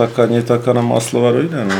[0.00, 1.64] tak ani tak a na má slova dojde.
[1.64, 1.74] No.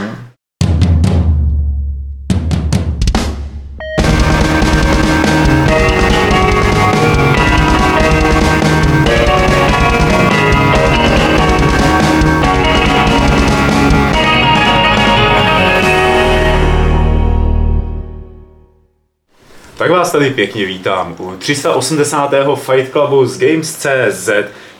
[19.79, 22.31] Tak vás tady pěkně vítám u 380.
[22.55, 24.29] Fight Clubu z Games.cz,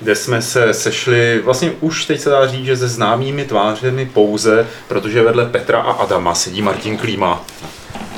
[0.01, 4.67] kde jsme se sešli, vlastně už teď se dá říct, že se známými tvářemi pouze,
[4.89, 7.45] protože vedle Petra a Adama sedí Martin Klíma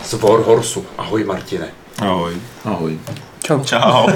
[0.04, 0.86] z Warhorsu.
[0.98, 1.68] Ahoj Martine.
[1.98, 2.34] Ahoj.
[2.64, 2.98] Ahoj.
[3.44, 3.64] Čau.
[3.64, 4.08] Čau.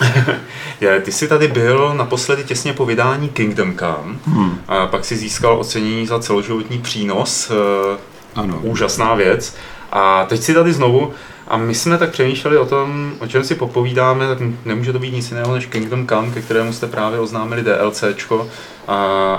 [0.80, 4.58] Je, ty jsi tady byl naposledy těsně po vydání Kingdom Come hmm.
[4.68, 7.50] a pak si získal ocenění za celoživotní přínos.
[7.50, 7.98] eh,
[8.34, 8.58] Ano.
[8.62, 9.56] Úžasná věc.
[9.92, 11.12] A teď si tady znovu,
[11.48, 15.12] a my jsme tak přemýšleli o tom, o čem si popovídáme, tak nemůže to být
[15.14, 18.48] nic jiného než Kingdom Come, ke kterému jste právě oznámili DLCčko
[18.88, 18.94] a,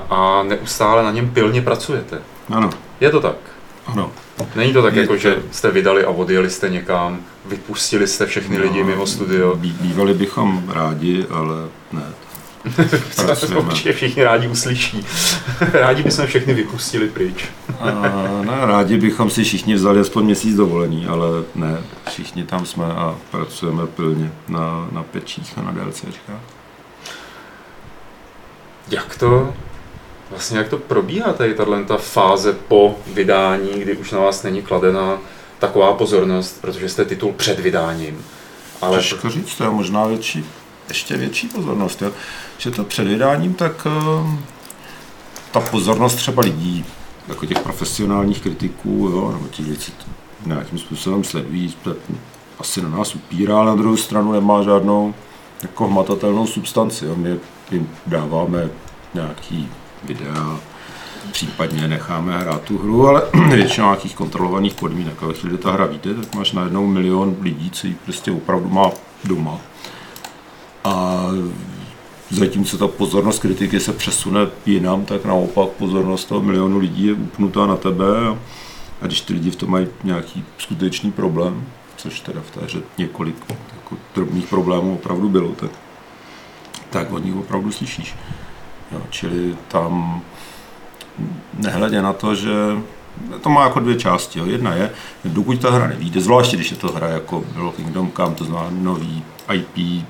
[0.09, 2.21] a neustále na něm pilně pracujete.
[2.53, 2.69] Ano.
[2.99, 3.35] Je to tak?
[3.87, 4.11] Ano.
[4.55, 8.25] Není to tak, Je jako to- že jste vydali a odjeli jste někam, vypustili jste
[8.25, 9.55] všechny lidi mimo studio.
[9.55, 11.55] Bývali bychom rádi, ale
[11.91, 12.03] ne.
[13.57, 15.05] Určitě všichni rádi uslyší.
[15.73, 17.45] rádi bychom všechny vypustili pryč.
[17.79, 17.91] A,
[18.45, 21.77] ne, rádi bychom si všichni vzali aspoň měsíc dovolení, ale ne,
[22.09, 26.41] všichni tam jsme a pracujeme pilně na, na pečích a na DLCčkách.
[28.89, 29.53] Jak to,
[30.29, 34.61] vlastně jak to probíhá tady tahle ta fáze po vydání, kdy už na vás není
[34.61, 35.17] kladena
[35.59, 38.25] taková pozornost, protože jste titul před vydáním.
[38.81, 40.45] Ale Těžko říct, to je možná větší,
[40.87, 42.01] ještě větší pozornost.
[42.01, 42.11] Jo?
[42.57, 44.37] Že to před vydáním, tak eh,
[45.51, 46.85] ta pozornost třeba lidí,
[47.27, 49.93] jako těch profesionálních kritiků, jo, nebo těch věcí
[50.45, 51.75] nějakým způsobem sledují,
[52.59, 55.13] asi na nás upírá, ale na druhou stranu nemá žádnou
[55.61, 57.05] jako hmatatelnou substanci.
[57.05, 57.15] Jo.
[57.15, 57.39] My
[57.71, 58.69] jim dáváme
[59.13, 59.69] nějaký
[60.03, 60.59] videa,
[61.31, 63.21] případně necháme hrát tu hru, ale
[63.55, 65.23] většinou nějakých kontrolovaných podmínek.
[65.23, 68.31] A ve chvíli, kdy ta hra vyjde, tak máš najednou milion lidí, co ji prostě
[68.31, 68.91] opravdu má
[69.23, 69.59] doma.
[70.83, 71.25] A
[72.29, 77.65] zatímco ta pozornost kritiky se přesune jinam, tak naopak pozornost toho milionu lidí je upnutá
[77.65, 78.05] na tebe
[79.01, 81.65] a, když ty lidi v tom mají nějaký skutečný problém,
[81.97, 83.35] což teda v té hře několik
[83.75, 85.71] jako drobných problémů opravdu bylo, tak,
[86.89, 88.15] tak od nich opravdu slyšíš.
[88.91, 90.21] Jo, čili tam
[91.53, 92.53] nehledě na to, že
[93.41, 94.39] to má jako dvě části.
[94.39, 94.45] Jo.
[94.45, 94.91] Jedna je,
[95.25, 98.69] dokud ta hra nevíde, zvláště když je to hra jako bylo Kingdom Come, to znamená
[98.71, 99.23] nový
[99.53, 100.05] IP,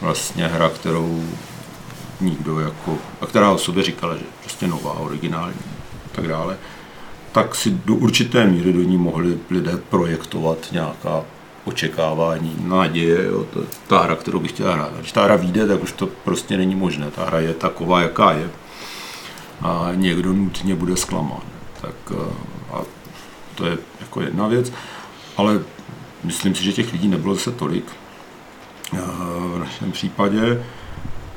[0.00, 1.24] vlastně hra, kterou
[2.20, 5.60] nikdo jako, a která o sobě říkala, že prostě nová, originální
[6.06, 6.56] a tak dále,
[7.32, 11.24] tak si do určité míry do ní mohli lidé projektovat nějaká
[11.64, 14.92] očekávání, naděje, jo, to, ta hra, kterou bych chtěla hrát.
[14.98, 17.10] Když ta hra vyjde, tak už to prostě není možné.
[17.10, 18.50] Ta hra je taková, jaká je.
[19.62, 21.42] A někdo nutně bude zklamán.
[21.80, 22.32] Tak eh,
[22.72, 22.80] a
[23.54, 24.72] to je jako jedna věc.
[25.36, 25.60] Ale
[26.24, 27.84] myslím si, že těch lidí nebylo zase tolik
[28.92, 30.64] v našem případě.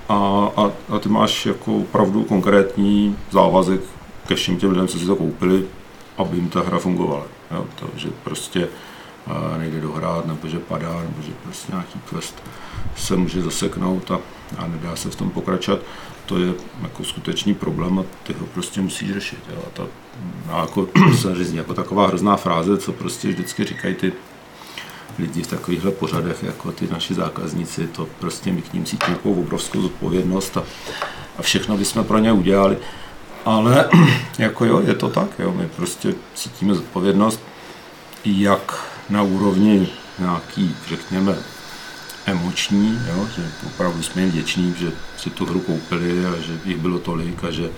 [0.09, 3.81] A, a, a ty máš jako opravdu konkrétní závazek
[4.27, 5.65] ke všem těm lidem, co si to koupili,
[6.17, 7.25] aby jim ta hra fungovala.
[7.51, 8.67] Jo, to, že prostě
[9.27, 12.43] eh, nejde dohrát, nebo že padá, nebo že prostě nějaký quest
[12.95, 14.19] se může zaseknout a,
[14.57, 15.79] a nedá se v tom pokračovat,
[16.25, 19.39] to je jako skutečný problém a ty ho prostě musíš řešit.
[19.49, 19.63] Jo.
[19.67, 19.83] A, ta,
[20.53, 20.87] a jako,
[21.17, 24.13] se zní jako taková hrozná fráze, co prostě vždycky říkají ty
[25.19, 29.41] lidi v takovýchhle pořadech, jako ty naši zákazníci, to prostě my k ním cítíme takovou
[29.41, 30.63] obrovskou zodpovědnost a,
[31.37, 32.77] a všechno bychom pro ně udělali.
[33.45, 33.89] Ale
[34.37, 37.39] jako jo, je to tak, jo, my prostě cítíme zodpovědnost,
[38.25, 39.87] jak na úrovni
[40.19, 41.35] nějaký, řekněme,
[42.25, 46.77] emoční, jo, že opravdu jsme jim vděční, že si tu hru koupili a že jich
[46.77, 47.69] bylo tolik a že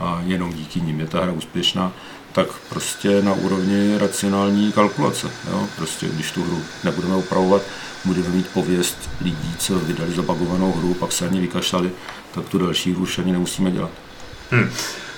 [0.00, 1.92] a jenom díky nim je ta hra úspěšná,
[2.36, 5.30] tak prostě na úrovni racionální kalkulace.
[5.50, 5.68] Jo?
[5.76, 7.62] Prostě když tu hru nebudeme opravovat,
[8.04, 11.90] budeme mít pověst lidí, co vydali zabagovanou hru, pak se ani vykašlali,
[12.34, 13.90] tak tu další hru už ani nemusíme dělat.
[14.52, 14.70] Hm.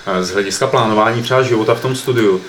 [0.05, 2.41] A Z hlediska plánování třeba života v tom studiu,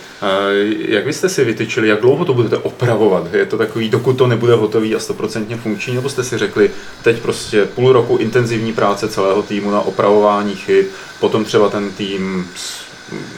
[0.78, 3.34] jak byste si vytyčili, jak dlouho to budete opravovat?
[3.34, 6.70] Je to takový, dokud to nebude hotový a stoprocentně funkční, nebo jste si řekli,
[7.02, 10.86] teď prostě půl roku intenzivní práce celého týmu na opravování chyb,
[11.20, 12.48] potom třeba ten tým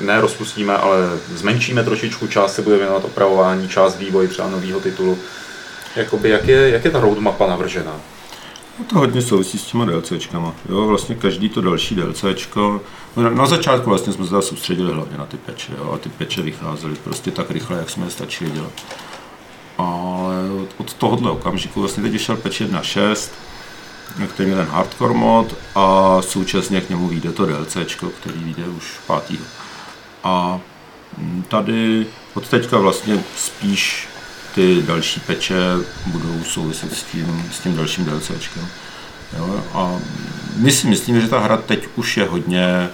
[0.00, 0.96] ne rozpustíme, ale
[1.34, 5.19] zmenšíme trošičku, část se bude věnovat opravování, část vývoj třeba nového titulu.
[5.96, 8.00] Jakoby, jak, je, jak je ta roadmapa navržená?
[8.78, 10.54] No to hodně souvisí s těma DLCčkama.
[10.69, 12.80] Jo, vlastně každý to další DLCčko,
[13.16, 16.08] no na, na začátku vlastně jsme se soustředili hlavně na ty peče, jo, a ty
[16.08, 18.72] peče vycházely prostě tak rychle, jak jsme je stačili dělat.
[19.78, 20.34] Ale
[20.76, 23.30] od, tohohle okamžiku, vlastně teď vyšel patch 1.6,
[24.35, 28.85] který je ten hardcore mod a současně k němu vyjde to DLCčko, který vyjde už
[29.29, 29.41] 5.
[30.25, 30.61] A
[31.19, 34.09] mm, tady od teďka vlastně spíš
[34.55, 35.56] ty další peče
[36.06, 38.69] budou souviset s tím, s tím dalším DLCčkem.
[39.38, 39.64] Jo?
[39.75, 39.99] A
[40.56, 42.91] my si myslíme, že ta hra teď už je hodně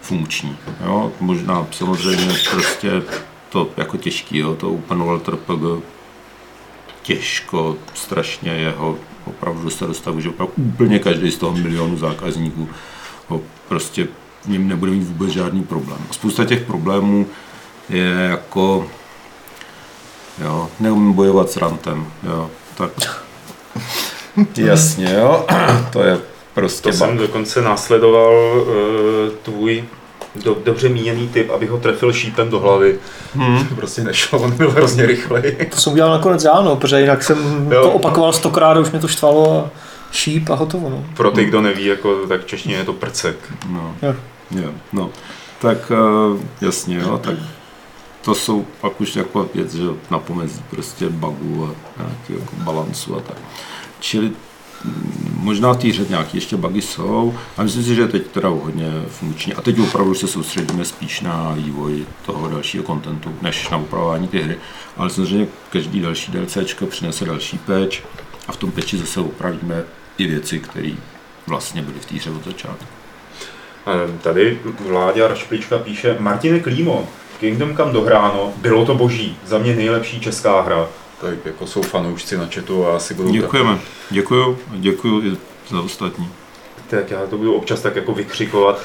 [0.00, 0.56] funkční.
[0.84, 1.12] Jo?
[1.20, 3.02] Možná samozřejmě prostě
[3.48, 4.54] to jako těžký, jo?
[4.54, 5.84] to Open World RPG
[7.02, 12.68] těžko, strašně jeho opravdu se dostavu, že opravdu úplně každý z toho milionu zákazníků
[13.28, 14.08] ho prostě
[14.46, 15.98] ním nebude mít vůbec žádný problém.
[16.10, 17.26] Spousta těch problémů
[17.88, 18.86] je jako,
[20.44, 22.90] jo, neumím bojovat s rantem, jo, tak
[24.56, 25.46] jasně, jo,
[25.92, 26.20] to je
[26.54, 28.66] prostě To jsem dokonce následoval uh,
[29.42, 29.84] tvůj
[30.44, 32.98] do, dobře míněný typ, aby ho trefil šípem do hlavy.
[33.34, 33.66] Hmm.
[33.68, 35.56] To prostě nešlo, on byl hrozně rychlej.
[35.70, 37.82] To jsem udělal nakonec já, no, protože jinak jsem Jo.
[37.82, 39.70] to opakoval stokrát a už mě to štvalo a
[40.12, 40.90] šíp a hotovo.
[40.90, 41.04] No.
[41.16, 43.36] Pro ty, kdo neví, jako, tak v češtině je to prcek.
[43.68, 44.14] No, Jo.
[44.50, 45.10] jo, no.
[45.60, 47.34] Tak eh, jasně, jo, tak
[48.22, 53.16] to jsou pak už jako věc, že na pomezí prostě bugů a nějaký jako balancu
[53.16, 53.36] a tak.
[54.00, 54.30] Čili
[55.36, 58.92] možná v té hře nějaké ještě bugy jsou, a myslím si, že teď teda hodně
[59.08, 59.54] funkční.
[59.54, 64.38] A teď opravdu se soustředíme spíš na vývoj toho dalšího kontentu, než na upravování té
[64.38, 64.56] hry.
[64.96, 67.96] Ale samozřejmě každý další DLCčko přinese další patch
[68.48, 69.82] a v tom patchi zase upravíme
[70.18, 70.90] i věci, které
[71.46, 72.86] vlastně byly v té hře od začátku.
[74.22, 74.58] Tady
[74.88, 77.08] Vláďa Rašplička píše Martine Klímo,
[77.40, 80.88] Kingdom Come dohráno, bylo to boží, za mě nejlepší česká hra.
[81.24, 83.78] Tak jako jsou fanoušci na chatu a asi budou Děkujeme.
[84.10, 84.58] Děkuju.
[84.70, 85.36] Děkuju i
[85.70, 86.28] za ostatní.
[86.90, 88.80] tak já to budu občas tak jako vykřikovat.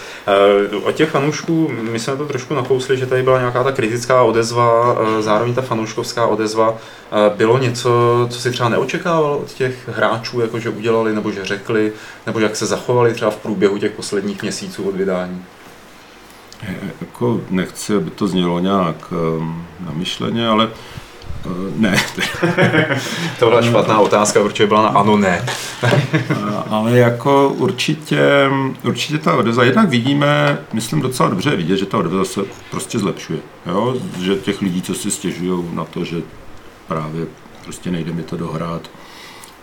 [0.71, 4.24] Eh, Od těch fanoušků, my jsme to trošku nakousli, že tady byla nějaká ta kritická
[4.24, 6.77] odezva, eh, zároveň ta fanouškovská odezva.
[7.12, 7.91] Eh, Bylo něco,
[8.30, 11.91] co si třeba neočekával od těch hráčů, jako že udělali, nebo že řekli,
[12.25, 15.45] nebo jak se zachovali třeba v průběhu těch posledních měsíců od vydání?
[17.01, 20.69] Jako nechci, aby to znělo nějak um, namyšleně, ale
[21.75, 21.97] ne.
[23.39, 25.45] To byla špatná otázka, určitě byla na ano, ne.
[26.69, 28.50] ale jako určitě,
[28.83, 32.41] určitě ta odezva, jednak vidíme, myslím docela dobře vidět, že ta odezva se
[32.71, 33.39] prostě zlepšuje.
[33.65, 33.95] Jo?
[34.19, 36.21] Že těch lidí, co si stěžují na to, že
[36.88, 37.27] právě
[37.63, 38.89] prostě nejde mi to dohrát,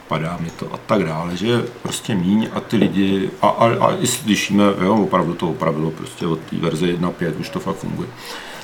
[0.09, 3.97] padá mi to a tak dále, že prostě míň a ty lidi, a, a, a
[4.01, 8.09] i slyšíme, jo, opravdu to opravilo prostě od té verze 1.5 už to fakt funguje.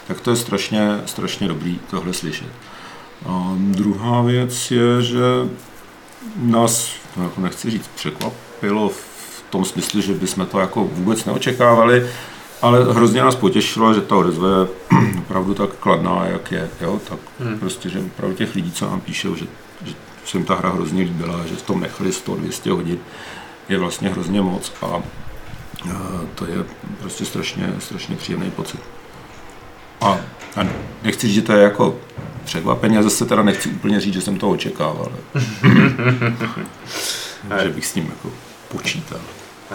[0.06, 2.48] Tak to je strašně, strašně dobrý tohle slyšet.
[3.26, 5.22] A druhá věc je, že
[6.36, 12.06] nás, no jako nechci říct, překvapilo v tom smyslu, že bychom to jako vůbec neočekávali,
[12.62, 14.66] ale hrozně nás potěšilo, že ta odezva je
[15.18, 16.70] opravdu tak kladná, jak je.
[16.80, 17.00] Jo?
[17.08, 17.58] Tak hmm.
[17.58, 19.46] prostě, že opravdu těch lidí, co nám píšou, že,
[19.84, 22.98] že se jim ta hra hrozně líbila, že v tom nechali 100-200 hodin,
[23.68, 25.02] je vlastně hrozně moc a, a
[26.34, 26.64] to je
[27.00, 28.80] prostě strašně, strašně příjemný pocit.
[30.00, 30.18] A,
[30.56, 30.66] a
[31.02, 31.96] nechci říct, že to je jako
[32.44, 35.12] překvapení, a zase teda nechci úplně říct, že jsem to očekával.
[37.62, 38.30] že bych s ním jako
[38.68, 39.20] počítal.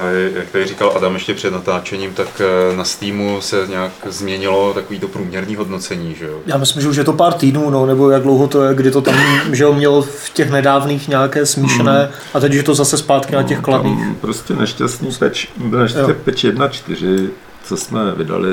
[0.01, 0.05] A
[0.35, 4.99] jak tady říkal Adam ještě před natáčením, tak eh, na Steamu se nějak změnilo takový
[4.99, 6.39] to průměrný hodnocení, že jo?
[6.45, 8.91] Já myslím, že už je to pár týdnů, no, nebo jak dlouho to je, kdy
[8.91, 9.15] to tam
[9.53, 13.35] že jo, mělo v těch nedávných nějaké smíšené a teď už je to zase zpátky
[13.35, 13.99] na těch kladných.
[14.21, 17.29] Prostě nešťastný peč, byl nešťastný peč 1.4,
[17.63, 18.49] co jsme vydali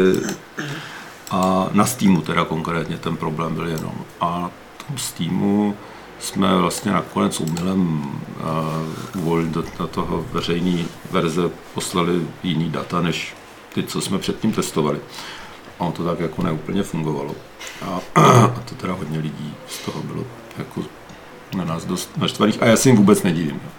[1.31, 3.95] a na Steamu teda konkrétně ten problém byl jenom.
[4.21, 4.51] A na
[4.87, 5.77] tom Steamu
[6.19, 8.05] jsme vlastně nakonec umylem
[9.15, 13.35] uh, uvolili do, do toho veřejné verze poslali jiný data, než
[13.75, 15.01] ty, co jsme předtím testovali.
[15.79, 17.35] A ono to tak jako neúplně fungovalo.
[17.83, 20.25] A, a to teda hodně lidí z toho bylo
[20.59, 20.83] jako
[21.57, 23.61] na nás dost naštvaných a já si jim vůbec nedivím.
[23.65, 23.71] Jo.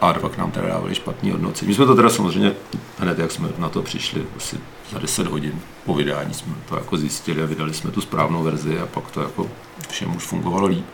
[0.00, 1.68] A pak nám teda dávali špatný hodnocení.
[1.68, 2.52] My jsme to teda samozřejmě
[2.98, 4.56] hned, jak jsme na to přišli, asi
[4.92, 8.78] za 10 hodin po vydání jsme to jako zjistili a vydali jsme tu správnou verzi
[8.78, 9.46] a pak to jako
[9.88, 10.86] všem už fungovalo líp.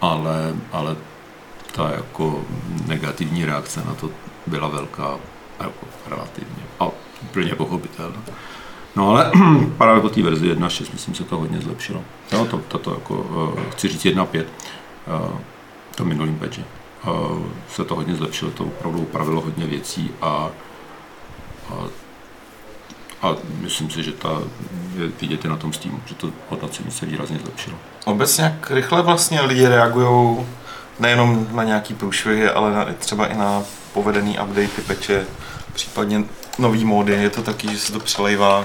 [0.00, 0.96] Ale, ale
[1.72, 2.44] ta jako
[2.86, 4.10] negativní reakce na to
[4.46, 5.18] byla velká
[5.60, 6.88] jako relativně a
[7.22, 8.22] úplně pochopitelná.
[8.96, 9.32] No ale
[9.78, 12.04] právě po té verzi 1.6 myslím se to hodně zlepšilo.
[12.32, 14.44] Jo, to, to, to jako, uh, chci říct 1.5,
[15.22, 15.38] uh,
[15.94, 16.64] to minulým patchi.
[17.06, 17.42] Uh,
[17.74, 20.50] se to hodně zlepšilo, to opravdu upravilo hodně věcí a,
[21.70, 21.74] a,
[23.22, 24.42] a myslím si, že ta
[24.98, 27.76] je vidět i na tom Steamu, že to hodnocení se výrazně zlepšilo.
[28.04, 30.46] Obecně jak rychle vlastně lidi reagují
[30.98, 35.26] nejenom na nějaký průšvihy, ale na, třeba i na povedený updatey, peče,
[35.72, 36.24] případně
[36.58, 37.12] nový módy.
[37.12, 38.64] Je to taky, že se to přelejvá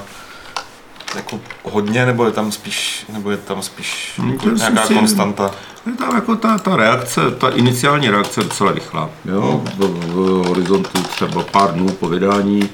[1.16, 5.52] jako hodně, nebo je tam spíš, nebo je tam spíš Hmm, jako nějaká si- konstanta?
[5.86, 9.10] Je tam jako ta, ta reakce, ta iniciální reakce je docela rychlá.
[9.26, 9.64] Jo?
[9.78, 10.14] V, v,
[10.48, 12.70] horizontu třeba pár dnů po vydání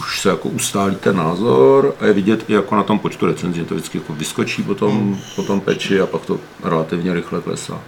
[0.00, 3.58] už se jako ustálí ten názor a je vidět i jako na tom počtu recenzí,
[3.60, 7.40] že to vždycky jako vyskočí po tom, po tom peči a pak to relativně rychle
[7.40, 7.78] klesá.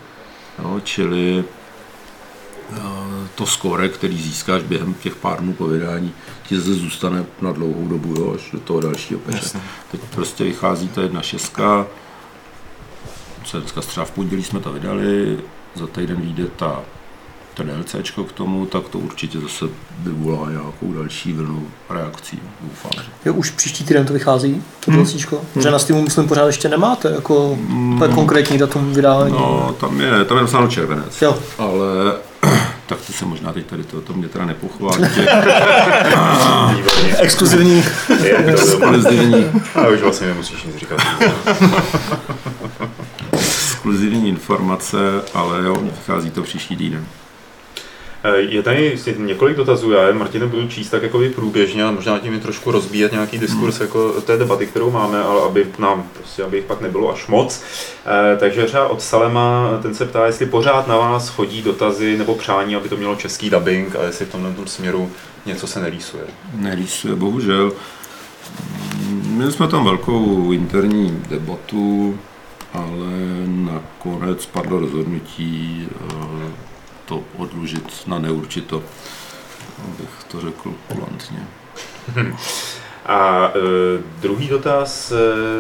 [0.63, 0.81] Jo?
[0.85, 1.45] Čili
[3.35, 6.12] to skore, který získáš během těch pár dnů po vydání,
[6.49, 9.38] ti zde zůstane na dlouhou dobu, jo, až do toho dalšího peče.
[9.43, 9.61] Jasně.
[9.90, 11.87] Teď prostě vychází ta jedna šestka,
[13.45, 15.38] co dneska třeba v pondělí jsme to vydali,
[15.75, 16.83] za týden vyjde ta
[17.54, 19.64] to DLCčko k tomu, tak to určitě zase
[19.99, 22.90] vyvolá nějakou další vlnu reakcí, doufám.
[22.95, 23.11] že.
[23.25, 25.04] Jo, už příští týden to vychází, to hmm.
[25.04, 25.40] DLCčko.
[25.54, 27.59] Protože na Steamu, myslím, pořád ještě nemáte, jako
[28.02, 29.33] je konkrétní datum vydání.
[29.33, 31.87] No, tam je, tam je napsáno červenec, Jo, ale
[32.87, 35.05] tak to se možná teď tady to, to mě teda nepochválí,
[37.19, 37.85] exkluzivní.
[38.47, 40.99] Exkluzivní, A už vlastně nemusíš nic říkat.
[43.85, 44.97] exkluzivní informace,
[45.35, 47.07] ale jo, vychází to příští týden.
[48.25, 52.19] Eh, Je tady několik dotazů, já je Martine budu číst tak jako průběžně a možná
[52.19, 56.43] tím i trošku rozbíjet nějaký diskurs jako té debaty, kterou máme, ale aby nám, prostě,
[56.43, 57.62] aby jich pak nebylo až moc.
[58.07, 62.35] Eh, Takže třeba od Salema, ten se ptá, jestli pořád na vás chodí dotazy nebo
[62.35, 65.11] přání, aby to mělo český dubbing a jestli v tomhle tom směru
[65.47, 66.25] něco se nerýsuje.
[66.54, 67.73] Nerýsuje, bohužel.
[69.11, 72.19] Měli jsme tam velkou interní debatu,
[72.73, 73.12] ale
[73.47, 76.74] nakonec padlo rozhodnutí eh,
[77.05, 78.83] to odlužit na neurčito,
[79.85, 81.39] abych to řekl kulantně.
[83.07, 85.17] A e, druhý dotaz, e,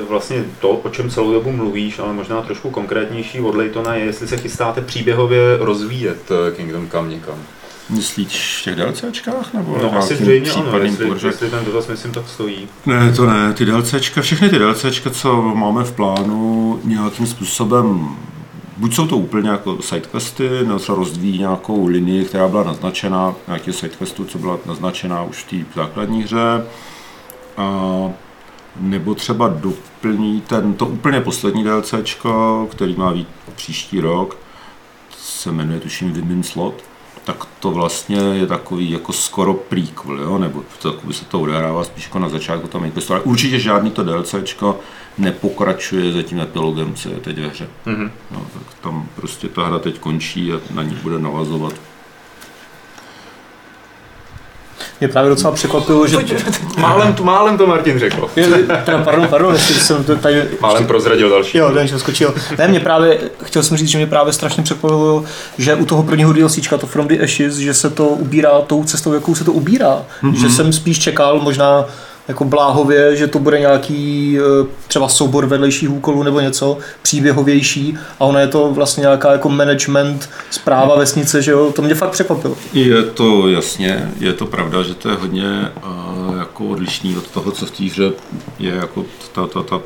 [0.08, 4.28] vlastně to, o čem celou dobu mluvíš, ale možná trošku konkrétnější od Laytona, je, jestli
[4.28, 7.34] se chystáte příběhově rozvíjet e, Kingdom Come někam.
[7.90, 9.54] Myslíš v těch DLCčkách?
[9.54, 11.30] Nebo No asi zřejmě ano, jestli, površem?
[11.30, 12.68] jestli ten dotaz myslím tak stojí.
[12.86, 18.08] Ne, to ne, ty DLCčka, všechny ty DLCčka, co máme v plánu, nějakým způsobem,
[18.76, 23.72] buď jsou to úplně jako sidequesty, nebo se rozvíjí nějakou linii, která byla naznačena, nějaký
[23.72, 26.66] sidequestů, co byla naznačená už v té základní hře,
[27.56, 28.10] a
[28.76, 34.36] nebo třeba doplní ten, to úplně poslední DLCčko, který má být příští rok,
[35.18, 36.74] se jmenuje tuším Women Slot,
[37.24, 40.38] tak to vlastně je takový jako skoro prequel, jo?
[40.38, 44.04] nebo tak by se to odehrává spíš jako na začátku tam ale určitě žádný to
[44.04, 44.80] DLCčko
[45.18, 47.68] nepokračuje za tím epilogem, co je teď ve hře.
[47.86, 48.10] Mhm.
[48.30, 51.74] No, tak tam prostě ta hra teď končí a na ní bude navazovat.
[55.00, 56.16] Mě právě docela překvapilo, že...
[56.78, 58.30] Málem, to, málem to Martin řekl.
[58.84, 60.42] Teda, pardon, pardon, jestli jsem to tady...
[60.60, 61.58] Málem prozradil další.
[61.58, 62.34] Jo, ten skočil.
[62.58, 65.24] Ne, mě právě, chtěl jsem říct, že mě právě strašně překvapilo,
[65.58, 69.12] že u toho prvního DLCčka, to From the Ashes, že se to ubírá tou cestou,
[69.12, 70.02] jakou se to ubírá.
[70.22, 70.34] Mm-hmm.
[70.34, 71.84] Že jsem spíš čekal možná
[72.28, 78.24] jako bláhově, že to bude nějaký eh, třeba soubor vedlejších úkolů nebo něco příběhovější a
[78.24, 82.56] ono je to vlastně nějaká jako management, zpráva vesnice, že jo, to mě fakt překvapilo.
[82.72, 87.50] Je to jasně, je to pravda, že to je hodně uh, jako odlišný od toho,
[87.50, 88.12] co v té hře
[88.58, 89.80] je jako ta, ta, ta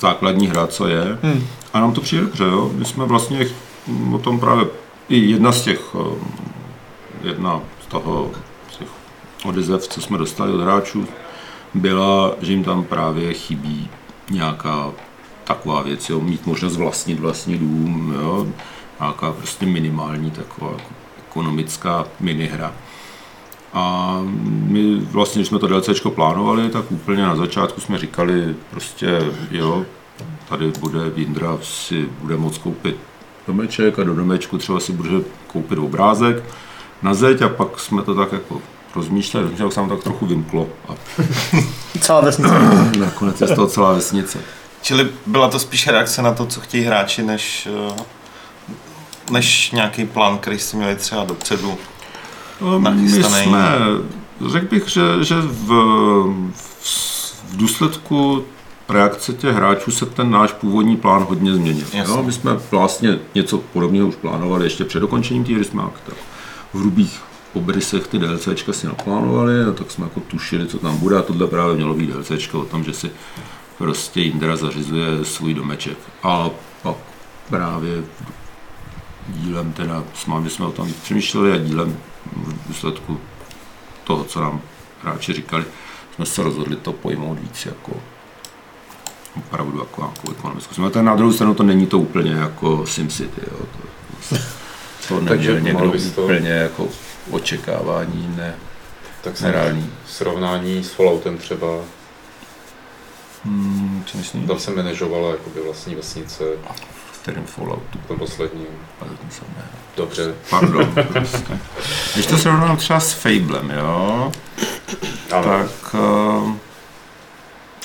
[0.00, 1.18] základní hra, co je.
[1.22, 1.46] Hmm.
[1.72, 2.70] A nám to přijde dobře, jo.
[2.74, 4.66] My jsme vlastně ch- o tom právě,
[5.08, 6.18] i jedna z těch, um,
[7.22, 8.30] jedna z toho,
[8.72, 8.88] z těch
[9.44, 11.06] odezev, co jsme dostali od hráčů,
[11.74, 13.88] byla, že jim tam právě chybí
[14.30, 14.92] nějaká
[15.44, 18.46] taková věc, jo, mít možnost vlastnit vlastní dům, jo,
[19.00, 20.90] nějaká prostě minimální taková jako
[21.28, 22.72] ekonomická minihra.
[23.72, 29.32] A my vlastně, když jsme to DLCčko plánovali, tak úplně na začátku jsme říkali prostě,
[29.50, 29.84] jo,
[30.48, 32.96] tady bude Vindra si bude moct koupit
[33.46, 35.10] domeček a do domečku třeba si bude
[35.46, 36.44] koupit obrázek
[37.02, 38.60] na zeď a pak jsme to tak jako
[38.96, 40.94] rozmýšleli, jak se nám tak trochu vymklo a
[42.00, 42.54] Celá vesnice.
[42.98, 44.38] nakonec je z toho celá vesnice.
[44.82, 48.02] Čili byla to spíš reakce na to, co chtějí hráči, než, eh,
[49.30, 51.78] než nějaký plán, který jste měli třeba dopředu.
[52.60, 53.44] My nachystaný.
[53.44, 53.68] jsme,
[54.50, 55.68] řekl bych, že, že v,
[56.52, 58.44] v, v důsledku
[58.88, 61.86] reakce těch hráčů se ten náš původní plán hodně změnil.
[61.92, 62.14] Jasně.
[62.14, 66.00] Jo, my jsme vlastně něco podobného už plánovali ještě před dokončením té hry, jsme jak
[66.06, 66.16] tak
[66.74, 67.20] v hrubých
[67.56, 71.46] obrysech ty DLCčka si naplánovali, a tak jsme jako tušili, co tam bude a tohle
[71.46, 73.10] právě mělo být DLCčko o tom, že si
[73.78, 75.98] prostě Indra zařizuje svůj domeček.
[76.22, 76.50] A
[76.82, 76.96] pak
[77.48, 78.04] právě
[79.28, 81.96] dílem teda s mámi jsme o tom přemýšleli a dílem
[82.36, 83.20] v důsledku
[84.04, 84.60] toho, co nám
[85.02, 85.64] hráči říkali,
[86.14, 87.92] jsme se rozhodli to pojmout víc jako
[89.36, 90.74] opravdu jako nějakou ekonomickou.
[90.74, 93.66] Jsme to na druhou stranu to není to úplně jako SimCity, jo.
[93.78, 94.38] To,
[95.08, 96.88] to Takže neměl někdo pomalu bys to- úplně jako
[97.30, 98.54] očekávání, ne,
[99.22, 99.92] Tak nereální.
[100.08, 101.66] srovnání s Falloutem třeba,
[103.44, 104.46] Hmm, co myslím?
[104.46, 106.44] tam se manažovala jakoby vlastní vesnice.
[107.22, 107.98] kterém Falloutu.
[108.08, 108.66] To poslední.
[109.00, 109.62] Ale ten jsem ne.
[109.96, 110.34] Dobře.
[110.50, 110.92] Pardon.
[111.12, 111.58] prostě.
[112.14, 114.32] Když to srovnám třeba s Fablem, jo,
[115.32, 115.44] Ano.
[115.44, 116.52] tak uh,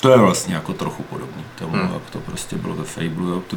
[0.00, 1.90] to je vlastně jako trochu podobný tomu, Hmm.
[1.94, 3.28] jak to prostě bylo ve Fablu.
[3.28, 3.42] Jo.
[3.46, 3.56] To,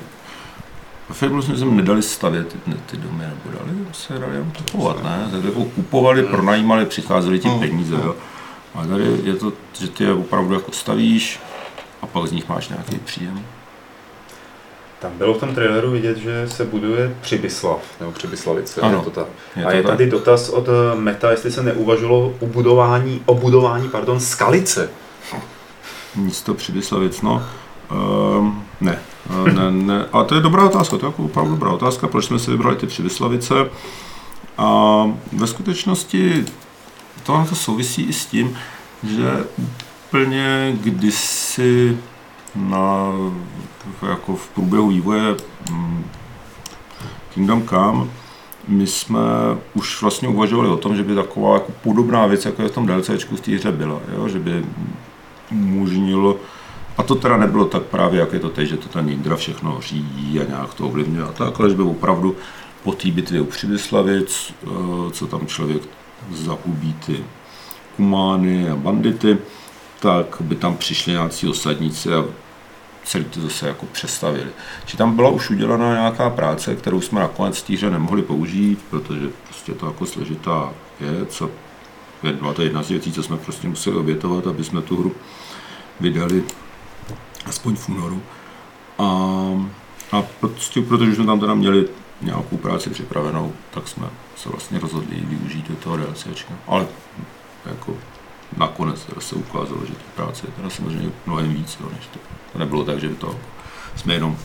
[1.10, 5.04] ve Fablu jsme sem nedali stavět ty, ty domy, nebo dali se dali jenom kupovat,
[5.04, 5.28] ne?
[5.32, 7.60] Tak jako kupovali, pronajímali, přicházeli ti Hmm.
[7.60, 8.16] peníze, jo.
[8.76, 11.40] A tady je to, že ty je opravdu jako stavíš
[12.02, 13.40] a pak z nich máš nějaký příjem.
[15.00, 18.98] Tam bylo v tom traileru vidět, že se buduje Přibyslav, nebo Přibyslavice, Ano.
[18.98, 19.28] je to tak.
[19.56, 19.92] Je a to je tak?
[19.92, 24.90] tady dotaz od eh, Meta, jestli se neuvažovalo o budování, o budování pardon, skalice.
[26.16, 27.44] Místo Přibyslavic, no.
[27.92, 29.00] Um, ne,
[29.48, 30.06] eh, ne, ne.
[30.14, 32.88] A to je dobrá otázka, to je opravdu dobrá otázka, proč jsme si vybrali ty
[32.88, 33.54] Přibyslavice.
[34.58, 35.02] A
[35.32, 36.46] ve skutečnosti
[37.24, 38.58] to, to souvisí i s tím,
[39.04, 39.44] že
[40.08, 41.98] úplně kdysi
[42.56, 43.12] na,
[44.10, 45.36] jako v průběhu vývoje
[45.72, 46.06] mm,
[47.34, 48.08] Kingdom Come
[48.68, 49.20] my jsme
[49.74, 52.86] už vlastně uvažovali o tom, že by taková jako podobná věc, jako je v tom
[52.86, 54.28] DLCčku v té hře byla, jo?
[54.28, 54.66] že by
[55.52, 56.38] umožnilo,
[56.98, 59.82] a to teda nebylo tak právě, jak je to teď, že to ten Indra všechno
[59.82, 62.36] řídí a nějak to ovlivňuje a tak, ale že by opravdu
[62.84, 64.68] po té bitvě u Přibyslavic, eh,
[65.12, 65.82] co tam člověk
[66.32, 67.24] zahubí ty
[67.96, 69.38] kumány a bandity,
[70.00, 72.26] tak by tam přišli nějací osadníci a
[73.04, 74.48] celý to zase jako přestavili.
[74.86, 79.30] Či tam byla už udělaná nějaká práce, kterou jsme nakonec té hře nemohli použít, protože
[79.48, 80.74] prostě to jako složitá
[81.28, 81.50] co
[82.24, 85.12] je- byla to jedna z věcí, co jsme prostě museli obětovat, aby jsme tu hru
[86.00, 86.44] vydali
[87.46, 88.24] aspoň v únoru.
[89.00, 89.06] A,
[90.12, 91.88] a prostě, protože jsme tam teda měli
[92.22, 96.54] nějakou práci připravenou, tak jsme se vlastně rozhodli využít do toho DLCčka.
[96.68, 96.88] Ale
[97.66, 97.98] jako
[98.58, 102.20] nakonec teda se ukázalo, že té práce je teda samozřejmě mnohem víc, jo, než to.
[102.54, 103.40] To nebylo tak, že by to
[103.96, 104.38] jsme jenom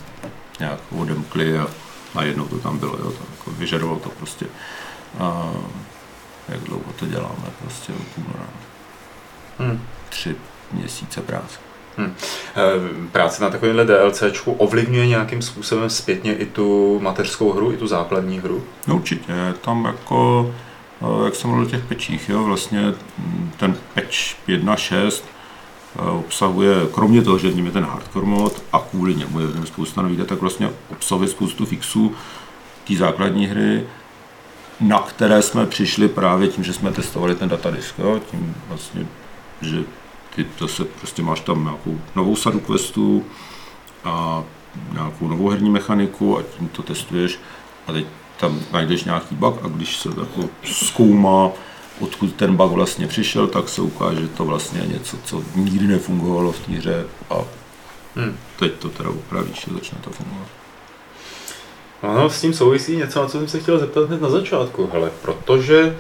[0.61, 1.67] nějak odemkli a
[2.15, 4.47] najednou to tam bylo, jo, to jako vyžadovalo to prostě.
[5.19, 5.51] A
[6.49, 8.47] jak dlouho to děláme, prostě od února.
[9.59, 9.83] Hmm.
[10.09, 10.37] Tři
[10.73, 11.70] měsíce práce.
[12.07, 12.61] Eh,
[13.13, 18.41] Práce na takovémhle DLCčku ovlivňuje nějakým způsobem zpětně i tu mateřskou hru, i tu základní
[18.41, 18.65] hru?
[18.87, 20.51] No určitě, tam jako,
[21.03, 22.95] eh, jak jsem mluvil o těch pečích, jo, vlastně
[23.57, 25.25] ten peč 1.6
[25.97, 29.47] eh, obsahuje, kromě toho, že v něm je ten hardcore mod a kvůli němu je
[29.47, 32.13] v něm spousta nových, tak vlastně obsahuje spoustu fixů
[32.89, 33.85] té základní hry,
[34.81, 39.07] na které jsme přišli právě tím, že jsme testovali ten datadisk, jo, tím vlastně,
[39.61, 39.83] že
[40.37, 43.25] ty to se prostě máš tam nějakou novou sadu questů
[44.05, 44.45] a
[44.93, 47.39] nějakou novou herní mechaniku a tím to testuješ
[47.87, 48.07] a teď
[48.41, 51.51] tam najdeš nějaký bug a když se jako zkoumá,
[52.01, 55.87] odkud ten bug vlastně přišel, tak se ukáže, že to vlastně je něco, co nikdy
[55.87, 57.35] nefungovalo v té hře a
[58.17, 58.37] Hmm.
[58.59, 60.49] teď to teda upravíš a začne to fungovat.
[62.03, 65.11] Ano, s tím souvisí něco, na co jsem se chtěl zeptat hned na začátku, hele,
[65.23, 65.97] protože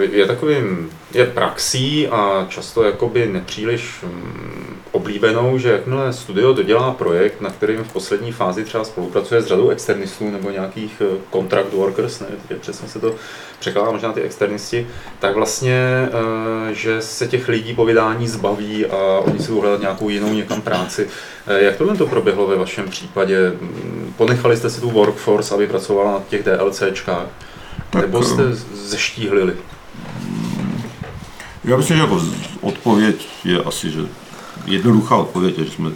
[0.00, 7.40] je takovým, je praxí a často jakoby nepříliš mm, oblíbenou, že jakmile studio dodělá projekt,
[7.40, 12.20] na kterým v poslední fázi třeba spolupracuje s řadou externistů nebo nějakých eh, contract workers,
[12.20, 13.14] ne, teď přesně se to
[13.60, 14.86] překládá možná ty externisti,
[15.18, 16.08] tak vlastně,
[16.70, 20.32] eh, že se těch lidí po vydání zbaví a oni si budou hledat nějakou jinou
[20.32, 21.08] někam práci.
[21.46, 23.50] Eh, Jak tohle to proběhlo ve vašem případě?
[23.60, 27.26] Mm, Ponechali jste si tu workforce, aby pracovala na těch DLCčkách?
[27.90, 29.56] Tak, Nebo eh, jste zeštíhlili?
[31.64, 32.22] Já myslím, že jako
[32.60, 34.00] odpověď je asi, že
[34.66, 35.90] jednoduchá odpověď je, že jsme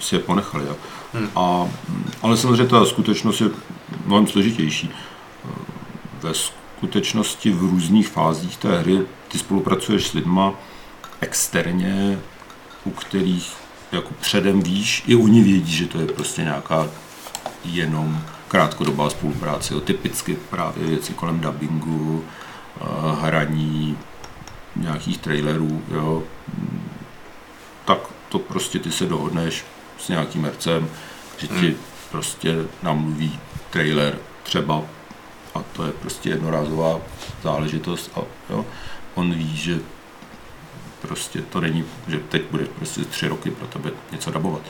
[0.00, 0.64] si je ponechali.
[0.66, 0.76] Jo.
[1.12, 1.28] Hmm.
[1.36, 1.68] A,
[2.22, 3.50] ale samozřejmě ta skutečnost je
[4.06, 4.90] mnohem složitější.
[6.22, 10.54] Ve skutečnosti v různých fázích té hry ty spolupracuješ s lidma
[11.20, 12.18] externě,
[12.84, 13.52] u kterých
[13.92, 16.88] jako předem víš, i oni vědí, že to je prostě nějaká
[17.64, 19.80] jenom krátkodobá spolupráce, jo.
[19.80, 22.24] typicky právě věci kolem dubbingu,
[22.76, 22.84] eh,
[23.20, 23.98] hraní,
[24.76, 26.22] nějakých trailerů, jo,
[27.84, 29.64] tak to prostě ty se dohodneš
[29.98, 30.88] s nějakým hercem,
[31.38, 31.74] že ti Hmm.
[32.10, 33.38] prostě namluví
[33.70, 34.82] trailer třeba
[35.54, 37.00] a to je prostě jednorázová
[37.42, 38.66] záležitost a jo,
[39.14, 39.78] on ví, že
[41.02, 44.62] prostě to není, že teď bude prostě tři roky pro tebe něco dabovat.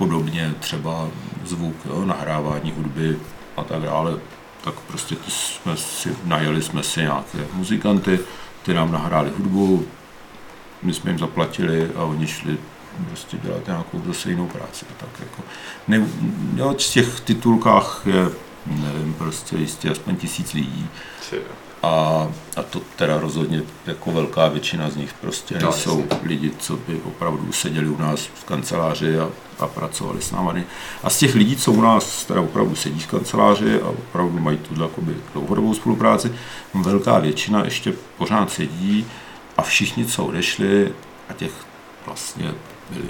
[0.00, 1.08] Podobně třeba
[1.44, 3.18] zvuk, jo, nahrávání hudby
[3.56, 4.18] a tak dále,
[4.64, 8.20] tak prostě jsme si, najeli jsme si nějaké muzikanty,
[8.62, 9.86] ty nám nahráli hudbu,
[10.82, 12.58] my jsme jim zaplatili a oni šli
[13.08, 14.86] prostě dělat nějakou zase jinou práci.
[14.96, 15.42] Tak jako,
[15.88, 16.06] ne,
[16.54, 18.28] jo, v těch titulkách je,
[18.66, 20.88] nevím, prostě jistě aspoň tisíc lidí.
[21.82, 26.28] A, a to teda rozhodně jako velká většina z nich prostě No, nejsou jasně.
[26.28, 30.64] lidi, co by opravdu seděli u nás v kanceláři a, a pracovali s námi.
[31.02, 34.58] A z těch lidí, co u nás teda opravdu sedí v kanceláři a opravdu mají
[34.58, 36.32] tu jakoby dlouhodobou spolupráci,
[36.74, 39.06] velká většina ještě pořád sedí
[39.56, 40.92] a všichni, co odešli,
[41.28, 41.52] a těch
[42.06, 42.54] vlastně
[42.90, 43.08] byli,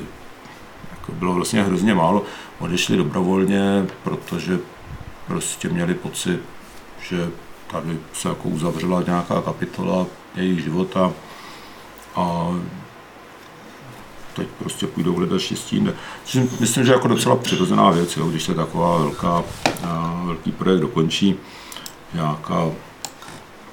[0.90, 2.22] jako bylo vlastně hrozně málo,
[2.58, 4.58] odešli dobrovolně, protože
[5.26, 6.40] prostě měli pocit,
[7.02, 7.30] že
[7.72, 11.12] tady se jako uzavřela nějaká kapitola jejich života
[12.16, 12.48] a
[14.34, 15.94] teď prostě půjdou hledat štěstí jinde.
[16.60, 19.44] Myslím, že jako docela přirozená věc, jo, když se taková velká,
[19.84, 21.34] a, velký projekt dokončí,
[22.14, 22.70] nějaká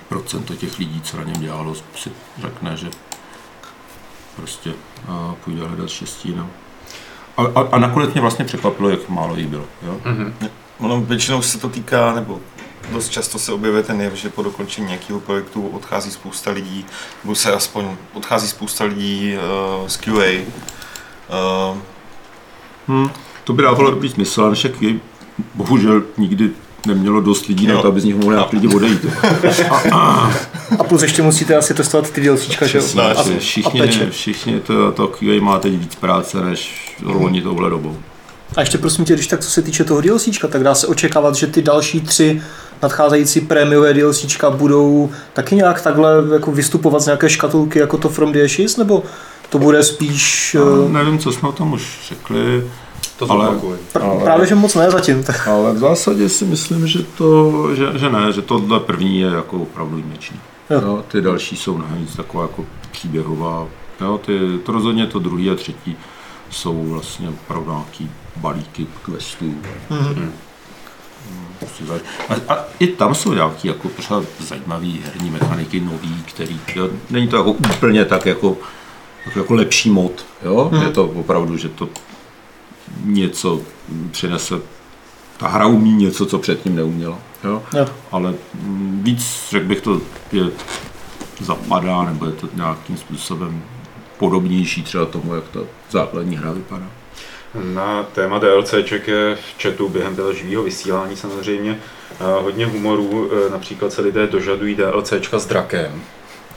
[0.09, 2.89] procento těch lidí, co na něm dělalo, si řekne, že
[4.35, 4.73] prostě
[5.07, 6.33] a, půjde hledat štěstí.
[6.35, 6.49] No.
[7.37, 9.65] A, a, a nakonec mě vlastně překvapilo, jak málo jich bylo.
[9.85, 10.01] Jo?
[10.05, 10.33] Mhm.
[10.79, 12.39] Ono většinou se to týká, nebo
[12.91, 16.85] dost často se objevuje ten jev, že po dokončení nějakého projektu odchází spousta lidí,
[17.23, 19.35] nebo se aspoň odchází spousta lidí
[19.81, 20.45] uh, z QA.
[21.71, 21.77] Uh,
[22.87, 23.09] Hmm.
[23.43, 24.95] To by dávalo dobrý smysl, ale však je,
[25.55, 26.49] bohužel nikdy
[26.87, 27.81] nemělo dost lidí na Jo.
[27.81, 29.05] to, aby z nich mohli nějak lidi odejít.
[30.79, 32.83] A plus ještě musíte asi testovat ty DLCčka, že jo?
[33.01, 34.09] A, a všichni, peče.
[34.09, 37.97] všichni to, to QA má teď víc práce, než loni touhle dobou.
[38.55, 41.35] A ještě prosím tě, když tak co se týče toho DLCčka, tak dá se očekávat,
[41.35, 42.41] že ty další tři
[42.81, 48.31] nadcházející prémiové DLCčka budou taky nějak takhle jako vystupovat z nějaké škatulky jako to From
[48.31, 49.03] the Ashes, nebo
[49.49, 50.55] to bude spíš...
[50.59, 52.63] eh, Nevím, co jsme o tom už řekli,
[53.19, 53.77] To Ale- pr-
[54.11, 55.23] ale- Právě, že moc ne zatím.
[55.23, 59.27] tak- ale v zásadě si myslím, že to, že, že ne, že tohle první je
[59.27, 60.39] jako opravdu výjimečný.
[60.69, 60.81] Jo.
[60.85, 63.67] Jo, ty další jsou navíc taková jako příběhová.
[64.01, 65.97] Jo, ty, to rozhodně to druhý a třetí
[66.49, 69.45] jsou vlastně opravdu nějaký balíky questů.
[69.89, 70.05] Mhm.
[70.05, 70.21] Prostě
[71.85, 76.89] zač- A, a, i tam jsou nějaký jako pořád zajímavý herní mechaniky nový, který, jo,
[77.09, 78.57] není to jako úplně tak jako,
[79.25, 80.69] jako, jako lepší mod, jo?
[80.73, 80.81] Mhm.
[80.83, 81.89] je to opravdu, že to
[83.03, 83.61] něco
[84.11, 84.55] přinese,
[85.37, 87.63] ta hra umí něco, co předtím neuměla, jo?
[87.77, 87.85] Jo.
[88.11, 88.33] ale
[89.01, 90.43] víc, řekl bych, to je
[91.39, 93.63] zapadá, nebo je to nějakým způsobem
[94.17, 95.59] podobnější třeba tomu, jak ta
[95.91, 96.85] základní hra vypadá.
[97.63, 101.79] Na téma DLCček je v chatu během toho živého vysílání samozřejmě
[102.41, 106.01] hodně humoru, eh, například se lidé dožadují DLCčka s drakem.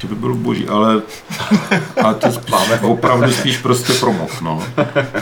[0.00, 1.02] To by bylo boží, ale,
[2.04, 4.62] ale to spíš, opravdu spíš prostě promov, no.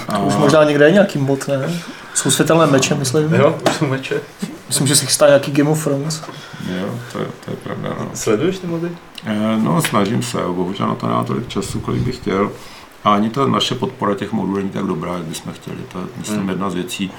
[0.09, 1.81] A, Už možná někde je nějaký mod, ne?
[2.14, 3.35] Jsou světelné meče, myslím.
[3.35, 4.21] Jo, už jsou meče.
[4.69, 6.23] Myslím, že se chystá nějaký Game of Thrones.
[6.81, 8.11] jo, to, je, to je pravda, no.
[8.14, 8.88] Sleduješ ty mody?
[9.27, 12.51] Eh, No, snažím se, bohužel na to nemám tolik času, kolik bych chtěl.
[13.05, 15.77] A ani ta naše podpora těch modů není tak dobrá, jak bychom chtěli.
[15.93, 16.49] To je, myslím, Hmm.
[16.49, 17.11] jedna z věcí.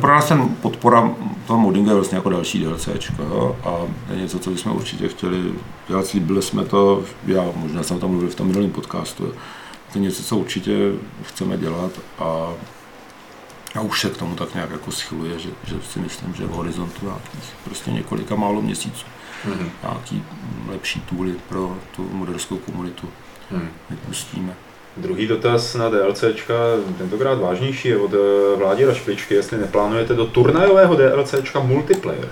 [0.00, 1.10] Pro nás ten podpora
[1.46, 3.56] toho moddingu je vlastně jako další DLCčko, jo?
[3.64, 3.70] a
[4.12, 5.52] je něco, co bychom určitě chtěli
[5.88, 6.06] dělat.
[6.06, 9.32] Slíbili jsme to, já možná jsem tam mluvil v tom minulém podcastu, jo.
[9.92, 12.48] to je něco, co určitě chceme dělat a
[13.74, 16.50] a už se k tomu tak nějak jako schyluje, že, že si myslím, že v
[16.50, 19.06] horizontu nějakých prostě několika málo měsíců
[19.44, 19.68] Mhm.
[19.82, 20.22] nějaký
[20.68, 23.08] lepší tooly pro tu moderskou komunitu
[23.50, 23.68] Hmm.
[23.90, 24.54] vypustíme.
[24.96, 26.54] Druhý dotaz na DLCčka,
[26.98, 32.28] tentokrát vážnější, je od eh, Vládi Rašpičky, jestli neplánujete do turnajového DLCčka multiplayer.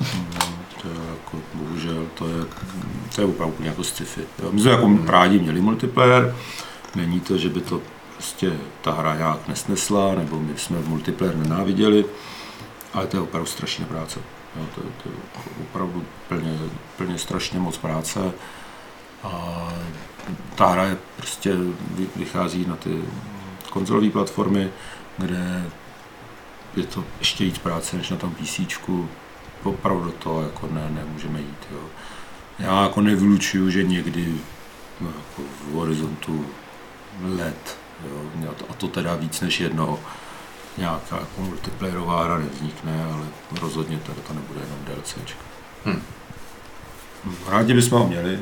[0.00, 2.44] No, to je jako, bohužel, to je,
[3.14, 4.20] to je opravdu úplně jako sci-fi.
[4.50, 6.36] My jsme jako rádi měli multiplayer,
[6.94, 7.80] není to, že by to
[8.14, 12.04] prostě ta hra nějak nesnesla, nebo my jsme multiplayer nenáviděli,
[12.92, 14.20] ale to je opravdu strašně práce.
[14.56, 15.14] Jo, to, to je
[15.62, 16.58] opravdu plně,
[16.96, 18.32] plně strašně moc práce.
[19.22, 19.72] A
[20.54, 21.54] ta hra je prostě
[21.90, 23.02] vy- vychází na ty
[23.70, 24.70] konzolové platformy,
[25.18, 25.64] kde
[26.76, 28.60] je to ještě víc práce než na tom PC.
[29.62, 31.66] Opravdu do toho jako ne, nemůžeme jít.
[31.72, 31.80] Jo.
[32.58, 34.34] Já jako nevylučuju, že někdy
[35.00, 36.46] no, jako v horizontu
[37.22, 39.98] let, jo, a to teda víc než jedno,
[40.78, 43.26] nějaká jako multiplayerová hra nevznikne, ale
[43.60, 45.40] rozhodně tady to nebude jenom DLCčka.
[45.84, 46.02] Hm.
[47.48, 48.38] Rádi bychom ho měli,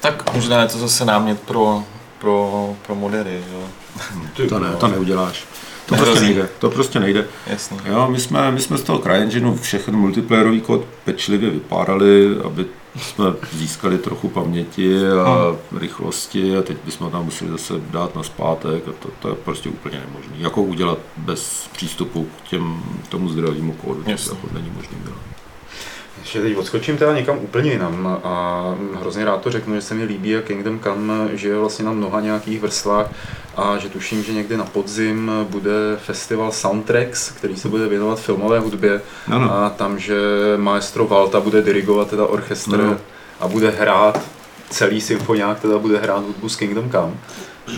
[0.00, 1.84] tak možná je to zase námět pro,
[2.18, 3.60] pro, pro modery, jo.
[4.36, 5.44] Ty to, ne, to neuděláš.
[5.86, 6.12] To Nehrozí.
[6.12, 6.48] prostě nejde.
[6.58, 7.26] To prostě nejde.
[7.46, 7.76] Jasně.
[7.84, 12.66] Jo, my jsme, my jsme z toho CryEngineu všechny multiplayerový kód pečlivě vypárali, aby
[13.00, 18.88] jsme získali trochu paměti a rychlosti a teď bychom tam museli zase dát na zpátek
[18.88, 20.32] a to, to je prostě úplně nemožné.
[20.38, 25.35] Jako udělat bez přístupu k těm, tomu zdravému kódu, to jako není možné dělat.
[26.20, 28.64] Ještě teď odskočím teda někam úplně jinam a
[29.00, 32.20] hrozně rád to řeknu, že se mi líbí, jak Kingdom Come žije vlastně na mnoha
[32.20, 33.06] nějakých vrstvách
[33.56, 38.58] a že tuším, že někdy na podzim bude festival Soundtracks, který se bude věnovat filmové
[38.58, 39.00] hudbě
[39.32, 39.52] Ano.
[39.52, 40.16] a tam, že
[40.56, 42.96] maestro Valta bude dirigovat teda orchestr Ano.
[43.40, 44.20] a bude hrát
[44.70, 47.12] celý symfoniák, teda bude hrát hudbu z Kingdom Come.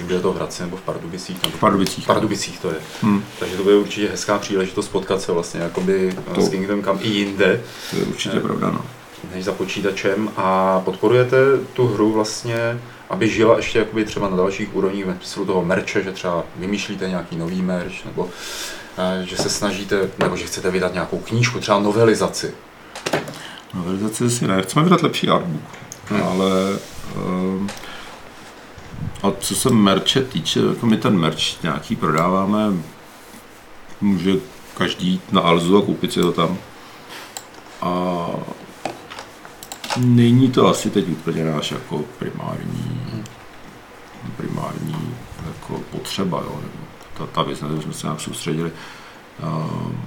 [0.09, 1.43] Je to v Hradci nebo v Pardubicích?
[1.43, 2.05] Nebo V Pardubicích.
[2.05, 2.77] V Pardubicích to je.
[3.03, 7.01] Hm, Takže to bude určitě hezká příležitost potkat se vlastně jakoby To- s Kingdom Come
[7.03, 8.85] i jinde to je určitě pravda, no.
[9.35, 11.37] než za počítačem a podporujete
[11.73, 16.03] tu hru vlastně, aby žila ještě jakoby třeba na dalších úrovních ve smyslu toho merče,
[16.03, 18.29] že třeba vymýšlíte nějaký nový merch, nebo
[18.99, 22.55] eh, že se snažíte, nebo že chcete vydat nějakou knížku, třeba novelizaci.
[23.75, 25.63] Novelizaci si ne, chceme vydat lepší artbook,
[26.11, 26.23] Hmm.
[26.23, 26.79] ale
[27.17, 27.69] um,
[29.23, 32.73] a co se merče týče, jako my ten merch nějaký prodáváme,
[34.01, 34.33] může
[34.77, 36.59] každý jít na Alzu a koupit si to tam.
[37.83, 38.27] A
[39.97, 43.25] není to asi teď úplně náš jako primární,
[44.37, 45.15] primární
[45.47, 46.85] jako potřeba, jo, nebo
[47.19, 48.73] ta, ta věc, na jsme se nějak soustředili.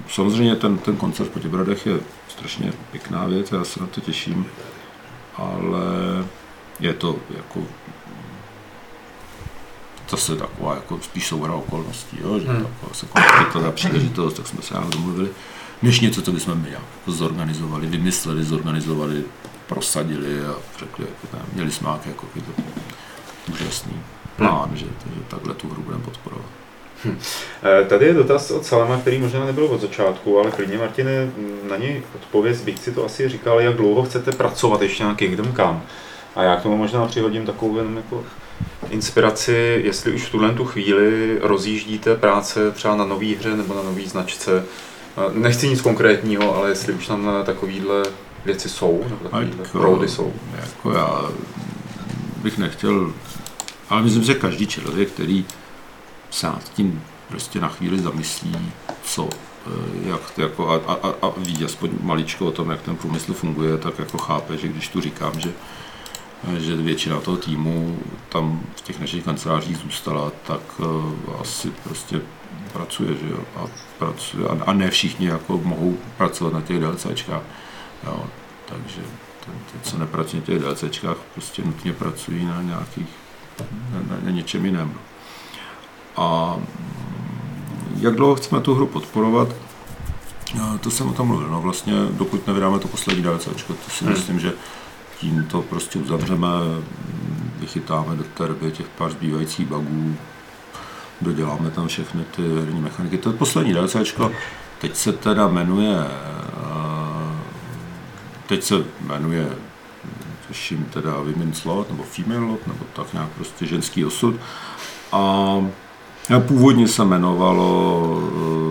[0.10, 4.46] Samozřejmě ten, ten koncert v Potěbradech je strašně pěkná věc, já se na to těším,
[5.38, 5.80] ale
[6.80, 7.60] je to jako
[10.12, 12.58] zase taková jako spíš souhra okolností, jo, že Hmm.
[12.58, 15.30] taková se konkrétně ta příležitost, tak jsme se nějak domluvili,
[15.82, 19.24] než něco, co bychom my nějak jako zorganizovali, vymysleli, zorganizovali,
[19.68, 22.52] prosadili a řekli, jako, ne, měli jsme nějaký jako, jako
[23.52, 23.94] úžasný
[24.38, 26.46] plán, že, že takhle tu hru budeme podporovat.
[27.64, 31.32] Eh, Tady je dotaz od Salama, který možná nebyl od začátku, ale klidně Martine,
[31.70, 35.54] na něj odpověz, bych si to asi říkal, jak dlouho chcete pracovat ještě na Kingdom
[35.56, 35.82] Come.
[36.36, 38.24] A já k tomu možná přihodím takovou jenom jako
[38.90, 43.84] inspiraci, jestli už v tuhle tu chvíli rozjíždíte práce třeba na nový hře nebo na
[43.84, 44.66] nový značce.
[45.34, 48.04] Nechci nic konkrétního, ale jestli už tam takovýhle
[48.46, 50.34] věci jsou, nebo takovýhle Tak, proudy jsou.
[50.62, 51.22] Jako já
[52.38, 53.14] bych nechtěl,
[53.90, 55.46] ale myslím, že každý člověk, který
[56.32, 58.72] se nad tím prostě na chvíli zamyslí,
[59.04, 59.30] co,
[59.68, 63.78] eh, jak, jako a, a- a ví aspoň maličko o tom, jak ten průmysl funguje,
[63.78, 65.50] tak jako chápe, že když tu říkám, že
[66.60, 68.00] že většina toho týmu
[68.30, 72.22] tam v těch našich kancelářích zůstala, tak uh, asi prostě
[72.74, 73.66] pracuje, že jo, a,
[73.98, 77.42] pracuje, a, a ne všichni jako mohou pracovat na těch DLCčkách,
[78.08, 78.24] jo,
[78.66, 79.02] takže
[79.46, 83.10] ten, ten, co nepracuje na těch DLCčkách, prostě nutně pracují na nějakých,
[83.94, 84.94] na, na, na něčem jiném.
[86.16, 89.48] A mm, jak dlouho chceme tu hru podporovat,
[90.56, 91.48] No, to jsem o tom mluvil.
[91.50, 94.14] No vlastně, dokud nevydáme to poslední DLCčko, to si Hmm.
[94.14, 94.54] myslím, že
[95.22, 96.48] tím to prostě uzavřeme,
[97.60, 100.16] vychytáme do té doby těch pár zbývajících bugů,
[101.22, 103.18] doděláme tam všechny ty herní mechaniky.
[103.18, 104.32] To poslední DLCčko
[104.80, 107.40] teď se teda jmenuje, eh,
[108.48, 109.50] teď se jmenuje,
[110.48, 114.36] tuším teda Women's Lot, nebo Female Lot, nebo tak nějak prostě ženský osud.
[115.12, 115.56] A
[116.36, 118.22] a původně se jmenovalo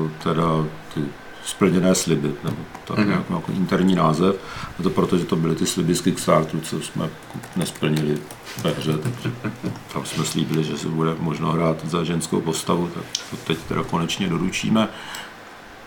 [0.07, 1.01] eh, teda ty
[1.51, 3.09] splněné sliby, nebo tak Mhm.
[3.09, 4.37] nějak jako interní název.
[4.79, 7.09] A to proto, že to byly ty sliby z Kickstarteru, co jsme
[7.57, 8.19] nesplnili
[8.63, 9.33] ve hře, takže
[9.93, 13.83] tam jsme slíbili, že se bude možno hrát za ženskou postavu, tak to teď teda
[13.83, 14.89] konečně doručíme.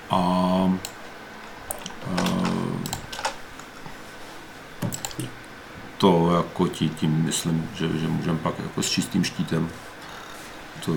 [0.09, 0.73] A, a
[5.97, 9.69] to jako tí, tím myslím, že, že můžeme pak jako s čistým štítem
[10.85, 10.93] to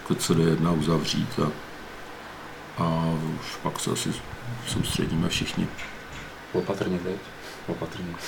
[0.00, 1.48] jako CD1 uzavřít a,
[2.78, 4.08] a už pak se asi
[4.66, 5.66] soustředíme všichni.
[6.52, 7.16] Opatrně teď.
[7.66, 8.08] Opatrně.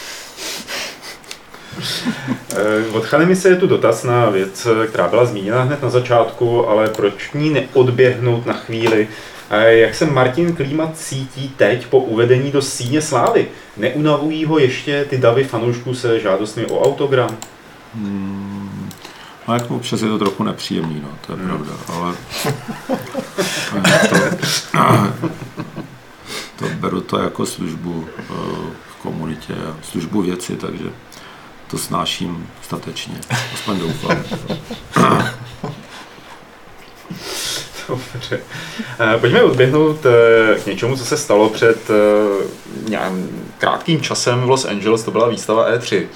[2.56, 6.88] Eh, Od Chanemise je tu dotaz na věc, která byla zmíněna hned na začátku, ale
[6.88, 9.08] proč ní neodběhnout na chvíli?
[9.50, 13.48] Eh, Jak se Martin Klíma cítí teď po uvedení do síně slávy?
[13.76, 17.36] Neunavují ho ještě ty davy fanoušků se žádostmi o autogram?
[17.94, 18.65] Hmm,
[19.46, 21.48] a jako občas je to trochu nepříjemný, no, to je Hmm.
[21.48, 22.14] pravda, ale
[24.08, 24.16] to,
[26.56, 28.22] to beru to jako službu eh,
[28.92, 30.84] v komunitě službu věci, takže
[31.70, 33.14] to snáším statečně,
[33.54, 34.16] aspoň doufám.
[37.88, 38.40] Dobře.
[39.00, 41.88] Eh, Pojďme odběhnout eh, k něčemu, co se stalo před
[42.88, 46.06] nějakým krátkým časem v Los Angeles, to byla výstava E E3.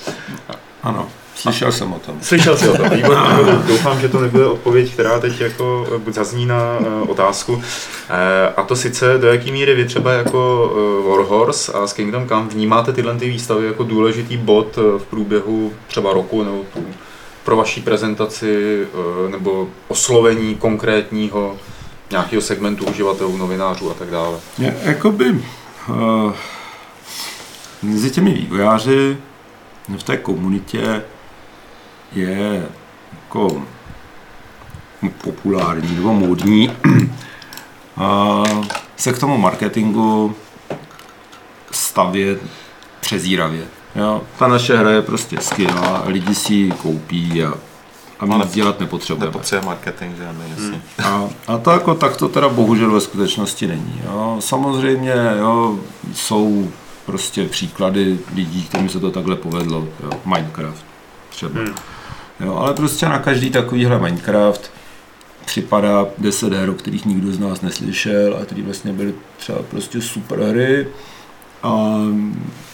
[0.82, 1.08] Ano,
[1.40, 2.18] slyšel jsem o tom.
[2.22, 3.22] Slyšel jsi o tom, výborně.
[3.68, 7.62] Doufám, že to nebude odpověď, která teď jako eh, zazní na eh, otázku.
[8.11, 10.72] Eh, A to sice, do jaký míry vy třeba jako
[11.09, 16.12] Warhorse a s Kingdom Come vnímáte tyhle ty výstavy jako důležitý bod v průběhu třeba
[16.12, 16.64] roku nebo
[17.44, 18.87] pro vaší prezentaci
[19.31, 21.57] nebo oslovení konkrétního
[22.11, 24.38] nějakého segmentu uživatelů, novinářů a tak dále.
[24.59, 25.31] Je, jakoby,
[25.88, 26.33] uh,
[27.83, 29.16] mezi těmi vývojáři
[29.98, 31.03] v té komunitě
[32.12, 32.68] je
[33.12, 33.62] jako
[35.24, 36.70] populární nebo módní
[37.96, 38.42] a
[38.96, 40.34] se k tomu marketingu
[41.70, 42.42] stavět
[43.00, 43.64] přezíravě.
[43.96, 47.54] Jo, ta naše hra je prostě skvělá, lidi si ji koupí a,
[48.20, 49.26] a my nic dělat nepotřebujeme.
[49.26, 50.82] Nepotřebuje marketing žádný, jasně.
[51.04, 54.02] A, a to, jako, tak to teda bohužel ve skutečnosti není.
[54.04, 54.36] Jo.
[54.40, 55.78] Samozřejmě jo,
[56.14, 56.70] jsou
[57.06, 59.88] prostě příklady lidí, kterým se to takhle povedlo.
[60.02, 60.10] Jo.
[60.24, 60.84] Minecraft
[61.30, 61.60] třeba.
[61.60, 61.74] Hmm.
[62.40, 64.70] Jo, ale prostě na každý takovýhle Minecraft
[65.44, 70.03] připadá 10 her, o kterých nikdo z nás neslyšel a který vlastně byly třeba prostě
[70.03, 70.88] super hry
[71.62, 71.96] a,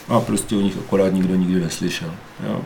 [0.08, 2.10] a prostě o nich akorát nikdo nikdy neslyšel.
[2.48, 2.60] Jo.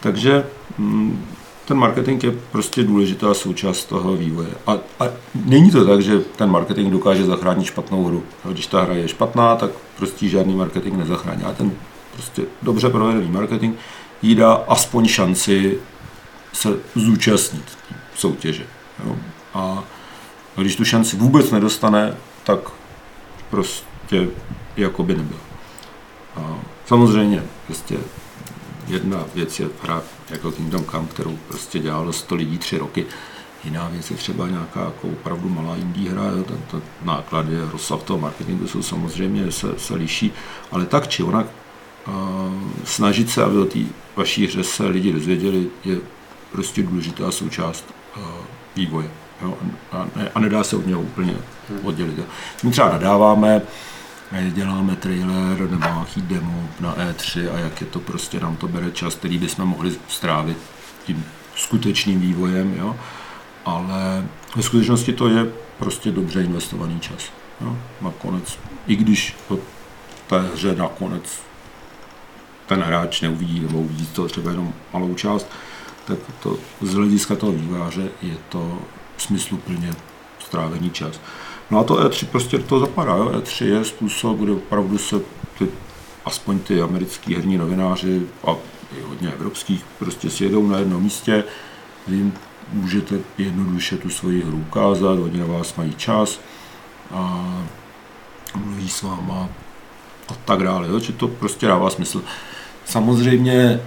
[0.00, 0.44] Takže
[0.78, 1.24] mm,
[1.64, 4.48] ten marketing je prostě důležitá součást toho vývoje.
[4.66, 5.04] A, a
[5.44, 8.22] není to tak, že ten marketing dokáže zachránit špatnou hru.
[8.44, 11.42] Když ta hra je špatná, tak prostě žádný marketing nezachrání.
[11.42, 11.72] A ten
[12.12, 13.76] prostě dobře provedený marketing
[14.22, 15.78] jí dá aspoň šanci
[16.54, 17.78] se zúčastnit
[18.16, 18.66] soutěže.
[19.04, 19.16] Jo.
[19.54, 19.84] A
[20.56, 22.58] když tu šanci vůbec nedostane, tak
[23.50, 24.28] prostě
[24.76, 25.38] jako by nebyl.
[26.36, 27.96] A samozřejmě prostě
[28.88, 33.06] jedna věc je hra jako Kingdom Come, kterou prostě dělalo 100 lidí tři roky.
[33.64, 38.02] Jiná věc je třeba nějaká jako opravdu malá indie hra, jo, ten, ten náklady, rozsah
[38.02, 40.32] toho marketingu jsou samozřejmě, se, se liší,
[40.72, 41.46] ale tak či onak
[42.06, 42.14] uh,
[42.84, 43.78] snažit se, aby o té
[44.16, 45.98] vaší hře se lidi dozvěděli, je
[46.54, 47.84] prostě důležitá součást
[48.16, 48.22] uh,
[48.76, 49.10] vývoje.
[49.42, 49.58] Jo,
[49.92, 51.34] a, ne, a nedá se od něho úplně
[51.82, 52.18] oddělit.
[52.18, 52.24] Jo.
[52.62, 53.62] My třeba nadáváme,
[54.32, 58.68] eh, děláme trailer nebo nějaký demo na E3 a jak je to prostě, nám to
[58.68, 60.58] bere čas, který bychom mohli strávit
[61.06, 61.24] tím
[61.56, 62.96] skutečným vývojem, jo.
[63.64, 65.46] ale ve skutečnosti to je
[65.78, 67.32] prostě dobře investovaný čas.
[67.60, 67.76] Jo.
[68.00, 69.58] Nakonec, i když po
[70.26, 71.40] té hře nakonec
[72.66, 75.46] ten hráč neuvidí nebo uvidí to třeba jenom malou část,
[76.06, 78.78] tak to z hlediska toho výváře je to
[79.16, 79.94] smysluplně
[80.38, 81.20] strávený čas.
[81.70, 83.16] No a to E3 prostě toho zapadá.
[83.16, 83.32] Jo?
[83.34, 85.20] E3 je způsob, kde opravdu se
[85.58, 85.68] ty,
[86.24, 88.56] aspoň ty americký herní novináři a
[88.98, 91.44] i hodně evropských prostě sjedou na jednom místě,
[92.06, 92.32] vy
[92.72, 96.40] můžete jednoduše tu svoji hru ukázat, oni na vás mají čas
[97.10, 97.54] a
[98.56, 99.48] mluví s váma
[100.28, 100.98] a tak dále, jo?
[100.98, 102.22] že to prostě dává smysl.
[102.84, 103.80] Samozřejmě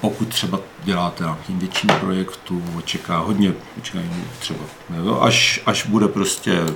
[0.00, 3.98] pokud třeba děláte nějakým větším projektu, očeká hodně, očeká
[4.38, 4.60] třeba,
[5.20, 6.66] až, až bude prostě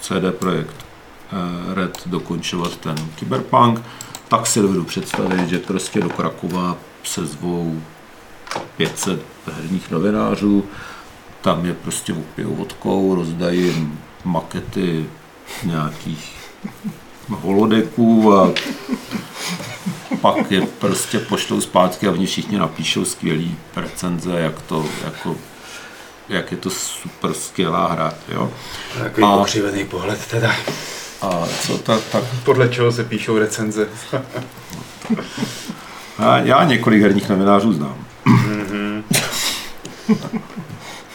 [0.00, 0.76] CD projekt
[1.32, 3.82] eh, Red dokončovat ten Cyberpunk,
[4.28, 7.82] tak si dovedu představit, že prostě do Krakova se zvou
[8.76, 10.64] 500 herních novinářů,
[11.40, 13.88] tam je prostě opijou vodkou, rozdají
[14.24, 15.06] makety
[15.64, 16.36] nějakých
[17.30, 18.50] holodeků a
[20.20, 25.36] pak je prostě pošlou zpátky a oni všichni napíšou skvělý recenze, jak to, jako,
[26.28, 28.52] jak je to super skvělá hra, jo.
[28.98, 30.52] Takový A- pokřivený pohled teda.
[31.22, 33.88] A co ta, tak, Podle čeho se píšou recenze.
[36.18, 38.04] já, já několik herních novinářů znám.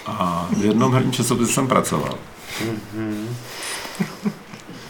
[0.06, 2.18] A v jednom herním časopise jsem pracoval.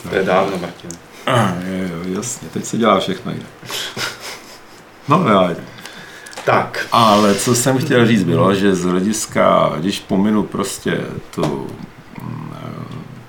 [0.10, 0.90] To je dávno, Martin.
[1.28, 3.50] Jo, jasně, teď se dělá všechno jinak.
[5.08, 5.56] No já,
[6.46, 11.02] Tak, Ale co jsem chtěl říct bylo, že z hlediska, když pominu prostě
[11.36, 11.68] tu,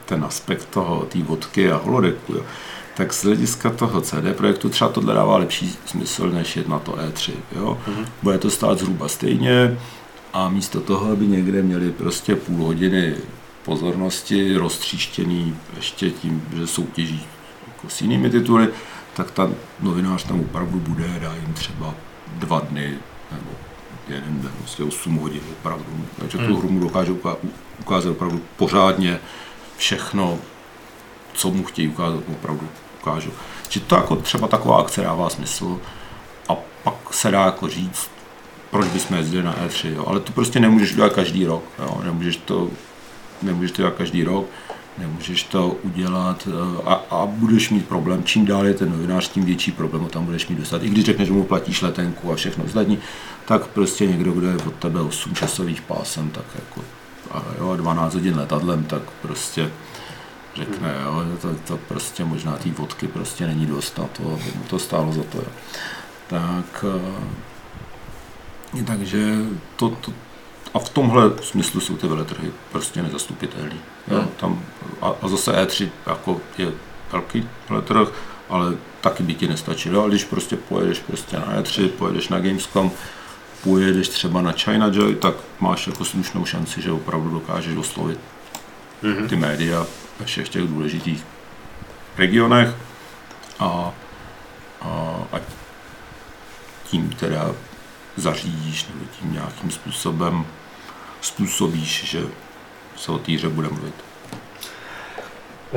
[0.05, 2.43] ten aspekt toho, té vodky a holodeku, jo,
[2.97, 6.93] tak z hlediska toho CD projektu třeba tohle dává lepší smysl, než jet na to
[6.93, 7.33] E3.
[7.57, 7.79] Jo?
[7.89, 8.07] Mm-hmm.
[8.23, 9.79] Bude to stát zhruba stejně
[10.33, 13.15] a místo toho, aby někde měli prostě půl hodiny
[13.65, 17.27] pozornosti roztříštěný ještě tím, že soutěží
[17.87, 18.69] jako s jinými tituly,
[19.15, 21.95] tak ta novinář tam opravdu bude, dá jim třeba
[22.29, 22.95] dva dny
[23.33, 23.51] nebo
[24.09, 26.07] jeden den, prostě 8 hodin opravdu.
[26.19, 27.37] Takže tu hru mu dokáže uká-
[27.81, 29.19] ukázat opravdu pořádně
[29.77, 30.39] všechno,
[31.35, 32.69] co mu chtějí ukázat, mu opravdu
[33.03, 33.31] ukážu.
[33.69, 35.79] Že to jako třeba taková akce dává smysl
[36.49, 38.11] a pak se dá jako říct,
[38.71, 40.05] proč bychom jezdili na E3, jo?
[40.07, 42.01] ale to prostě nemůžeš dělat každý rok, jo?
[42.05, 42.69] Nemůžeš, to,
[43.43, 44.47] nemůžeš to dělat každý rok,
[44.99, 48.25] nemůžeš to udělat eh, a, a budeš mít problém.
[48.25, 50.83] Čím dál je ten novinář, tím větší problém ho tam budeš mít dostat.
[50.83, 52.99] I když řekneš, že mu platíš letenku a všechno ostatní,
[53.45, 56.81] tak prostě někdo, kdo je od tebe 8 časových pásem, tak jako
[57.31, 59.71] a jo, 12 hodin letadlem, tak prostě
[60.55, 64.65] řekne, jo, to, to prostě možná té vodky prostě není dost na to, aby mu
[64.71, 65.39] to stálo za to.
[65.39, 65.45] Jo.
[66.27, 66.85] Tak,
[68.79, 69.37] eh, takže
[69.77, 70.13] to, to,
[70.75, 73.81] a v tomhle smyslu jsou ty veletrhy prostě nezastupitelný.
[74.09, 74.29] Jo, Hmm.
[74.37, 74.63] tam,
[75.07, 76.73] a, a zase E3 jako je
[77.13, 78.09] velký veletrh,
[78.49, 80.01] ale taky by ti nestačilo.
[80.01, 82.91] Ale když prostě pojedeš prostě na E3, pojedeš na Gamescom,
[83.65, 88.21] pojedeš třeba na China Joy, tak máš jako slušnou šanci, že opravdu dokážeš oslovit
[89.03, 89.29] Mhm.
[89.29, 89.87] ty média
[90.21, 91.25] ve všech těch důležitých
[92.19, 92.75] regionech
[93.59, 93.93] a,
[94.83, 94.89] a,
[95.33, 95.41] a
[96.91, 97.51] tím teda
[98.17, 100.47] zařídíš nebo tím nějakým způsobem
[101.21, 102.23] způsobíš, že
[102.97, 103.95] se o té hře bude mluvit.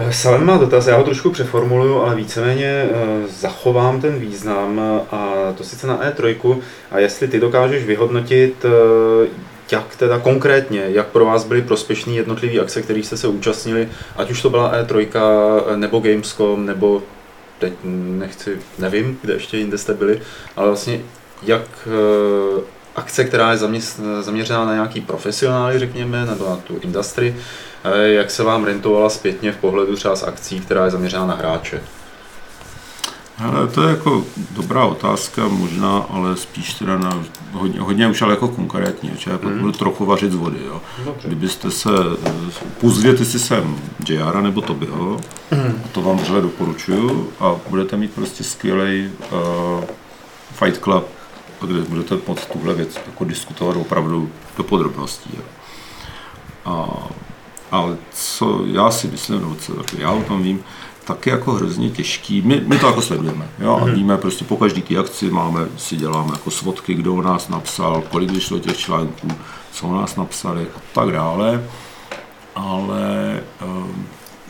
[0.01, 4.81] Eh, Salem má dotaz, já ho trošku přeformuluju, ale víceméně eh, zachovám ten význam
[5.11, 6.57] a to sice na E3
[6.91, 9.27] a jestli ty dokážeš vyhodnotit, eh,
[9.71, 14.31] jak teda konkrétně, jak pro vás byly prospěšné jednotlivé akce, kterých jste se účastnili, ať
[14.31, 15.07] už to byla E3
[15.75, 17.03] nebo Gamescom, nebo
[17.59, 20.21] teď nechci, nevím, kde ještě jinde jste byli,
[20.55, 21.01] ale vlastně
[21.43, 22.61] jak eh,
[22.95, 23.57] akce, která je
[24.21, 27.41] zaměřená na nějaký profesionály, řekněme, nebo na tu industry, eh,
[28.05, 31.81] jak se vám rentovala zpětně v pohledu třeba z akcí, která je zaměřená na hráče?
[33.35, 37.23] Hele, to je jako dobrá otázka, možná, ale spíš teda na
[37.53, 39.59] hodně, hodně už ale jako konkrétní, že já pak Mhm.
[39.59, 40.81] budu trochu vařit z vody, jo.
[41.05, 41.27] Dobře.
[41.27, 41.89] Kdybyste se,
[42.81, 43.77] pozvěte si sem
[44.09, 45.19] JR nebo Tobyho,
[45.85, 49.83] a to vám vřele doporučuju a budete mít prostě skvělý uh,
[50.53, 51.05] Fight Club,
[51.61, 55.29] kde budete moc tuhle věc jako diskutovat opravdu do podrobností.
[55.37, 55.43] Jo.
[56.65, 56.87] A,
[57.71, 60.63] ale co já si myslím, nebo co jako já o tom vím,
[61.05, 62.41] tak je jako hrozně těžký.
[62.41, 63.47] My, my to jako sledujeme.
[63.59, 63.79] Jo?
[63.81, 67.49] A víme, prostě po každý té akci máme, si děláme jako svodky, kdo o nás
[67.49, 69.27] napsal, kolik vyšlo těch článků,
[69.71, 71.63] co o nás napsali a tak dále.
[72.55, 74.05] Ale um,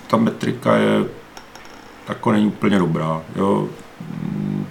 [0.08, 1.06] ta metrika je
[2.10, 3.22] jako není úplně dobrá.
[3.36, 3.68] Jo?
[4.02, 4.68] Mm,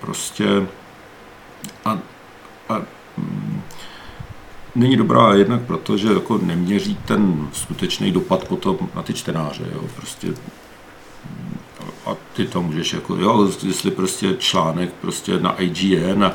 [0.00, 0.66] Prostě
[1.84, 1.98] a,
[2.68, 2.80] a
[3.16, 3.62] mm,
[4.78, 9.64] není dobrá jednak proto, že jako neměří ten skutečný dopad potom na ty čtenáře.
[9.72, 9.80] Jo?
[9.96, 10.28] Prostě
[12.06, 16.32] a ty to můžeš jako, jo, jestli prostě článek prostě na IGN a,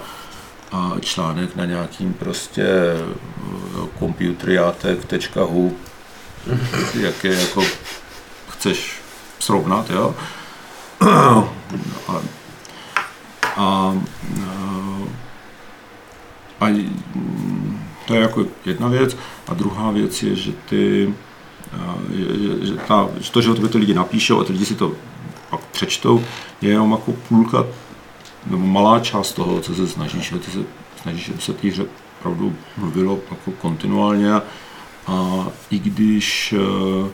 [0.71, 2.65] a článek na nějakým prostě
[3.99, 5.77] computeriatek.hu,
[6.99, 7.63] jak je jako
[8.49, 9.01] chceš
[9.39, 10.15] srovnat, jo.
[12.07, 12.17] A,
[13.57, 13.95] a,
[16.59, 17.62] a mm,
[18.07, 19.17] to je jako jedna věc.
[19.47, 21.13] A druhá věc je, že ty
[22.11, 24.75] že, že, ta, že to, že o tobě to lidi napíšou a ty lidi si
[24.75, 24.91] to
[25.49, 26.23] pak přečtou,
[26.61, 27.65] je jenom jako půlka
[28.45, 30.29] nebo malá část toho, co se snažíš.
[30.29, 30.59] že Ty se
[31.01, 31.67] snažíš, aby se té
[32.19, 34.43] opravdu mluvilo jako kontinuálně a,
[35.07, 37.09] a i když eh,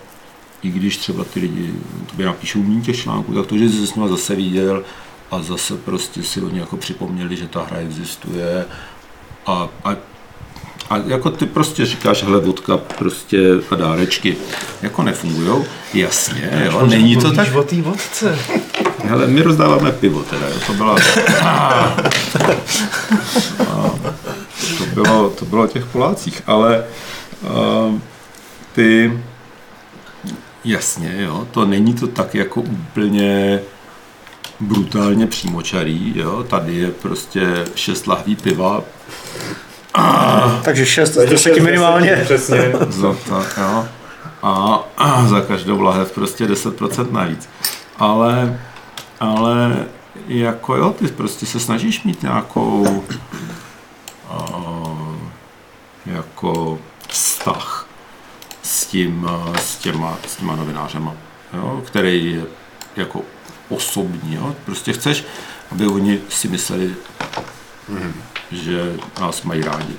[0.62, 1.74] i když třeba ty lidi
[2.10, 4.84] tobě napíšou méně těch článků, tak to, že jsi s nimi zase viděl
[5.32, 8.66] a zase prostě si oni jako připomněli, že ta hra existuje
[9.46, 9.96] a, a
[10.90, 13.38] a jako ty prostě říkáš, hele, vodka prostě
[13.72, 14.38] a dárečky,
[14.82, 18.40] jako nefungujou, jasně, jo, není to tak, o té vodce.
[19.04, 20.96] hele, my rozdáváme pivo teda, jo, to byla,
[21.46, 21.96] a,
[24.78, 26.84] to bylo, to bylo o těch Polácích, ale
[28.74, 29.20] ty,
[30.66, 33.60] jasně, jo, to není to tak jako úplně
[34.60, 38.84] brutálně přímočarý, jo, tady je prostě šest lahví piva,
[40.64, 42.22] Takže 6 z 10 minimálně.
[42.26, 42.72] Přesně.
[42.90, 43.86] za tak, jo.
[44.44, 47.50] A, a za každou lahev prostě 10% navíc.
[48.00, 48.60] Ale,
[49.20, 49.86] ale
[50.28, 53.04] jako jo, ty prostě se snažíš mít nějakou
[54.32, 55.16] uh,
[56.06, 57.88] jako vztah
[58.64, 59.30] s tím,
[59.60, 61.14] s těma, s těma novinářema,
[61.54, 62.44] jo, který je
[62.96, 63.22] jako
[63.70, 64.56] osobní, jo.
[64.66, 65.26] Prostě chceš,
[65.72, 66.96] aby oni si mysleli,
[68.52, 69.94] že nás mají rádi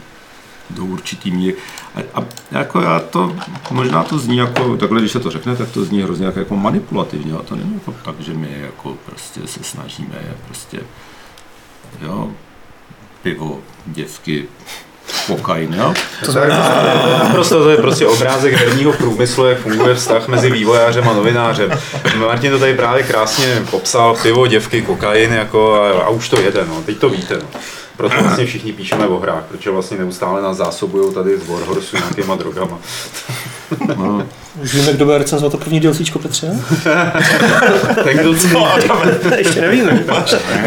[0.70, 1.56] do určitý míry.
[1.94, 3.36] A, a jako já to,
[3.70, 6.56] možná to zní jako, takhle když se to řekne, tak to zní hrozně jako, jako
[6.56, 10.80] manipulativně, a to není jako tak, že my jako prostě se snažíme je prostě,
[12.02, 12.30] jo,
[13.22, 14.48] pivo, děvky,
[15.26, 15.94] kokain, jo.
[16.24, 21.12] To znamená, Prostě to je prostě obrázek herního průmyslu, jak funguje vztah mezi vývojářem a
[21.12, 21.70] novinářem.
[22.18, 26.64] Martin to tady právě krásně popsal, pivo, děvky, kokain, jako, a, a už to jede,
[26.68, 26.82] no.
[26.82, 27.34] teď to víte.
[27.34, 27.60] No.
[28.00, 32.36] Proto vlastně všichni píšeme o hrách, protože vlastně neustále nás zásobují tady z Warhorsu nějakýma
[32.36, 32.78] drogama.
[33.96, 34.26] No,
[34.62, 36.46] už víme, kdo bude recenzovat to první DLCčko Petře?
[38.04, 38.68] Ten, kdo co?
[39.36, 40.04] Ještě nevíme.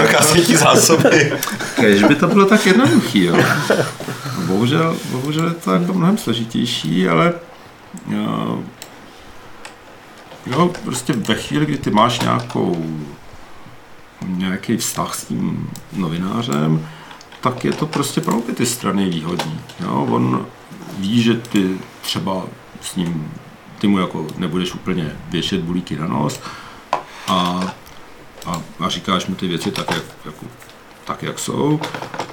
[0.01, 1.33] Dokáže ti zásoby.
[1.75, 3.37] Kež by to bylo tak jednoduchý, jo.
[4.45, 7.33] Bohužel, bohužel je to jako mnohem složitější, ale
[8.09, 8.59] jo,
[10.45, 12.85] jo, prostě ve chvíli, kdy ty máš nějakou
[14.27, 16.87] nějaký vztah s tím novinářem,
[17.43, 19.59] tak je to prostě pro obě ty strany výhodný.
[19.79, 20.07] Jo?
[20.11, 20.45] On
[20.97, 22.43] ví, že ty třeba
[22.81, 23.31] s ním,
[23.79, 26.39] ty mu jako nebudeš úplně věšet bulíky na nos
[27.27, 27.61] a,
[28.45, 30.45] a a říkáš mu ty věci tak, jak, jako,
[31.05, 31.79] tak, jak jsou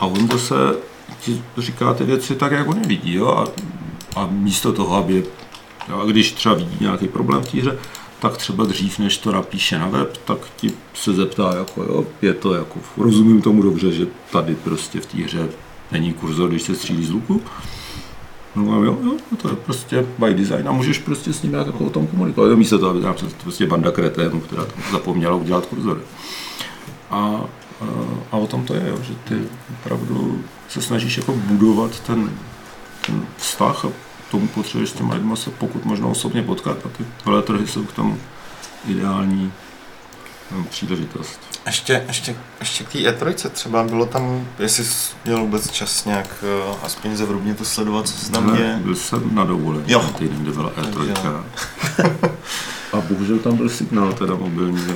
[0.00, 0.54] a on zase
[1.20, 3.14] ti říká ty věci tak, jak on je vidí.
[3.14, 3.28] Jo?
[3.28, 3.44] A,
[4.20, 5.24] a místo toho, aby,
[6.02, 7.78] a když třeba vidí nějaký problém v té hře,
[8.20, 12.34] tak třeba dřív, než to napíše na web, tak ti se zeptá, jako jo, je
[12.34, 15.48] to jako, rozumím tomu dobře, že tady prostě v té hře
[15.92, 17.42] není kurzor, když se střílí z luku.
[18.56, 21.66] No a jo, jo, to je prostě by design a můžeš prostě s ním nějak
[21.66, 22.56] jako o tom komunikovat.
[22.56, 26.00] Místo toho, aby tam prostě banda kreténů, která tam zapomněla udělat kurzory.
[27.10, 27.40] A, a,
[28.32, 29.42] a o tom to je, jo, že ty
[29.74, 32.30] opravdu se snažíš jako budovat ten,
[33.06, 33.88] ten vztah a
[34.30, 37.92] tomu potřebuješ s těma lidma se pokud možno osobně potkat a ty veletrhy jsou k
[37.92, 38.18] tomu
[38.88, 39.52] ideální
[40.50, 41.40] no, příležitost.
[41.66, 46.44] Ještě, ještě, ještě k té E3 třeba bylo tam, jestli jsi měl vůbec čas nějak
[46.68, 48.78] uh, aspoň zevrubně to sledovat, co se tam děje?
[48.82, 50.02] Byl jsem na dovolení, Jo.
[50.02, 51.42] na týden, kde byla Takže E3.
[52.92, 54.86] A bohužel tam byl signál teda mobilní.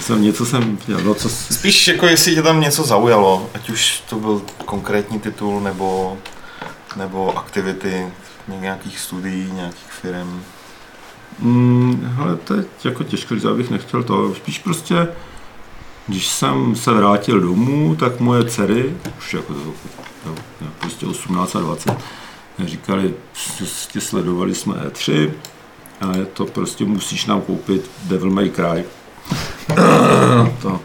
[0.00, 4.16] Jsem něco jsem, no co, Spíš jako jestli tě tam něco zaujalo, ať už to
[4.16, 6.18] byl konkrétní titul nebo,
[6.96, 8.06] nebo aktivity
[8.48, 10.42] nějakých studií, nějakých firm.
[11.38, 14.34] Mm, hele, to je jako těžko, říct, abych nechtěl to.
[14.34, 15.08] Spíš prostě,
[16.06, 19.54] když jsem se vrátil domů, tak moje dcery, už jako
[20.60, 21.98] nějak prostě 18 a 20,
[22.58, 23.14] říkali,
[23.58, 25.30] prostě sledovali jsme E3
[26.00, 28.84] a je to prostě musíš nám koupit Devil May Cry.
[30.62, 30.80] To.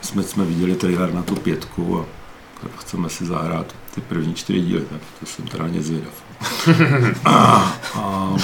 [0.00, 2.04] Jsme, jsme viděli trailer na tu pětku a
[2.80, 6.12] chceme si zahrát ty první čtyři díly, tak to jsem teda nic zvědav.
[7.24, 8.36] a, a,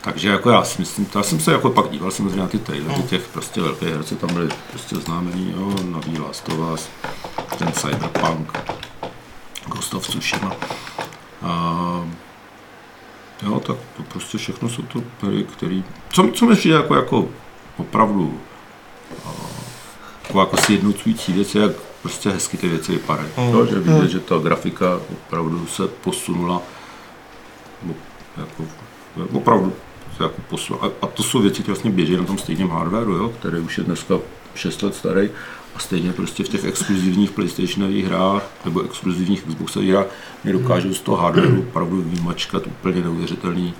[0.00, 3.02] takže jako já si myslím, já jsem se jako pak díval samozřejmě na ty trailery
[3.02, 6.88] těch prostě velkých her, co tam byly prostě oznámený, jo, nový Last of Us,
[7.58, 8.58] ten Cyberpunk,
[9.66, 10.52] Ghost of Tsushima.
[11.42, 12.08] A,
[13.42, 17.28] jo, tak to prostě všechno jsou to hry, který, co, co mi přijde jako, jako
[17.76, 18.40] opravdu
[20.24, 21.72] jako, jako sjednocující věc, jak
[22.02, 23.28] prostě hezky ty věci vypadají.
[23.38, 23.44] Mm.
[23.48, 26.62] Jo, že vidět, že ta grafika opravdu se posunula
[27.90, 27.94] o-
[28.40, 28.64] jako,
[29.32, 29.72] opravdu
[30.16, 30.86] se jako posunula.
[30.86, 33.78] A, a to jsou věci, které vlastně běží na tom stejném hardwareu, jo, který už
[33.78, 34.18] je dneska
[34.54, 35.30] 6 let starý
[35.74, 40.06] a stejně prostě v těch exkluzivních PlayStationových hrách nebo exkluzivních Xboxových hrách
[40.44, 43.72] mi dokážou z toho hardwareu opravdu vymačkat úplně neuvěřitelné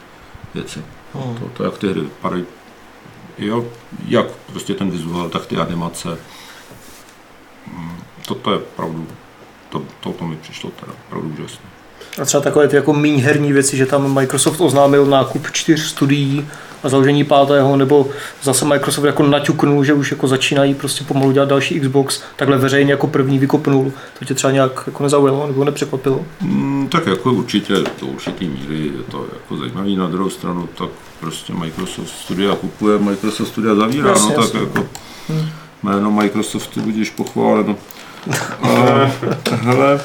[0.55, 0.83] věci.
[1.15, 1.35] Hmm.
[1.35, 2.45] To, to, jak ty hry vypadají,
[3.39, 3.67] jo,
[4.09, 6.19] jak prostě ten vizuál, tak ty animace,
[7.73, 9.09] Mm, to, to je opravdu,
[9.69, 11.76] to, to, to mi přišlo teda opravdu úžasné.
[12.23, 16.49] A třeba takové ty jako méně herní věci, že tam Microsoft oznámil nákup čtyř studií
[16.83, 18.09] a založení pátého, nebo
[18.43, 22.91] zase Microsoft jako naťuknul, že už jako začínají prostě pomalu dělat další Xbox, takhle veřejně
[22.91, 23.93] jako první vykopnul.
[24.19, 26.25] To tě třeba nějak jako nezaujalo nebo nepřekvapilo?
[26.41, 29.97] Mm, tak jako určitě do určitý míry je to jako zajímavý.
[29.97, 30.89] Na druhou stranu tak
[31.21, 34.61] prostě Microsoft studia kupuje, Microsoft studia zavírá, Jasně, no tak jasně.
[34.61, 34.89] jako
[35.83, 37.77] jméno Microsoftu budeš pochváleno.
[38.63, 39.11] A,
[39.63, 40.01] hele,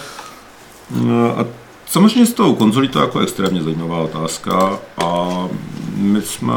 [0.92, 1.46] no a
[1.92, 5.28] samozřejmě s tou konzolí to je jako extrémně zajímavá otázka a
[5.96, 6.56] my jsme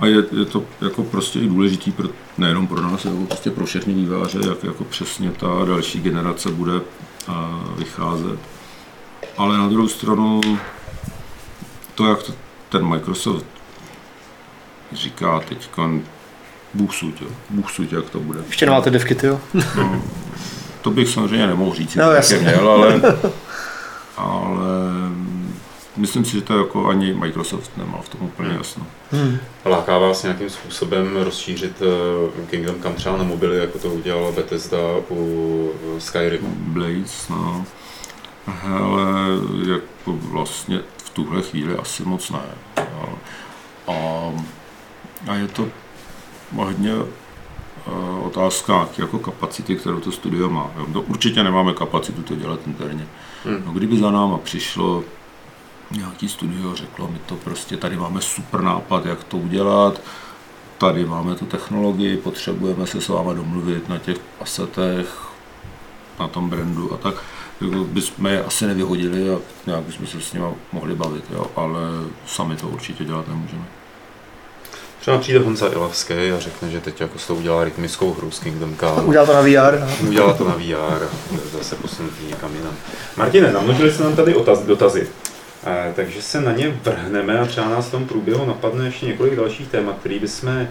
[0.00, 2.08] a je, je to jako prostě i důležitý pro,
[2.38, 6.80] nejenom pro nás, ale prostě pro všechny výváře, jak jako přesně ta další generace bude
[7.28, 8.38] a, vycházet.
[9.36, 10.40] Ale na druhou stranu
[11.94, 12.32] to, jak to,
[12.68, 13.46] ten Microsoft
[14.92, 15.70] říká teď,
[16.74, 17.28] Bůh jo.
[17.50, 18.40] Bůh suď, jak to bude.
[18.46, 19.40] Ještě nemáte devky, ty jo?
[19.76, 20.02] No,
[20.84, 22.36] to bych samozřejmě nemohl říct, No, jak jasně.
[22.36, 23.00] je měl, ale,
[24.16, 24.64] ale
[25.96, 28.86] myslím si, že to jako ani Microsoft nemá v tom úplně jasno.
[29.12, 29.38] Hmm.
[29.64, 34.78] Láká vás nějakým způsobem rozšířit eh, Kingdom Come třeba na mobily, jako to udělala Bethesda
[35.10, 36.54] u eh, Skyrimu?
[36.58, 37.64] Blades, no.
[38.46, 39.10] Hele,
[39.72, 42.40] jako vlastně v tuhle chvíli asi moc ne.
[43.88, 43.92] A,
[45.28, 45.68] a je to
[46.56, 46.92] hodně
[48.22, 50.70] otázka jako kapacity, kterou to studio má.
[50.76, 50.86] Jo.
[50.92, 53.06] No, určitě nemáme kapacitu to dělat interně.
[53.44, 53.62] Hmm.
[53.66, 55.04] No, kdyby za náma přišlo
[55.90, 60.00] nějaký studio a řeklo, my to prostě, tady máme super nápad, jak to udělat,
[60.78, 65.28] tady máme tu technologii, potřebujeme se s váma domluvit na těch asetech,
[66.20, 67.14] na tom brandu a tak,
[67.60, 71.80] jako bychom je asi nevyhodili a nějak bychom se s nimi mohli bavit, jo, ale
[72.26, 73.64] sami to určitě dělat nemůžeme.
[75.04, 78.40] Třeba přijde Honza Ilavský a řekne, že teď jako s tou udělá rytmickou hru s
[78.40, 79.02] Kingdom Come.
[79.02, 80.06] Udělal to na VR.
[80.08, 82.76] Udělá to na VR a zase posunutý někam jinam.
[83.16, 85.08] Martine, namnožili se nám tady otaz, dotazy.
[85.66, 89.36] Eh, takže se na ně vrhneme a třeba nás v tom průběhu napadne ještě několik
[89.36, 90.68] dalších témat, které bychom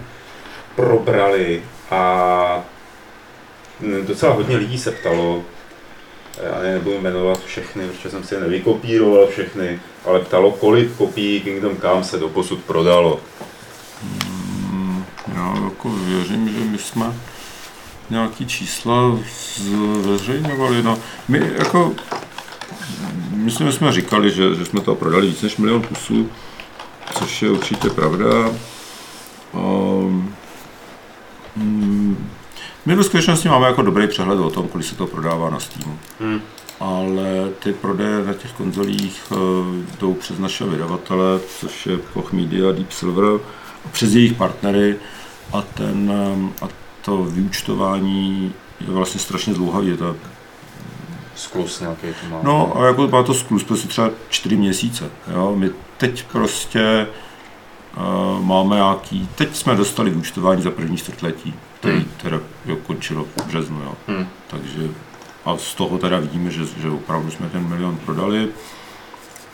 [0.76, 2.64] probrali a
[3.80, 5.42] mm, docela hodně lidí se ptalo,
[6.42, 11.76] já nebudu jmenovat všechny, protože jsem si je nevykopíroval všechny, ale ptalo, kolik kopií Kingdom
[11.76, 13.20] Come se doposud prodalo.
[15.34, 17.14] Já jako věřím, že my jsme
[18.10, 19.18] nějaký čísla
[20.02, 20.82] zveřejňovali.
[20.82, 20.98] No,
[21.28, 21.94] my jako,
[23.30, 26.28] myslím, že jsme říkali, že, že jsme to prodali víc než milion kusů,
[27.18, 28.26] což je určitě pravda.
[29.52, 30.34] Um,
[31.56, 32.30] mm,
[32.86, 35.98] my ve skutečnosti máme jako dobrý přehled o tom, kolik se to prodává na Steamu.
[36.20, 36.40] Hmm.
[36.80, 39.38] Ale ty prodeje na těch konzolích uh,
[40.00, 43.40] jdou přes naše vydavatele, což je Koch Media, Deep Silver,
[43.92, 44.96] přes jejich partnery
[45.52, 46.68] a, ten, um, a
[47.04, 49.96] to vyúčtování je vlastně strašně dlouhavý.
[49.96, 50.16] To,
[51.34, 52.40] Sklus nějaký to má.
[52.42, 55.10] no a jako má to sklus prostě třeba čtyři měsíce.
[55.34, 55.52] Jo?
[55.56, 57.06] My teď prostě
[57.96, 62.08] uh, máme nějaký, teď jsme dostali vyúčtování za první čtvrtletí, který Hmm.
[62.22, 63.82] teda jo, končilo v březnu.
[63.82, 63.92] Jo?
[64.08, 64.26] Hmm.
[64.46, 64.88] Takže
[65.44, 68.48] a z toho teda vidíme, že, že opravdu jsme ten milion prodali,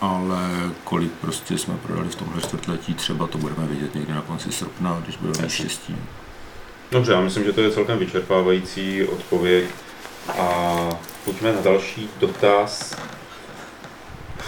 [0.01, 4.53] ale kolik prostě jsme prodali v tomhle čtvrtletí, třeba to budeme vidět někdy na konci
[4.53, 5.97] srpna, když budeme mít štěstí.
[6.93, 9.65] Dobře, já myslím, že to je celkem vyčerpávající odpověď.
[10.39, 10.89] A
[11.25, 12.97] pojďme na další dotaz.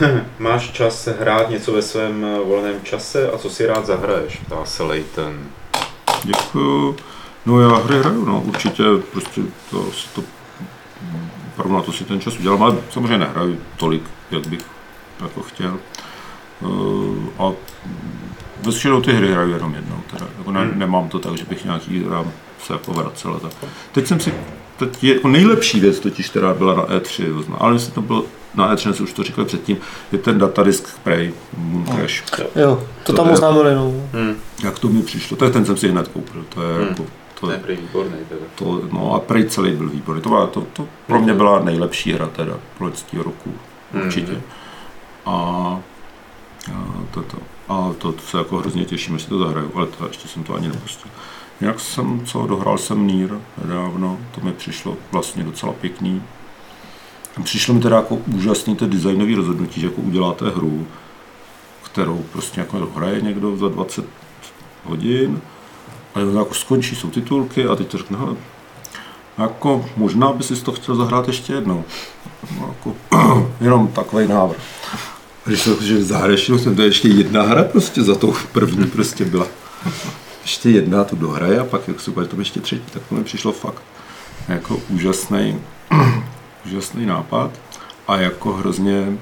[0.38, 4.36] Máš čas hrát něco ve svém volném čase a co si rád zahraješ?
[4.36, 5.46] Ptá se Leighton.
[6.24, 6.96] Děkuju.
[7.46, 8.82] No já hry hraju, no určitě
[9.12, 9.40] prostě
[9.70, 10.22] to, to
[11.52, 14.71] opravdu na to si ten čas udělám, ale samozřejmě nehraju tolik, jak bych
[15.22, 15.78] jako chtěl.
[16.60, 17.52] Uh, a
[18.64, 20.26] většinou ty hry hraju jenom jednou, teda.
[20.38, 20.78] Jako ne, Hmm.
[20.78, 22.32] nemám to tak, že bych nějaký hrám
[22.66, 23.40] se jako vracel.
[23.42, 23.52] Tak.
[23.92, 24.34] Teď jsem si,
[24.76, 28.24] teď je jako nejlepší věc totiž, která byla na E3, ozna- ale jestli to bylo
[28.54, 29.76] na E3, jsem už to říkal předtím,
[30.12, 32.22] je ten datadisk Prey, Moon Crash.
[32.56, 33.90] Jo, to To tam oznámili, no.
[34.12, 36.88] Hmm, Jak to mi přišlo, to je ten jsem si hned koupil, to je Hmm.
[36.88, 38.40] jako, to, to je prý výborný teda.
[38.54, 40.22] to, no a Prey celý byl výborný.
[40.22, 43.54] To, byla, to, to pro mě byla nejlepší hra teda loňského roku,
[44.04, 44.32] určitě.
[44.32, 44.42] Mhm.
[45.26, 45.80] A, a,
[47.10, 50.06] to, to, a to, to se jako hrozně těším, že si to zahraju, ale to
[50.06, 51.10] ještě jsem to ani nepustil.
[51.60, 53.30] Jinak jsem, co dohrál jsem Nír
[53.64, 56.22] nedávno, to mi přišlo vlastně docela pěkný.
[57.42, 60.86] Přišlo mi teda jako úžasný to designový rozhodnutí, že jako uděláte hru,
[61.82, 64.04] kterou prostě jako dohraje někdo za 20
[64.84, 65.40] hodin,
[66.14, 68.36] a jako skončí, jsou titulky a teď to řekne, hele,
[69.38, 71.84] jako možná by si to chtěl zahrát ještě jednou.
[72.60, 72.96] No, jako,
[73.60, 74.62] jenom takový návrh.
[75.44, 79.24] Když jsem že zahrešil jsem, to je ještě jedna hra prostě za tou první prostě
[79.24, 79.46] byla.
[80.42, 83.52] Ještě jedna tu dohraje a pak jak super, to ještě třetí, tak to mi přišlo
[83.52, 83.82] fakt
[84.48, 85.60] jako úžasný,
[86.66, 87.50] úžasný nápad
[88.08, 89.18] a jako hrozně,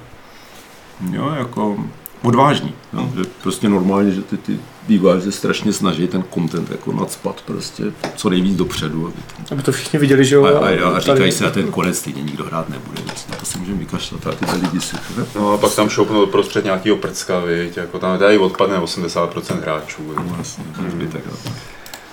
[1.11, 1.85] jo, jako
[2.23, 2.73] odvážný.
[2.93, 4.59] No, že prostě normálně, že ty, ty
[4.89, 7.85] vývojáři se strašně snaží ten content jako nadspat prostě
[8.17, 9.07] co nejvíc dopředu.
[9.07, 10.45] Aby ten, Aby to všichni viděli, že jo.
[10.45, 13.47] a, a, a tady- říkají se, a ten konec stejně nikdo hrát nebude, na to
[13.47, 16.97] se můžeme vykašlat a ty lidi si to, No a pak tam šoupnou prostřed nějakého
[16.97, 17.77] prcka, viď?
[17.77, 20.03] Jako tam tady odpadne 80% hráčů.
[20.17, 21.25] no, vlastně, ten zbytek.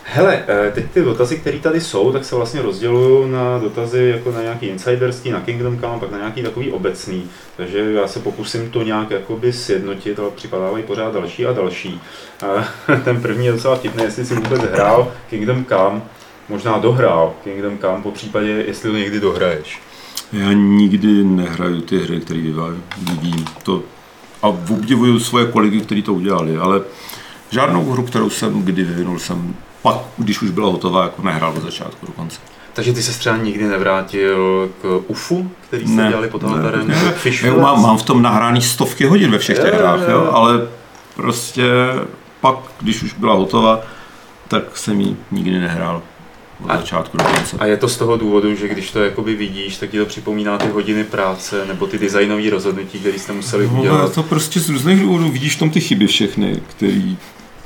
[0.09, 4.31] Hele, eh, teď ty dotazy, které tady jsou, tak se vlastně rozdělují na dotazy jako
[4.31, 7.29] na nějaký insiderský, na Kingdom Come, pak na nějaký takový obecný.
[7.57, 12.01] Takže já se pokusím to nějak jakoby sjednotit, ale připadávají pořád další a další.
[12.89, 16.01] Eh, Ten první je docela vtipný, jestli si vůbec hrál Kingdom Come,
[16.49, 19.81] možná dohrál Kingdom Come, po případě, jestli to někdy dohraješ.
[20.33, 22.53] Já nikdy nehraju ty hry, které
[22.97, 23.45] vyvíjím.
[23.63, 23.83] To,
[24.41, 26.81] a obdivuju svoje kolegy, kteří to udělali, ale
[27.49, 31.63] žádnou hru, kterou jsem kdy vyvinul, jsem pak, když už byla hotová, jako nehrál od
[31.63, 32.39] začátku do konce.
[32.73, 36.87] Takže ty se třeba nikdy nevrátil k UFu, který jste Ne, dělali pod ne, Altarem,
[36.87, 37.13] ne.
[37.41, 37.61] Wheels?
[37.61, 40.67] mám, mám v tom nahraný stovky hodin ve všech těch Jo, hrách, jo, jo, ale
[41.15, 41.63] prostě
[42.41, 43.81] pak, když už byla hotová,
[44.47, 46.01] tak jsem ji nikdy nehrál
[46.65, 47.57] od A- začátku do konce.
[47.59, 50.57] A je to z toho důvodu, že když to jakoby vidíš, tak ti to připomíná
[50.57, 54.13] ty hodiny práce nebo ty designové rozhodnutí, které jste museli No, udělat.
[54.13, 57.17] to prostě z různých důvodů vidíš v tom ty chyby všechny, který,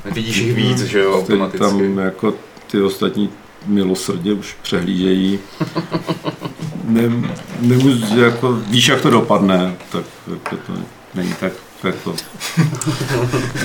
[0.04, 1.58] Vidíš jich víc, že jo, automaticky.
[1.58, 2.34] tam jako
[2.70, 3.30] ty ostatní
[3.66, 5.38] milosrdně už přehlížejí.
[6.84, 7.02] Ne,
[7.60, 10.72] nemůžu, jako, víš, jak to dopadne, tak jako to
[11.14, 11.52] není tak
[11.84, 12.14] jako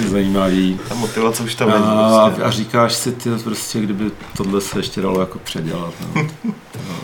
[0.07, 0.79] zajímavý.
[0.89, 1.83] Ta motivace už tam není.
[1.85, 2.43] A, Prostě.
[2.43, 5.93] a říkáš si, ty, prostě, kdyby tohle se ještě dalo jako předělat.
[6.15, 6.27] No.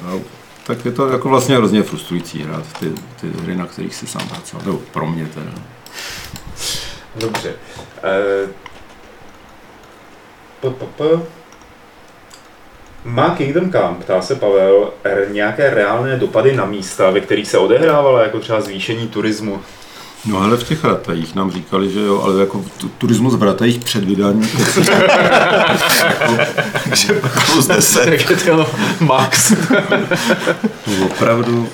[0.05, 0.21] No,
[0.65, 4.27] tak je to jako vlastně hrozně frustrující hrát ty, ty hry, na kterých si sám
[4.29, 4.65] pracoval.
[4.65, 5.51] Nebo pro mě teda.
[7.19, 7.55] Dobře.
[8.03, 8.47] Eh,
[10.63, 11.19] p, p, p.
[13.05, 14.93] Má Kingdom Come, ptá se Pavel,
[15.31, 19.61] nějaké reálné dopady na místa, ve kterých se odehrávala, jako třeba zvýšení turismu?
[20.25, 23.79] No ale v těch ratajích nám říkali, že jo, ale jako tu- turismus v ratajích
[23.79, 24.49] před vydáním
[26.83, 27.13] Takže
[27.45, 28.05] plus 10.
[28.05, 28.69] Takže to
[28.99, 29.53] max.
[30.85, 31.67] to opravdu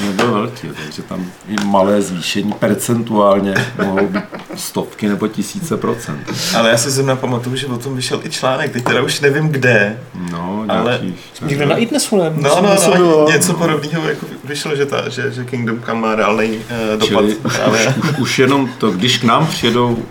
[0.00, 3.54] nebyl velký, takže tam i malé zvýšení percentuálně
[3.84, 4.22] mohou být
[4.54, 6.32] stovky nebo tisíce procent.
[6.56, 9.48] Ale já si zrovna pamatuju, že o tom vyšel i článek, teď teda už nevím
[9.48, 9.98] kde.
[10.30, 11.00] No, Ale.
[11.42, 12.32] Někde na iDnesu, ne?
[12.36, 16.14] No, no, Něco no, něco podobného jako vyšlo, že, ta, že, že Kingdom Come má
[16.14, 16.62] reálný uh,
[16.98, 17.06] dopad.
[17.06, 17.94] Čili právě.
[18.02, 20.04] už, už jenom to, když k nám přijedou,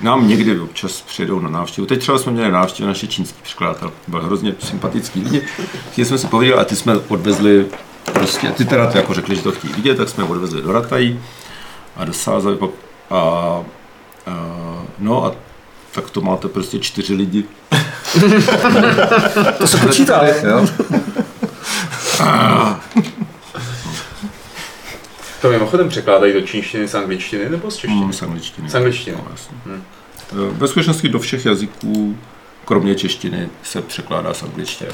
[0.00, 1.86] nám někdy občas přijedou na návštěvu.
[1.86, 5.42] Teď třeba jsme měli návštěvu naše čínský překladatel, byl hrozně sympatický lidi.
[5.92, 7.66] Chtěli jsme si pověděli, a ty jsme odvezli,
[8.12, 11.20] prostě, ty teda to jako řekli, že to chtějí vidět, tak jsme odvezli do Ratají
[11.96, 12.50] a do Sáza
[13.10, 13.62] a, a,
[14.98, 15.32] no a
[15.92, 17.44] tak to máte prostě čtyři lidi.
[19.58, 20.20] To se počítá.
[20.42, 20.66] Jo?
[25.42, 28.04] To mimochodem překládají do čínštiny z angličtiny nebo z češtiny?
[28.04, 28.68] Mm, z angličtiny.
[28.68, 29.16] Z angličtiny.
[29.16, 29.56] No, jasně.
[29.66, 29.82] Hmm.
[30.32, 32.18] Ve skutečnosti do všech jazyků,
[32.64, 34.90] kromě češtiny, se překládá z angličtiny.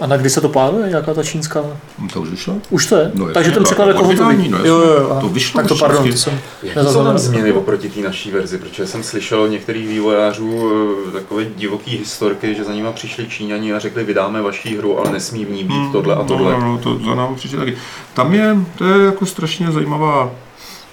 [0.00, 1.62] A na kdy se to plánuje, jaká ta čínská?
[1.98, 2.56] Hm, To už vyšlo?
[2.70, 3.10] Už to je?
[3.14, 4.48] No, jasně, Takže ten překlad jako hotový.
[4.48, 5.18] no, jo, jo, jo.
[5.20, 8.58] To vyšlo Tak to pardon, to jsem Jaký jsou tam změny oproti té naší verzi?
[8.58, 10.72] Protože jsem slyšel od některých vývojářů
[11.08, 15.12] eh, takové divoký historky, že za nima přišli Číňani a řekli, vydáme vaší hru, ale
[15.12, 16.52] nesmí v ní být tohle a tohle.
[16.52, 17.76] No, no, no, to za námi přišli taky.
[18.14, 20.30] Tam je, to je jako strašně zajímavá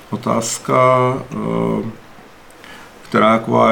[0.10, 1.89] otázka, eh,
[3.10, 3.72] která je taková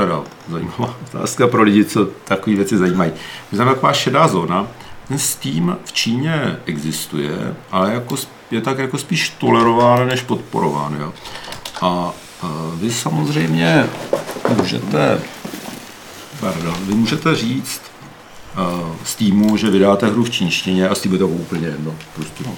[0.00, 3.12] teda zajímavá otázka pro lidi, co takové věci zajímají.
[3.52, 4.66] Je tam taková šedá zóna,
[5.08, 8.16] ten Steam v Číně existuje, ale jako,
[8.50, 10.96] je tak jako spíš tolerován, než podporován.
[11.00, 11.12] Jo.
[11.82, 13.86] A eh, vy samozřejmě
[14.56, 15.20] můžete,
[16.40, 17.82] pardon, vy můžete říct,
[19.04, 21.94] z týmu, že vydáte hru v čínštině a s tím je to úplně jedno.
[22.14, 22.54] Prostě, no,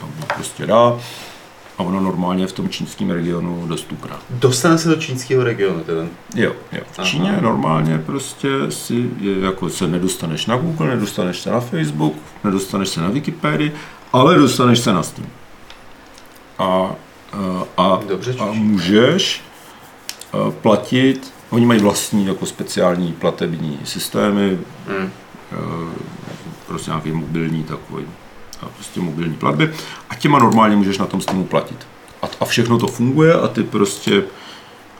[0.00, 0.96] to prostě dá
[1.78, 4.18] a ono normálně v tom čínském regionu dostupná.
[4.30, 6.02] Dostane se do čínského regionu teda.
[6.34, 6.80] Jo, jo.
[6.92, 7.08] V Aha.
[7.08, 9.10] Číně normálně prostě si,
[9.40, 12.14] jako se nedostaneš na Google, nedostaneš se na Facebook,
[12.44, 13.72] nedostaneš se na Wikipedii,
[14.12, 15.28] ale dostaneš se na Steam.
[16.58, 16.90] A,
[17.32, 19.42] eh, a, Dobře, a můžeš
[20.34, 24.58] eh, platit, oni mají vlastní jako speciální platební systémy,
[24.88, 25.10] Hmm.
[25.52, 25.56] eh,
[26.66, 28.21] prostě nějaký mobilní takový, a
[28.66, 29.72] prostě mobilní platby
[30.10, 31.86] a těma normálně můžeš na tom Steamu platit.
[32.22, 34.22] A, a všechno to funguje a ty prostě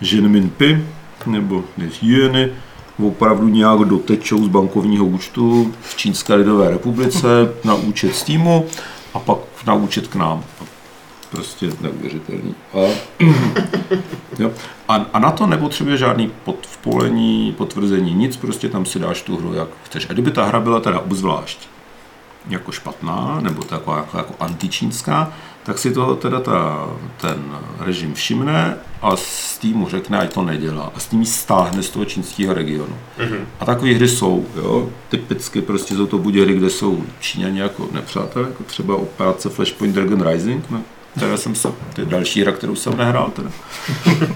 [0.01, 0.85] Jinminpi
[1.27, 1.65] nebo
[2.03, 2.51] jeny
[2.99, 7.27] opravdu nějak dotečou z bankovního účtu v Čínské lidové republice
[7.65, 8.67] na účet Steamu
[9.15, 10.45] a pak na účet k nám.
[11.31, 12.55] Prostě neuvěřitelný.
[12.75, 12.79] A,
[14.39, 14.51] jo.
[14.89, 19.55] a, a na to nepotřebuje žádný podvolení, potvrzení, nic, prostě tam si dáš tu hru,
[19.55, 20.07] jak chceš.
[20.11, 21.72] A kdyby ta hra byla teda obzvlášť
[22.49, 25.33] jako špatná, nebo taková jako, jako antičínská,
[25.63, 26.89] tak si to teda ta,
[27.21, 27.45] ten
[27.81, 30.93] režim všimne a s týmu řekne, ať to nedělá.
[30.95, 32.95] A s tím stáhne z toho čínského regionu.
[33.19, 33.47] Mhm.
[33.61, 37.89] A takové hry jsou, jo, typicky prostě jsou to buď hry, kde jsou Číňani jako
[37.93, 40.83] nepřátelé, jako třeba operace Flashpoint Dragon Rising, no,
[41.17, 43.51] které jsem se, to je další hra, kterou jsem nehrál teda.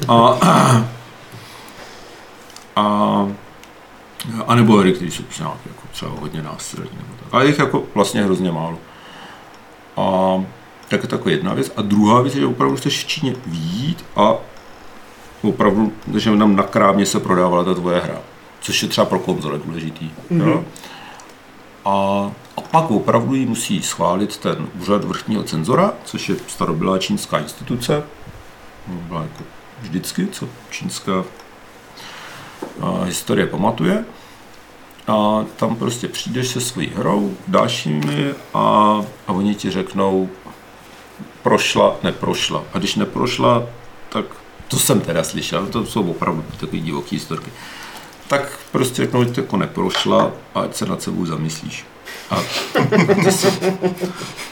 [0.09, 0.85] A, a,
[2.77, 3.29] a
[4.55, 6.91] nebo hry, které jsou nějak jako třeba hodně násilní.
[6.97, 7.29] Nebo tak.
[7.35, 8.79] Ale jich jako vlastně hrozně málo.
[9.97, 10.37] A
[10.89, 11.73] tak je taková jedna věc.
[11.77, 14.35] A druhá věc je, že opravdu chceš v Číně výjít a
[15.43, 18.19] opravdu, že nám na krámě se prodávala ta tvoje hra.
[18.61, 20.11] Což je třeba pro konzole důležitý.
[20.31, 20.49] Mm-hmm.
[20.49, 20.65] Jo?
[21.85, 21.91] A,
[22.57, 28.03] a pak opravdu ji musí schválit ten úřad vrchního cenzora, což je starobylá čínská instituce.
[28.87, 29.45] Byla jako
[29.81, 31.25] vždycky, co čínská
[32.81, 34.05] a, historie pamatuje.
[35.07, 37.37] A tam prostě přijdeš se svojí hrou,
[37.85, 38.61] ji a,
[39.27, 40.29] a oni ti řeknou,
[41.43, 42.65] prošla, neprošla.
[42.73, 43.63] A když neprošla,
[44.09, 44.25] tak
[44.69, 47.51] to jsem teda slyšel, to jsou opravdu takové divoké historky.
[48.29, 51.85] Tak prostě řeknou, že to jako neprošla a ať se nad sebou zamyslíš.
[52.31, 52.39] A,
[53.25, 53.53] ty se,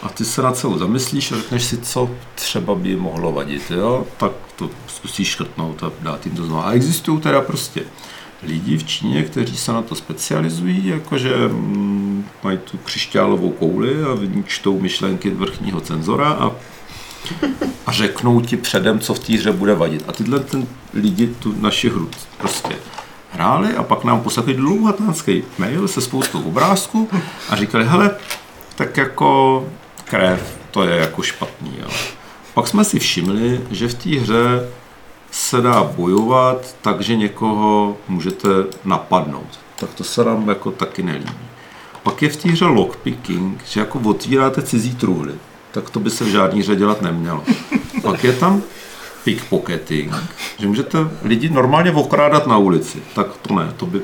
[0.03, 4.07] a ty se nad sebou zamyslíš a řekneš si, co třeba by mohlo vadit, jo?
[4.17, 6.65] tak to zkusíš škrtnout a dát jim to znovu.
[6.65, 7.83] A existují teda prostě
[8.47, 14.15] lidi v Číně, kteří se na to specializují, jakože mm, mají tu křišťálovou kouli a
[14.15, 16.53] v ní čtou myšlenky vrchního cenzora a,
[17.87, 20.05] a řeknou ti předem, co v té hře bude vadit.
[20.09, 22.77] A tyhle ten lidi tu naši hru prostě
[23.33, 27.09] hráli a pak nám poslali dlouhatánský mail se spoustou obrázků
[27.49, 28.17] a říkali, hele,
[28.75, 29.65] tak jako
[30.05, 31.73] krev, to je jako špatný.
[31.79, 31.89] Jo.
[32.55, 34.69] Pak jsme si všimli, že v té hře
[35.35, 38.49] se dá bojovat tak, že někoho můžete
[38.85, 39.59] napadnout.
[39.77, 41.33] Tak to se nám jako taky nelíbí.
[42.03, 45.33] Pak je v té hře lockpicking, že jako otvíráte cizí truhly.
[45.73, 47.43] Tak to by se v žádný hře dělat nemělo.
[48.03, 48.63] Pak je tam
[49.25, 50.13] pickpocketing,
[50.59, 53.03] že můžete lidi normálně okrádat na ulici.
[53.15, 54.01] Tak to ne, to by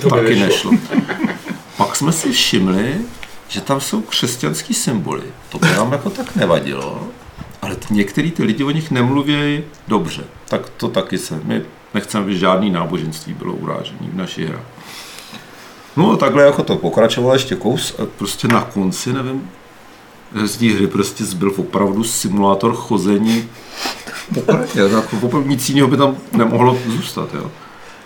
[0.00, 0.70] To by taky nešlo.
[0.72, 0.98] nešlo.
[1.76, 2.94] Pak jsme si všimli,
[3.48, 5.22] že tam jsou křesťanský symboly.
[5.48, 7.02] To by nám jako tak nevadilo,
[7.68, 10.24] ale některý ty lidi o nich nemluví dobře.
[10.48, 11.40] Tak to taky se.
[11.44, 11.62] My
[11.94, 14.58] nechceme, aby žádný náboženství bylo urážený v naší hře.
[15.96, 19.50] No a takhle jako to pokračovalo ještě kous a prostě na konci, nevím,
[20.44, 23.48] z té hry prostě zbyl opravdu simulátor chození
[24.34, 24.52] po
[25.22, 27.50] jako nic jiného by tam nemohlo zůstat, jo.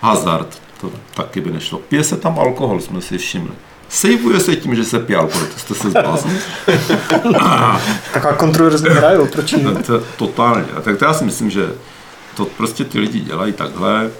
[0.01, 1.79] Hazard, to taky by nešlo.
[1.79, 3.51] Pije se tam alkohol, jsme si všimli.
[3.93, 6.39] Sejvuje se tím, že se alkohol, to jste se zbláznili.
[8.13, 9.75] Taková kontroverzní hra, jo, proč ne?
[9.75, 10.65] To, totálně.
[10.77, 11.73] A tak to já si myslím, že
[12.37, 14.11] to prostě ty lidi dělají takhle,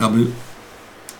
[0.00, 0.26] aby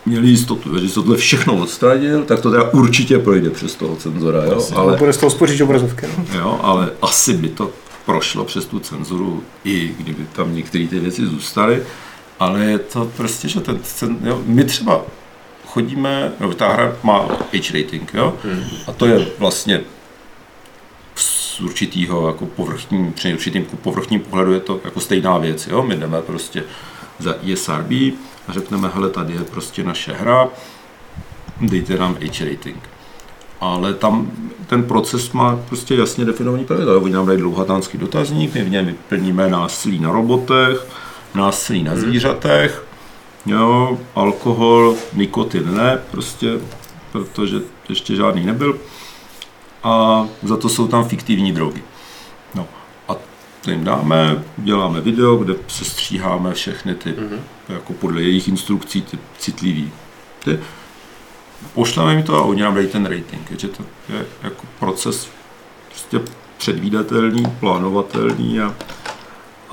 [0.05, 4.43] měli jistotu, že se tohle všechno odstranil, tak to teda určitě projde přes toho cenzora,
[4.43, 4.67] jo?
[4.75, 6.05] Ale Ale, bude z toho spořit obrazovky.
[6.17, 6.39] No.
[6.39, 7.71] jo, ale asi by to
[8.05, 11.83] prošlo přes tu cenzuru, i kdyby tam některé ty věci zůstaly,
[12.39, 15.01] ale je to prostě, že ten, cen, jo, my třeba
[15.73, 17.19] chodíme, no, ta hra má
[17.53, 18.33] age rating, jo,
[18.87, 19.81] a to je vlastně
[21.15, 25.95] z určitýho jako povrchní, při určitým povrchním pohledu je to jako stejná věc, jo, my
[25.95, 26.63] jdeme prostě
[27.19, 27.91] za ESRB
[28.47, 30.47] a řekneme, hele, tady je prostě naše hra,
[31.61, 32.89] dejte nám age rating.
[33.59, 34.31] Ale tam
[34.67, 36.97] ten proces má prostě jasně definovaný pravidla.
[36.97, 40.87] Oni nám dají dlouhatánský dotazník, my v něm vyplníme násilí na robotech,
[41.35, 42.83] násilí na zvířatech,
[43.45, 46.59] jo, alkohol, nikotin ne, prostě,
[47.11, 47.57] protože
[47.89, 48.79] ještě žádný nebyl.
[49.83, 51.83] A za to jsou tam fiktivní drogy.
[52.55, 52.67] No
[53.07, 53.15] a
[53.61, 57.15] to jim dáme, děláme video, kde se stříháme všechny ty,
[57.69, 59.91] jako podle jejich instrukcí, ty citlivý.
[60.43, 60.59] Ty,
[61.73, 65.29] pošleme jim to a oni nám dají ten rating, že to je jako proces
[65.89, 66.21] prostě
[66.57, 68.75] předvídatelný, plánovatelný a,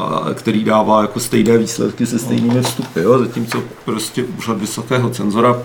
[0.00, 3.18] a který dává jako stejné výsledky se stejnými vstupy, jo?
[3.18, 5.62] zatímco prostě úřad vysokého cenzora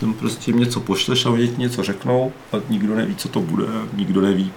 [0.00, 3.40] ten prostě jim něco pošleš a oni ti něco řeknou a nikdo neví, co to
[3.40, 3.64] bude,
[3.96, 4.52] nikdo neví,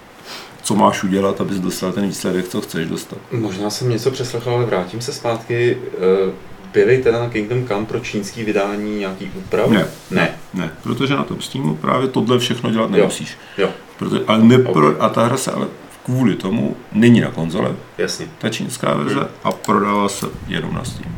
[0.64, 3.20] co máš udělat, abys dostal ten výsledek, co chceš dostat.
[3.32, 5.78] Možná jsem něco přeslechl, ale vrátím se zpátky.
[5.98, 6.32] Eh,
[6.74, 9.70] Byly teda na Kingdom Come pro čínský vydání nějaký úprav?
[9.70, 9.86] Ne.
[10.12, 10.38] Ne.
[10.54, 13.38] Ne, protože na tom Steamu právě tohle všechno dělat nemusíš.
[13.58, 15.68] Jo, Protože, ale nepro, a ta hra se ale
[16.08, 18.28] kvůli tomu není na konzole, jasně.
[18.38, 21.16] ta čínská verze, a prodává se jenom na Steam.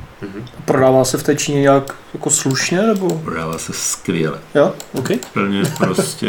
[0.65, 3.09] Prodává se v té Číně nějak jako slušně, nebo?
[3.19, 4.39] Prodává se skvěle.
[4.55, 5.09] Jo, OK.
[5.33, 6.27] Plně prostě,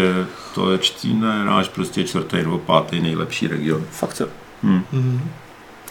[0.54, 3.84] to je čtíne, náš prostě čtvrtý nebo pátý nejlepší region.
[3.90, 4.26] Fakt jo.
[4.62, 5.20] Hm.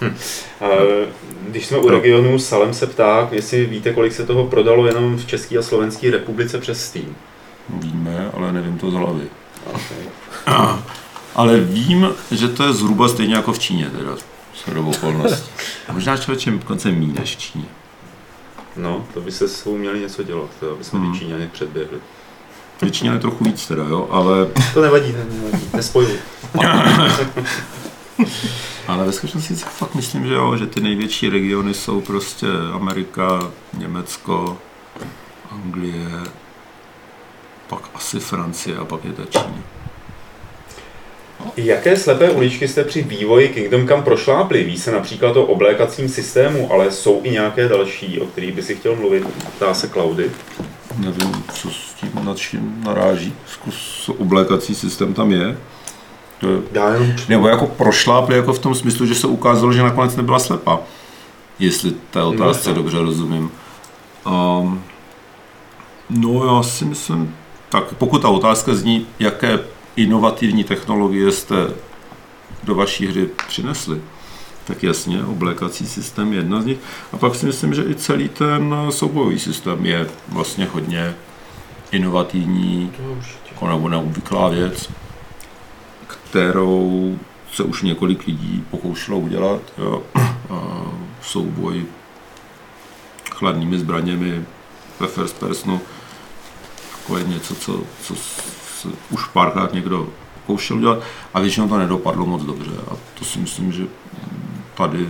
[0.01, 1.05] Eh,
[1.47, 1.95] Když jsme u No.
[1.95, 6.11] regionu, Salem se ptá, jestli víte, kolik se toho prodalo jenom v České a Slovenské
[6.11, 7.15] republice přes Steam.
[7.69, 9.23] Víme, ale nevím to z hlavy.
[9.65, 10.05] Okay.
[11.35, 14.15] Ale vím, že to je zhruba stejně jako v Číně teda,
[14.55, 15.49] s okolností.
[15.91, 17.65] Možná člověče dokonce méně než v Číně.
[18.77, 21.13] No, to by se s měli něco dělat, to, aby jsme Hmm.
[21.13, 21.97] ty Číňany předběhli.
[22.91, 26.19] Číně je trochu víc teda, jo, ale, To nevadí, ne, nevadí, nespojuj.
[28.87, 33.51] ale ve skutečnosti si fakt myslím, že jo, že ty největší regiony jsou prostě Amerika,
[33.77, 34.57] Německo,
[35.51, 36.09] Anglie,
[37.67, 39.63] pak asi Francie a pak je ta Čína.
[41.57, 44.63] Jaké slepé uličky jste při vývoji Kingdom Come prošlápli?
[44.63, 48.75] Ví se například o oblékacím systému, ale jsou i nějaké další, o kterých by si
[48.75, 49.27] chtěl mluvit?
[49.57, 50.31] Ptá se Klaudy.
[50.97, 53.33] Nevím, co s tím nad čím naráží.
[53.47, 55.57] Zkus, oblékací systém tam je.
[57.29, 60.79] Nebo jako prošlápli jako v tom smyslu, že se ukázalo, že nakonec nebyla slepá.
[61.59, 63.51] Jestli té otázce dobře rozumím.
[64.25, 64.83] Um,
[66.09, 67.35] no já si myslím,
[67.69, 69.59] tak pokud ta otázka zní, jaké
[70.03, 71.55] inovativní technologie jste
[72.63, 74.01] do vaší hry přinesli,
[74.65, 76.77] tak jasně, oblékací systém je jedna z nich.
[77.13, 81.15] A pak si myslím, že i celý ten soubojový systém je vlastně hodně
[81.91, 83.37] inovativní, určitě.
[83.51, 84.89] jako nebo neobvyklá věc,
[86.07, 87.19] kterou
[87.53, 89.61] se už několik lidí pokoušelo udělat.
[89.77, 90.03] Jo.
[90.49, 90.81] A
[91.21, 91.85] souboj
[93.31, 94.45] chladnými zbraněmi
[94.99, 95.81] ve first personu
[96.91, 98.15] jako je něco, co, co
[99.09, 100.99] už párkrát někdo pokoušel udělat
[101.33, 102.71] a většinou to nedopadlo moc dobře.
[102.91, 103.83] A to si myslím, že
[104.77, 105.07] tady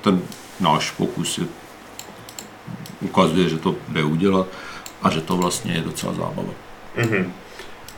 [0.00, 0.22] ten
[0.60, 1.44] náš pokus je,
[3.00, 4.46] ukazuje, že to jde udělat
[5.02, 6.52] a že to vlastně je docela zábava.
[6.96, 7.32] Mhm.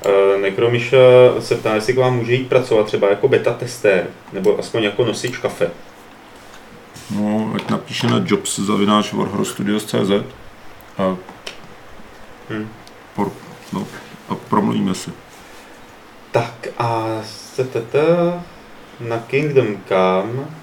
[0.07, 0.97] Uh, Nekromiša
[1.41, 5.05] se ptá, jestli k vám může jít pracovat třeba jako beta testér, nebo aspoň jako
[5.05, 5.71] nosič kafe.
[7.11, 10.11] No, ať napíše na jobs zavináč warhorstudios.cz
[10.99, 11.17] a,
[12.51, 12.69] Hm.
[13.15, 13.33] por,
[13.73, 13.87] no,
[14.33, 15.11] a promluvíme si.
[16.31, 17.21] Tak a
[17.73, 18.43] tata,
[19.01, 20.63] na Kingdom Come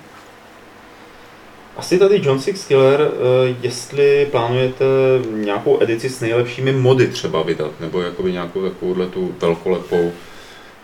[1.77, 4.85] Asi tady John Six Killer, eh, jestli plánujete
[5.33, 10.11] nějakou edici s nejlepšími mody třeba vydat, nebo jakoby nějakou takovouhle tu velkolepou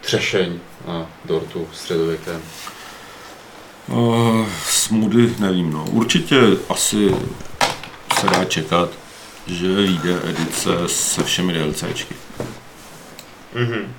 [0.02, 2.42] třešeň na dortu středověkém.
[3.88, 5.86] Uh, smudy nevím, no.
[5.92, 7.16] Určitě asi
[8.20, 8.90] se dá čekat,
[9.48, 12.16] že vyjde edice se všemi DLCčky.
[13.56, 13.94] Mhm.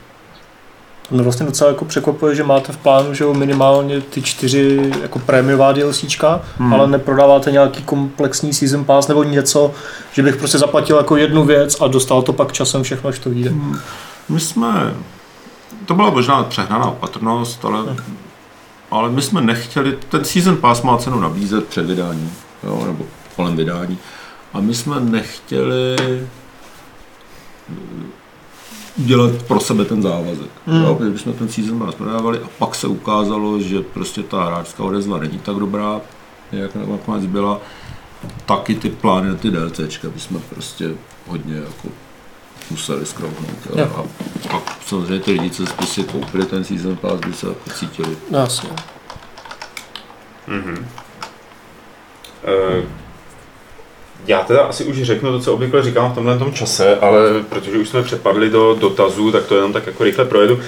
[1.11, 5.73] Mě vlastně docela jako překvapuje, že máte v plánu, že minimálně ty čtyři jako prémiová
[5.73, 6.75] DLCčka, hmm.
[6.75, 9.75] ale neprodáváte nějaký komplexní season pass nebo něco,
[10.13, 13.31] že bych prostě zaplatil jako jednu věc a dostal to pak časem všechno, až to
[13.31, 13.51] vyjde.
[13.51, 13.79] Hmm.
[14.29, 14.95] My jsme,
[15.87, 18.19] to byla možná přehnaná opatrnost, ale, hmm.
[18.91, 22.33] ale my jsme nechtěli, ten season pass má cenu nabízet před vydáním,
[22.65, 23.05] jo, nebo
[23.37, 23.99] kolem vydání.
[24.53, 25.97] A my jsme nechtěli
[28.97, 30.51] dělat pro sebe ten závazek.
[30.67, 30.83] Mm.
[30.83, 34.83] Jo, protože jsme ten season pass prodávali a pak se ukázalo, že prostě ta hráčská
[34.83, 36.01] odezva není tak dobrá,
[36.53, 37.61] jak nakonec byla.
[38.47, 40.95] Taky ty plány na ty DLCčka bychom prostě
[41.27, 41.89] hodně jako
[42.71, 43.59] museli skrouhnout.
[43.77, 43.91] Jo.
[43.97, 44.05] A
[44.49, 48.17] pak samozřejmě ty lidi, co prostě koupili ten season pass, by se jako cítili.
[48.31, 48.71] Jasně.
[50.49, 50.85] Mm-hmm.
[52.79, 52.85] Uh,
[54.27, 57.19] já teda asi už řeknu to, co obvykle říkám v tomhle tom čase, ale
[57.49, 60.59] protože už jsme přepadli do dotazů, tak to jenom tak jako rychle projedu.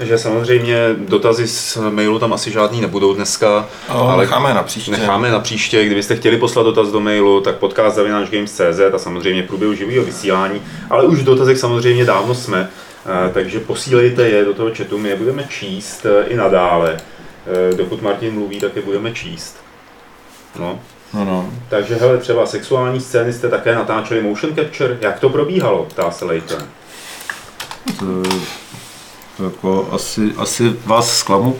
[0.00, 3.68] Že samozřejmě dotazy z mailu tam asi žádný nebudou dneska.
[3.88, 4.90] O, ale necháme na příště.
[4.90, 5.84] Necháme na příště.
[5.84, 7.98] Kdybyste chtěli poslat dotaz do mailu, tak podcast
[8.30, 10.62] games.cz a samozřejmě průběhu živého vysílání.
[10.90, 12.70] Ale už v dotazech samozřejmě dávno jsme,
[13.06, 16.96] eh, takže posílejte je do toho chatu, my je budeme číst eh, i nadále.
[17.46, 19.56] Eh, dokud Martin mluví, tak je budeme číst.
[20.58, 20.80] No,
[21.16, 21.48] No, no.
[21.68, 24.98] takže hele, třeba sexuální scény jste také natáčeli motion capture.
[25.00, 26.62] Jak to probíhalo, ptá se Leighton.
[27.98, 28.22] To,
[29.36, 31.56] to jako asi, asi vás zklamu,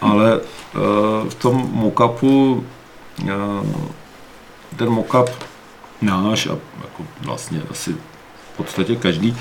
[0.00, 2.64] ale uh, v tom mockupu
[3.22, 3.30] uh,
[4.76, 5.30] ten mockup
[6.02, 6.50] náš a
[6.82, 9.36] jako vlastně asi v podstatě každý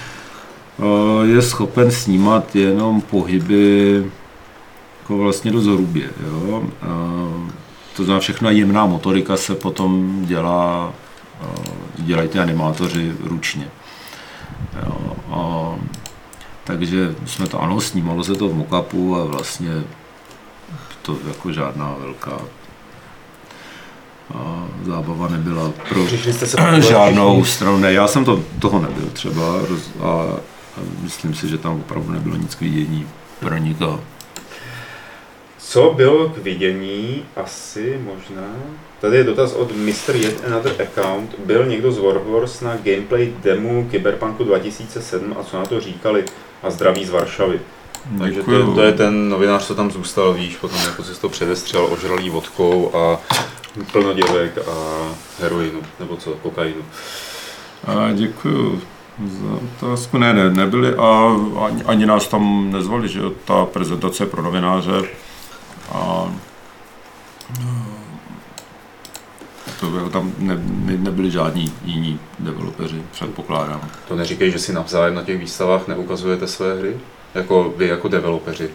[0.77, 0.85] uh,
[1.23, 4.03] je schopen snímat jenom pohyby
[5.01, 6.09] jako vlastně do zorubě.
[6.27, 6.63] Jo?
[6.83, 7.38] Uh,
[7.99, 10.93] to znamená, všechna jemná motorika se potom dělá,
[11.97, 13.67] dělají ty animátoři ručně.
[14.85, 15.75] Jo, a,
[16.63, 19.83] takže jsme to, ano, snímalo se to v mockupu a vlastně
[21.01, 22.39] to jako žádná velká
[24.33, 27.77] a zábava nebyla pro Přišli jste se žádnou stranu.
[27.77, 29.43] Ne, já jsem to, toho nebyl třeba
[30.01, 33.07] a, a myslím si, že tam opravdu nebylo nic k vidění
[33.39, 33.99] pro nikoho.
[35.69, 37.23] Co bylo k vidění?
[37.35, 38.47] Asi možná.
[39.01, 40.15] Tady je dotaz od Mr.
[40.15, 41.35] Yet Another Account.
[41.45, 46.25] Byl někdo z Warhorse na gameplay demo Cyberpunku 2007 a co na to říkali?
[46.63, 47.59] A zdraví z Varšavy.
[48.19, 51.29] Takže to, je- to je ten novinář, co tam zůstal, víš, potom jako si to
[51.29, 53.21] předestřel ožralý vodkou a
[53.91, 54.97] plno děvek a
[55.39, 56.81] heroinu, nebo co, kokainu.
[57.87, 58.81] A děkuju
[59.27, 60.17] za otázku.
[60.17, 64.91] Ne, ne, nebyli a ani, ani nás tam nezvali, že ta prezentace pro novináře.
[65.91, 66.31] A
[67.63, 67.85] no,
[69.79, 73.81] to jako tam ne, ne, nebyli žádní jiní developeři, předpokládám.
[74.07, 76.97] To neříkej, že si navzájem na těch výstavách neukazujete své hry?
[77.33, 78.69] Jako vy jako developeři.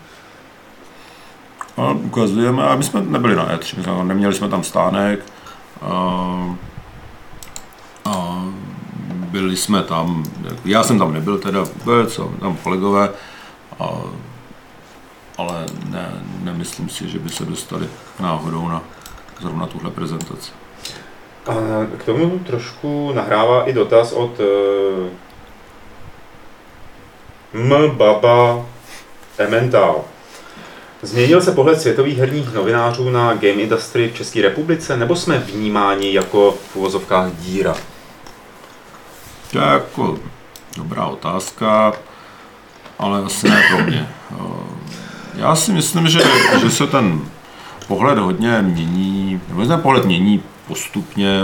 [1.77, 5.21] A ukazujeme, a my jsme nebyli na E3, my jsme, neměli jsme tam stánek.
[5.83, 6.57] A,
[8.05, 8.45] a
[9.35, 10.25] byli jsme tam,
[10.65, 13.11] já jsem tam nebyl teda vůbec, tam kolegové,
[13.81, 13.89] a,
[15.39, 17.89] ale ne, nemyslím si, že by se dostali
[18.20, 18.82] náhodou na
[19.41, 20.53] zrovna tuhle prezentaci.
[21.47, 21.55] A
[21.99, 25.09] k tomu trošku nahrává i dotaz od uh,
[27.53, 27.91] M.
[27.91, 28.66] Baba
[29.39, 30.05] Emmental.
[31.03, 36.12] Změnil se pohled světových herních novinářů na game industry v České republice, nebo jsme vnímáni
[36.12, 37.74] jako v uvozovkách díra?
[39.51, 40.18] To je jako
[40.76, 41.93] dobrá otázka,
[42.99, 44.09] ale asi ne pro mě.
[45.37, 46.20] Já si myslím, že,
[46.61, 47.20] že se ten
[47.89, 51.43] pohled hodně mění, nebo ten pohled mění postupně,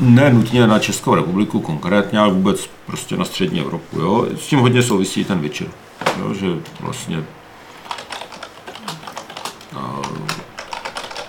[0.00, 4.00] ne nutně na Českou republiku konkrétně, ale vůbec prostě na střední Evropu.
[4.00, 4.26] Jo?
[4.36, 5.68] S tím hodně souvisí ten Witcher,
[6.18, 6.34] jo?
[6.34, 6.46] že
[6.80, 7.24] vlastně
[9.76, 10.02] a,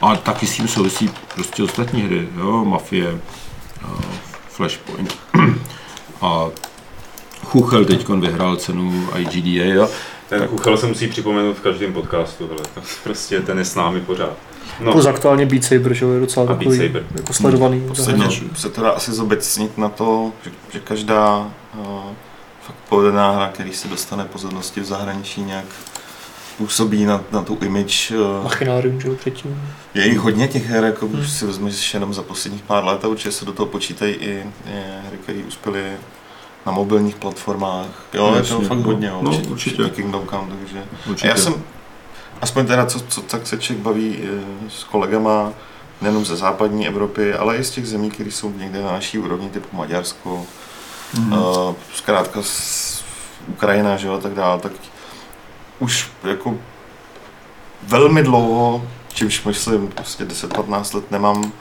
[0.02, 2.66] a taky s tím souvisí prostě ostatní hry, jo?
[2.66, 3.22] Mafie,
[3.86, 3.88] a
[4.50, 5.18] Flashpoint
[6.22, 6.46] a
[7.46, 9.90] Chuchel teď vyhrál cenu IGDA, jo?
[10.30, 12.60] Ten Kuchel se musí připomenout v každém podcastu, hele.
[12.74, 14.34] To prostě ten je s námi pořád.
[14.80, 17.04] No, Plus aktuálně Beat Saber, že je docela takový Saber.
[17.16, 17.82] jako sledovaný.
[17.88, 18.50] Posledně zahraničí.
[18.56, 21.38] se to dá asi zobecnit na to, že, že každá
[21.80, 21.86] uh,
[22.62, 25.66] fakt povedená hra, který se dostane pozornosti v zahraničí nějak
[26.58, 28.12] působí na, na tu image.
[28.12, 29.62] eh, Machinárium, že jo, předtím.
[29.94, 31.16] Je jich hodně těch her, jako Hmm.
[31.16, 34.30] když si vezmeš jenom za posledních pár let a určitě se do toho počítají i,
[34.70, 35.84] i hry, které uspěly
[36.68, 37.88] na mobilních platformách.
[38.14, 38.84] Jo, je to Jasně, fakt no.
[38.84, 39.56] hodně, jo, No, určitě.
[39.56, 40.84] včetně Kingdom Come, takže...
[41.10, 41.28] Určitě.
[41.28, 41.54] A já jsem,
[42.42, 45.52] aspoň teda, co, co tak se člověk baví eh, s kolegama,
[46.02, 49.50] nejenom ze západní Evropy, ale i z těch zemí, které jsou někde na naší úrovni,
[49.50, 50.46] typu Maďarsko,
[51.14, 51.34] Mhm.
[51.34, 53.04] uh, zkrátka z
[53.48, 54.72] Ukrajina, že jo, a tak dále, tak
[55.80, 56.56] už jako
[57.84, 61.52] velmi dlouho, čímž myslím prostě 10-15 let, nemám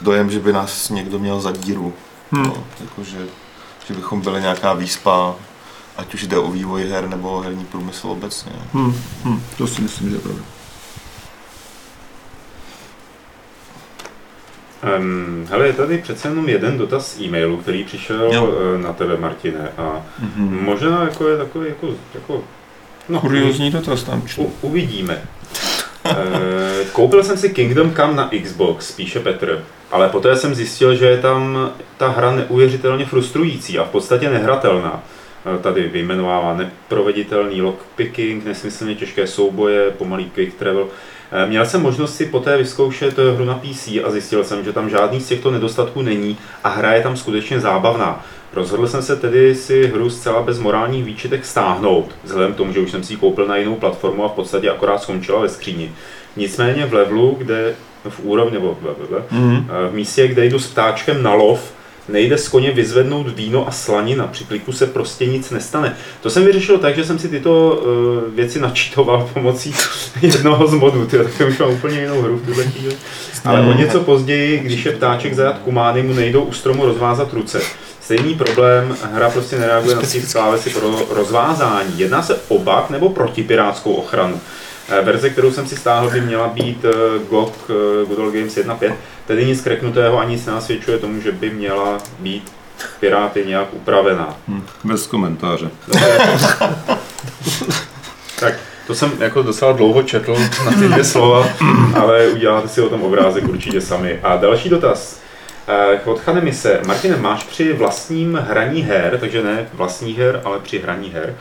[0.00, 1.92] dojem, že by nás někdo měl za díru.
[2.32, 2.42] Hmm.
[2.42, 3.04] No, jako,
[3.86, 5.34] že, bychom byli nějaká výspa,
[5.96, 8.52] ať už jde o vývoj her nebo herní průmysl obecně.
[8.72, 8.94] Hmm.
[9.24, 9.42] Hmm.
[9.58, 10.42] To si myslím, že je pravda.
[14.98, 18.52] Um, hele, je tady přece jenom jeden dotaz z e-mailu, který přišel Jo.
[18.74, 19.68] eh, na tebe, Martine.
[19.78, 20.64] A Mhm.
[20.64, 22.44] možná jako je takový jako, jako
[23.08, 24.42] no, Kuriozní dotaz tam čtu.
[24.42, 25.22] U, uvidíme.
[26.10, 31.06] Eh, Koupil jsem si Kingdom Come na Xbox, píše Petr, ale poté jsem zjistil, že
[31.06, 35.02] je tam ta hra neuvěřitelně frustrující a v podstatě nehratelná.
[35.54, 40.86] Eh, Tady vyjmenovává neproveditelný lockpicking, nesmyslně těžké souboje, pomalý quick travel.
[41.32, 44.90] Eh, Měl jsem možnost si poté vyzkoušet hru na PC a zjistil jsem, že tam
[44.90, 48.24] žádný z těchto nedostatků není a hra je tam skutečně zábavná.
[48.54, 52.80] Rozhodl jsem se tedy si hru zcela bez morálních výčitek stáhnout, vzhledem k tomu, že
[52.80, 55.92] už jsem si ji koupil na jinou platformu a v podstatě akorát skončila ve skříni.
[56.36, 57.74] Nicméně v levelu, kde
[58.08, 58.78] v úrovni, nebo
[59.30, 59.66] Mhm.
[59.90, 61.72] v místě, kde jdu s ptáčkem na lov,
[62.08, 65.96] nejde z koně vyzvednout víno a slanina, při kliku se prostě nic nestane.
[66.22, 67.82] To jsem vyřešil tak, že jsem si tyto
[68.26, 69.74] uh, věci načítoval pomocí
[70.22, 72.96] jednoho z modů, tyjo, tak už mám úplně jinou hru v tuhle chvíli.
[73.44, 77.60] Ale o něco později, když je ptáček zajat kumány, mu nejdou u stromu rozvázat ruce.
[78.10, 81.98] Stejný problém, hra prostě nereaguje na ty klávesy pro rozvázání.
[81.98, 84.40] Jedná se o bug nebo protipirátskou ochranu.
[84.88, 86.90] Eh, Verze, kterou jsem si stáhl, by měla být eh,
[87.28, 88.94] GOG eh, Good Old Games 1.5,
[89.26, 92.52] tedy nic kreknutého ani nic nenasvědčuje tomu, že by měla být
[93.00, 94.36] Piráty nějak upravená.
[94.48, 94.62] Hm.
[94.84, 95.70] Bez komentáře.
[98.40, 98.54] Tak
[98.86, 101.48] to jsem jako docela dlouho četl na ty dvě slova,
[101.94, 104.20] ale uděláte si o tom obrázek určitě sami.
[104.22, 105.20] A další dotaz.
[105.70, 106.80] Eh, Od Chanemise.
[106.86, 111.34] Martine, máš při vlastním hraní her, takže ne vlastních her, ale při hraní her,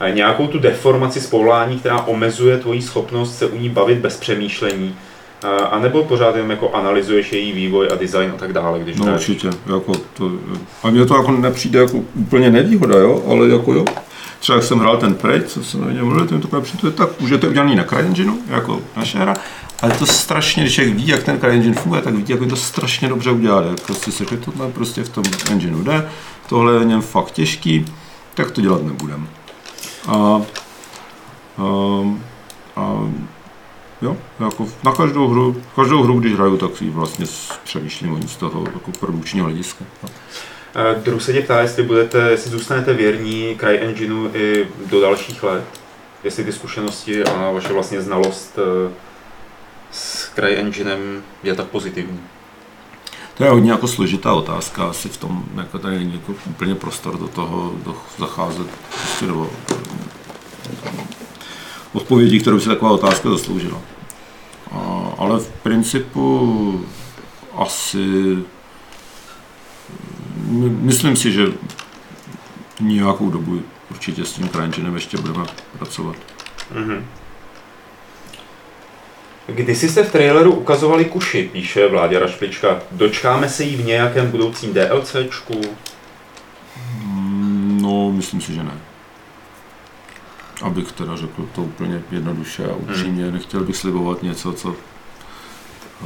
[0.00, 4.16] eh, nějakou tu deformaci z povolání, která omezuje tvoji schopnost se u ní bavit bez
[4.16, 4.94] přemýšlení,
[5.44, 8.96] Eh, a nebo pořád jenom jako analyzuješ její vývoj a design a tak dále, když
[8.96, 9.20] No hraješ?
[9.28, 9.50] určitě.
[9.74, 10.30] Jako to,
[10.82, 13.84] a mně to jako nepřijde jako úplně nevýhoda, jo, ale jako jo.
[14.42, 17.30] Třeba jak jsem hrál ten Prey, co jsem o něm mluvil, to přijde, tak už
[17.30, 19.34] je to udělaný na CryEngineu, jako naše hra,
[19.82, 22.56] ale to strašně, když člověk ví, jak ten CryEngine funguje, tak vidí, jak je to
[22.56, 23.62] strašně dobře udělá.
[23.62, 26.08] Jak prostě se řekne, tohle prostě v tom engineu jde,
[26.48, 27.86] tohle je něm fakt těžký,
[28.34, 29.28] tak to dělat nebudem.
[30.08, 30.42] A,
[31.58, 31.64] a,
[32.76, 33.08] a
[34.02, 37.26] Jo, jako na každou hru, každou hru, když hraju, tak si vlastně
[37.64, 39.84] přemýšlím o z toho jako produkčního hlediska.
[40.74, 45.64] Eh, Druh se tě ptá, jestli, budete, jestli zůstanete věrní CryEngineu i do dalších let,
[46.24, 48.92] jestli ty zkušenosti a vaše vlastně znalost eh,
[49.90, 52.20] s CryEnginem je tak pozitivní.
[53.34, 57.18] To je hodně jako složitá otázka, asi v tom jako tady není jako úplně prostor
[57.18, 59.50] do toho do, zacházet prostě do
[61.92, 63.80] odpovědí, kterou si taková otázka zasloužila.
[64.72, 66.86] A, ale v principu
[67.56, 68.36] asi
[70.44, 71.46] my- myslím si, že
[72.80, 75.44] nějakou dobu určitě s tím CryEnginem ještě budeme
[75.78, 76.16] pracovat.
[76.74, 77.04] Mhm.
[79.46, 82.80] Kdysi jste v traileru ukazovali kuši, píše Vládě Rašplička.
[82.92, 85.60] Dočkáme se jí v nějakém budoucím DLCčku?
[87.04, 88.74] Mm, No, myslím si, že ne.
[90.62, 94.76] Abych teda řekl to úplně jednoduše a upřímně, nechtěl bych slibovat něco, co,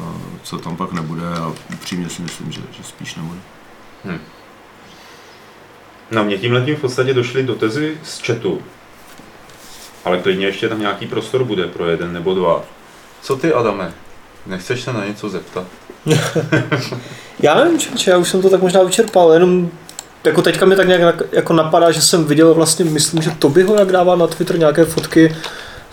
[0.02, 3.40] a, co tam pak nebude a upřímně si myslím, že, že spíš nebude.
[6.10, 8.62] Na mě tímhle tím v podstatě došly dotezy z chatu.
[10.04, 12.64] Ale klidně ještě tam nějaký prostor bude pro jeden nebo dva.
[13.22, 13.92] Co ty, Adame?
[14.46, 15.66] Nechceš se na něco zeptat?
[17.40, 19.70] Já nevím, člověče, já už jsem to tak možná vyčerpal, jenom
[20.24, 23.62] jako teďka mi tak nějak jako napadá, že jsem viděl vlastně, myslím, že to by
[23.62, 25.36] ho jak dává na Twitter nějaké fotky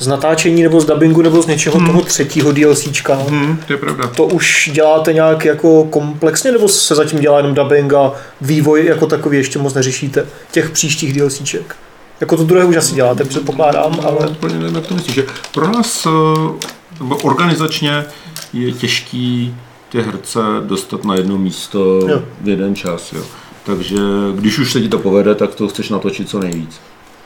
[0.04, 1.88] z natáčení nebo z dubbingu nebo z něčeho Hmm.
[1.88, 3.16] toho třetího DLCčka.
[3.16, 4.08] Hmm, to je pravda.
[4.08, 8.12] To už děláte nějak jako komplexně, nebo se zatím dělá jenom dubbing a
[8.42, 11.76] vývoj jako takový ještě moc neřešíte těch příštích DLCček?
[12.22, 15.26] Jako to druhé už asi děláte, předpokládám, ale Ale úplně nevím, jak to myslíš, že
[15.54, 18.06] pro nás eh, organizačně
[18.54, 19.56] je těžký
[19.90, 22.22] ty herce dostat na jedno místo Jo.
[22.42, 23.14] v jeden čas.
[23.14, 23.24] Jo.
[23.66, 23.98] Takže
[24.36, 26.82] když už se ti to povede, tak to chceš natočit co nejvíc.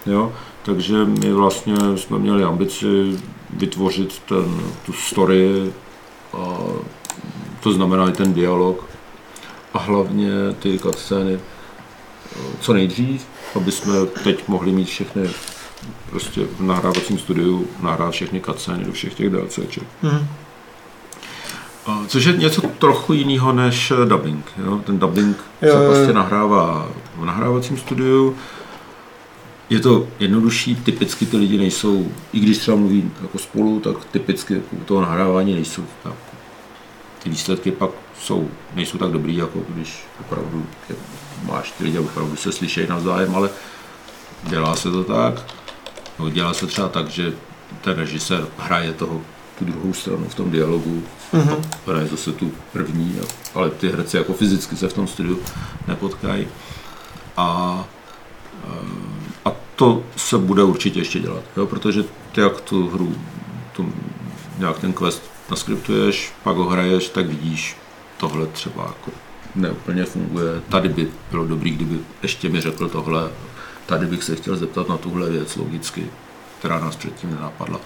[0.05, 0.31] Jo?
[0.67, 3.19] Takže my vlastně jsme měli ambici
[3.49, 5.73] vytvořit ten, tu story,
[6.33, 6.57] a
[7.59, 8.85] to znamená i ten dialog
[9.73, 11.39] a hlavně ty cutscény
[12.59, 13.25] co nejdřív,
[13.55, 15.29] aby jsme teď mohli mít všechny
[16.09, 19.83] prostě v nahrávacím studiu nahrát všechny cutscény do všech těch DLCček.
[21.85, 24.51] A Což je něco trochu jiného než dubbing.
[24.65, 24.79] Jo?
[24.85, 26.87] Ten dubbing Jo, se prostě nahrává
[27.17, 28.35] v nahrávacím studiu.
[29.69, 34.53] Je to jednodušší, typicky ty lidi nejsou, i když třeba mluví jako spolu, tak typicky
[34.53, 35.83] jako u toho nahrávání nejsou.
[36.03, 36.13] Tak
[37.23, 37.89] ty výsledky pak
[38.21, 40.95] jsou, nejsou tak dobrý, jako když opravdu je,
[41.45, 43.49] máš ty lidi, opravdu se slyšejí navzájem, ale
[44.43, 45.33] dělá se to tak.
[46.19, 47.33] No, dělá se třeba tak, že
[47.81, 49.21] ten režisér hraje toho,
[49.59, 51.03] tu druhou stranu v tom dialogu,
[51.33, 51.55] Mhm.
[51.87, 53.15] hraje zase tu první,
[53.55, 55.39] ale ty herci jako fyzicky se v tom studiu
[55.87, 56.47] nepotkají.
[57.37, 57.85] A,
[59.45, 61.65] a to se bude určitě ještě dělat, jo?
[61.65, 63.15] protože ty jak tu hru,
[63.71, 63.93] tu,
[64.57, 67.77] nějak ten quest naskriptuješ, pak ho hraješ, tak vidíš,
[68.17, 69.11] tohle třeba jako
[69.55, 70.61] neúplně funguje.
[70.69, 73.29] Tady by bylo dobrý, kdyby ještě mi řekl tohle,
[73.85, 76.03] tady bych se chtěl zeptat na tuhle věc logicky,
[76.59, 77.79] která nás předtím nenapadla.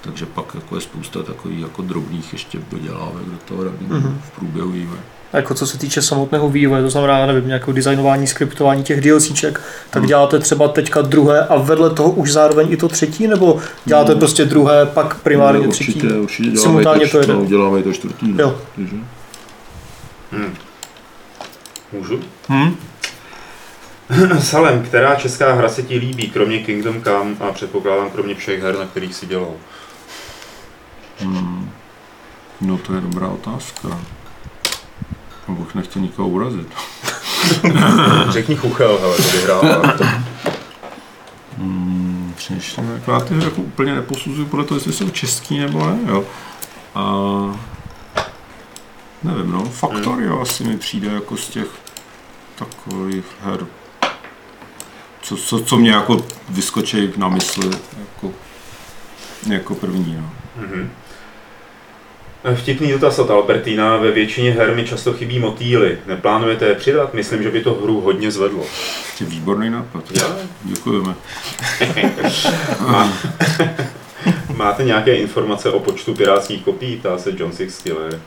[0.00, 4.20] Takže pak jako je spousta takových jako drobných ještě dodělávek do toho Mhm.
[4.26, 5.00] v průběhu vývoje.
[5.32, 9.60] A Jako co se týče samotného vývoje, to znamená, nevím, nějakého designování, skriptování těch DLCček,
[9.90, 10.08] tak Hmm.
[10.08, 14.18] děláte třeba teďka druhé a vedle toho už zároveň i to třetí, nebo děláte Hmm.
[14.18, 15.92] prostě druhé, pak primárně No, třetí?
[15.94, 17.32] určitě, určitě děláme, Simultánně i to to, jede.
[17.32, 18.32] no, děláme i to čtvrtý.
[18.32, 18.42] No.
[18.42, 18.60] Jo.
[18.76, 18.96] Takže.
[20.32, 20.54] Hmm.
[21.92, 22.20] Můžu?
[22.48, 22.76] Hm?
[24.40, 28.78] Salem, která česká hra se ti líbí, kromě Kingdom Come a předpokládám kromě všech her,
[28.78, 29.50] na kterých si dělal?
[31.20, 31.70] Hmm.
[32.60, 34.00] No to je dobrá otázka.
[35.48, 36.68] Abych nechtěl nikoho urazit.
[38.28, 39.96] Řekni Chuchel, hele, to vyhrává.
[41.58, 45.86] Hmm, přemýšlím, jako já ty hry jako úplně neposuzuju podle toho, jestli jsou český nebo
[45.86, 46.24] ne, jo.
[46.94, 47.02] A
[49.22, 51.68] nevím, no, Factorio asi mi přijde jako z těch
[52.56, 53.66] takových her,
[55.22, 58.32] co, co, co mě jako vyskočí na mysli jako,
[59.46, 60.30] jako první, no.
[60.56, 60.90] Mhm.
[62.54, 63.96] Vtipný dotaz od Albertina.
[63.96, 65.98] Ve většině her mi často chybí motýly.
[66.06, 67.14] Neplánujete je přidat?
[67.14, 68.64] Myslím, že by to hru hodně zvedlo.
[69.20, 70.04] Výborný nápad.
[70.12, 70.36] Já?
[70.64, 71.14] Děkujeme.
[72.80, 73.12] Má...
[74.56, 76.96] Máte nějaké informace o počtu pirátských kopií?
[76.96, 78.20] Ptá se John Six Killer.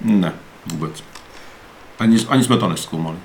[0.00, 0.32] Ne,
[0.66, 1.04] vůbec.
[1.98, 3.16] Ani, ani jsme to neskoumali.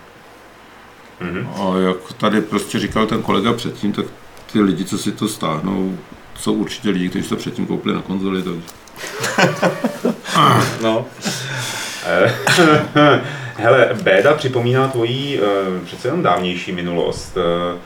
[1.20, 1.50] Mhm.
[1.56, 4.06] A jak tady prostě říkal ten kolega předtím, tak
[4.52, 5.98] ty lidi, co si to stáhnou,
[6.36, 8.62] jsou určitě lidi, kteří to předtím koupili na konzoli, takže
[10.82, 11.06] No.
[12.06, 12.34] Eh,
[13.56, 17.38] Hele, Béda připomíná tvoji eh, přece jenom dávnější minulost.
[17.38, 17.78] Eh,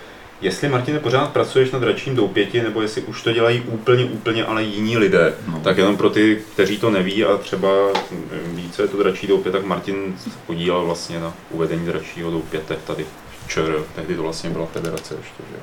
[0.42, 4.64] Jestli, Martine, pořád pracuješ na dračím doupěti, nebo jestli už to dělají úplně, úplně, ale
[4.64, 5.60] jiní lidé, No.
[5.60, 7.70] tak jenom pro ty, kteří to neví a třeba
[8.12, 12.32] hm, ví, co je to dračí doupět, tak Martin se podílel vlastně na uvedení dračího
[12.32, 13.06] doupěte tady
[13.46, 13.76] v ČR.
[13.96, 15.58] Tehdy to vlastně byla federace ještě, že?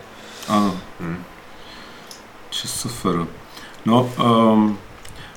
[0.48, 1.24] ano, Hm.
[2.50, 3.26] ČSFR.
[3.86, 4.12] No,
[4.52, 4.78] um,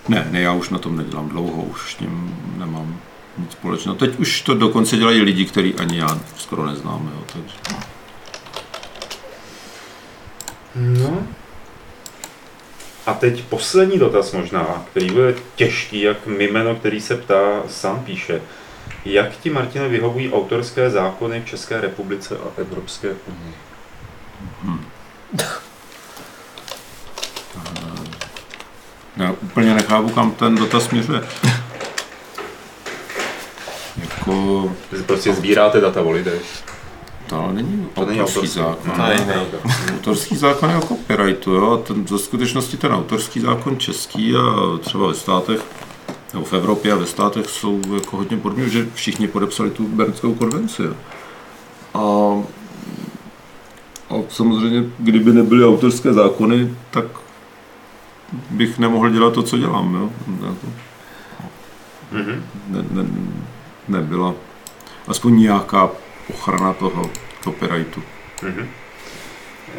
[0.08, 3.00] ne, ne, já už na tom nedělám dlouho, už s tím nemám
[3.38, 3.98] nic společného.
[3.98, 7.56] Teď už to dokonce dělají lidi, který ani já skoro neznám, jo, takže
[10.76, 11.28] No.
[13.06, 18.42] A teď poslední dotaz možná, který bude těžký, jak Mimeno, který se ptá, sám píše.
[19.06, 23.56] Jak ti, Martine, vyhovují autorské zákony v České republice a Evropské unii?
[29.18, 31.22] já úplně nechápu, kam ten dotaz směřuje.
[34.02, 36.64] Jako, si prostě sbíráte data o lidech.
[37.28, 38.92] to ale není To není autorský zákon.
[38.92, 39.72] To no.
[39.94, 44.78] Autorský zákon je o copyrightu, jo, a ten, za skutečnosti ten autorský zákon český a
[44.82, 45.62] třeba ve státech,
[46.34, 50.34] nebo v Evropě a ve státech jsou jako hodně podobně, že všichni podepsali tu Bernskou
[50.34, 50.84] konvenci.
[51.94, 52.00] A,
[54.10, 57.06] a samozřejmě, kdyby nebyly autorské zákony, tak
[58.50, 59.96] bych nemohl dělat to, co dělám.
[59.96, 60.10] Jo.
[62.12, 62.44] Mhm.
[62.68, 63.10] Ne, ne,
[63.88, 64.34] nebyla
[65.08, 65.90] aspoň nějaká
[66.30, 67.10] ochrana toho
[67.44, 68.04] copyrightu.
[68.44, 68.68] Mhm.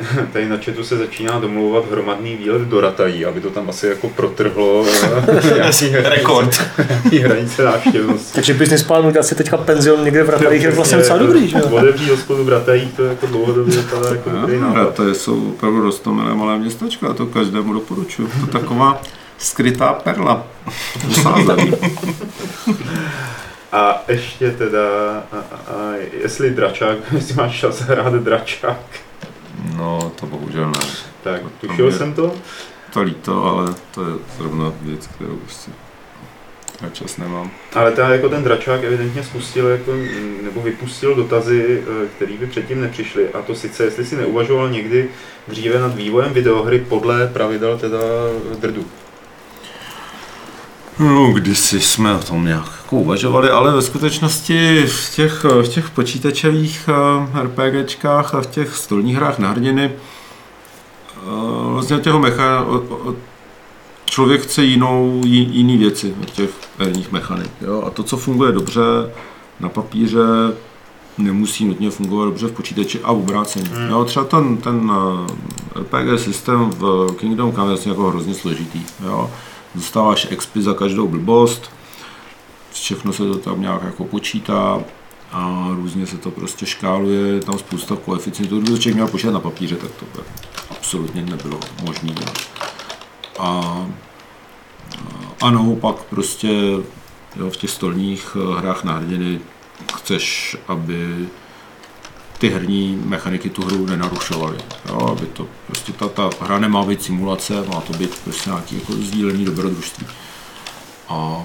[0.33, 4.09] Tady na chatu se začíná domlouvat hromadný výlet do Ratají, aby to tam asi jako
[4.09, 6.61] protrhlo eh, nějaký Rekord.
[6.89, 8.33] nějaký hranice návštěvnosti.
[8.35, 11.59] Takže business plán udělat si teďka penzion někde v Ratajích je vlastně docela dobrý, že
[11.59, 11.65] jo?
[11.71, 14.95] Otevřít hospodu v Ratajích, to jako dlouhodobě vypadá jako dobrý nápad.
[14.95, 18.27] to jsou opravdu rostomilé malé městečka, a to každému doporučuji.
[18.27, 19.03] To je taková
[19.39, 20.47] skrytá perla.
[23.73, 24.81] A ještě teda,
[25.33, 25.93] a, a, a
[26.23, 28.81] jestli dračák, jestli máš čas hrát dračák.
[29.77, 30.86] No, to bohužel ne.
[31.23, 32.35] Tak, To tušil jsem to.
[32.93, 35.70] To líto, ale to je zrovna věc, kterou prostě
[36.82, 37.51] na čas nemám.
[37.74, 39.93] Ale ta, jako ten dračák evidentně spustil jako,
[40.43, 43.28] nebo vypustil dotazy, eh, které by předtím nepřišly.
[43.28, 45.09] A to sice, jestli si neuvažoval někdy
[45.49, 47.99] dříve nad vývojem videohry podle pravidel teda
[48.59, 48.85] drdu.
[50.99, 55.91] No, kdysi jsme o tom nějak jako uvažovali, ale ve skutečnosti v těch, v těch
[55.91, 56.89] počítačových
[57.37, 61.21] eh, RPGčkách a v těch stolních hrách na hrdiny eh,
[61.73, 62.66] vlastně těho mecha,
[64.05, 67.51] člověk chce jinou, ji- jiný věci od těch herních mechanik.
[67.61, 67.83] Jo?
[67.87, 68.81] A to, co funguje dobře
[69.61, 70.19] na papíře,
[71.19, 73.69] nemusí nutně fungovat dobře v počítači a obráceně.
[73.75, 73.89] Hmm.
[73.91, 74.93] Jo, třeba ten, ten
[75.77, 78.81] eh, RPG systém v Kingdom Come je vlastně jako hrozně složitý.
[79.05, 79.31] Jo?
[79.75, 81.71] Dostáváš expy za každou blbost,
[82.73, 84.85] všechno se to tam nějak jako počítá
[85.33, 88.57] a různě se to prostě škáluje, je tam spousta koeficientů.
[88.57, 90.27] Kdyby to člověk měl počítat na papíře, tak to by
[90.71, 92.39] absolutně nebylo možné dělat.
[93.39, 93.87] A,
[95.43, 96.49] a naopak prostě
[97.37, 99.41] jo, v těch stolních eh, hrách na hrdiny
[99.97, 101.29] chceš, aby
[102.39, 104.56] ty herní mechaniky tu hru nenarušovaly.
[104.89, 108.74] Jo, aby to, prostě ta, ta hra nemá být simulace, má to být prostě nějaký
[108.74, 110.06] jako sdílený dobrodružství.
[111.09, 111.43] A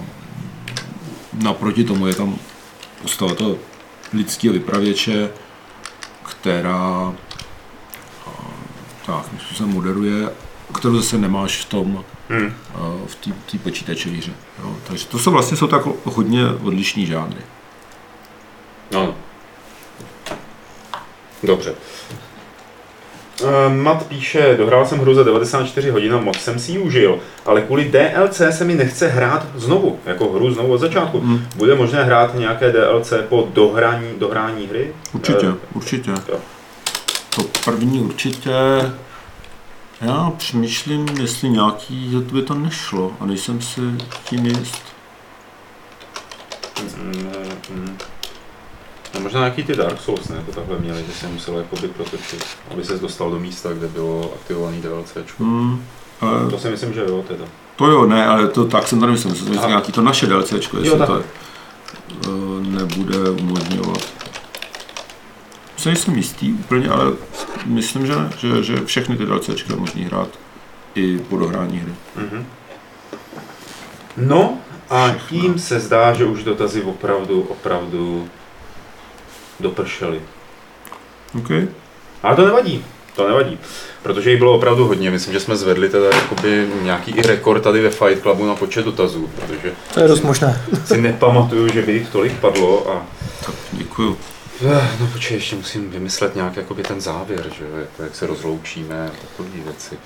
[1.34, 2.36] naproti tomu je tam
[3.02, 3.56] postava toho
[4.14, 5.30] lidského vypravěče,
[6.24, 7.14] která
[9.06, 9.26] tak,
[9.56, 10.30] se moderuje,
[10.74, 12.54] kterou zase nemáš v tom, Hmm.
[13.08, 13.16] v
[13.52, 14.32] té počítačové hře.
[14.64, 14.76] Jo.
[14.88, 17.42] Takže to jsou vlastně jsou tak hodně odlišní žánry.
[18.92, 19.16] No.
[21.44, 21.74] Dobře.
[23.44, 27.20] Eh, Mat píše, dohrál jsem hru za 94 hodin a moc jsem si ji užil,
[27.46, 31.20] ale kvůli DLC se mi nechce hrát znovu, jako hru znovu od začátku.
[31.20, 31.46] Hmm.
[31.56, 34.94] Bude možné hrát nějaké DLC po dohrání, dohrání hry?
[35.14, 36.12] Určitě, Eh, určitě.
[36.12, 36.40] jo.
[37.36, 38.52] To první určitě.
[40.02, 43.82] Já přemýšlím, jestli nějaký by to nešlo a nejsem si
[44.24, 44.84] tím jist.
[46.98, 47.32] Mm,
[47.70, 47.98] mm.
[49.14, 50.44] No možná nějaký ty Dark Souls, ne?
[50.46, 54.34] To takhle měli, že se musel jakoby protočit, aby se dostal do místa, kde bylo
[54.36, 55.44] aktivovaný DLCčko.
[55.44, 55.86] Hmm,
[56.22, 57.46] ale To si myslím, že jo, teda.
[57.76, 60.78] to jo, ne, ale to tak jsem tady myslel, myslím, že nějaký to naše DLCčko,
[60.78, 62.28] jestli Jo, to eh,
[62.70, 64.14] nebude umožňovat.
[65.78, 67.12] Se nejsem jistý úplně, ale
[67.66, 70.30] myslím, že, ne, že, že všechny ty DLCčka je možný hrát
[70.96, 71.94] i po dohrání hry.
[72.16, 72.46] Mhm.
[74.18, 74.58] No
[74.90, 78.30] a tím se zdá, že už dotazy opravdu, opravdu
[79.60, 80.22] dopršely.
[81.38, 81.50] OK?
[82.24, 83.60] Ale to nevadí, to nevadí,
[84.04, 85.12] protože jich bylo opravdu hodně.
[85.12, 88.86] Myslím, že jsme zvedli teda jakoby nějaký i rekord tady ve Fight Clubu na počet
[88.86, 90.62] dotazů, protože To je dost možné.
[90.86, 93.06] si nepamatuju, že by jich tolik padlo a
[93.46, 94.18] Tak děkuju.
[94.72, 98.28] Eh, No počkej, ještě musím vymyslet nějak jakoby ten závěr, že jo, jako jak se
[98.28, 99.98] rozloučíme a takové věci.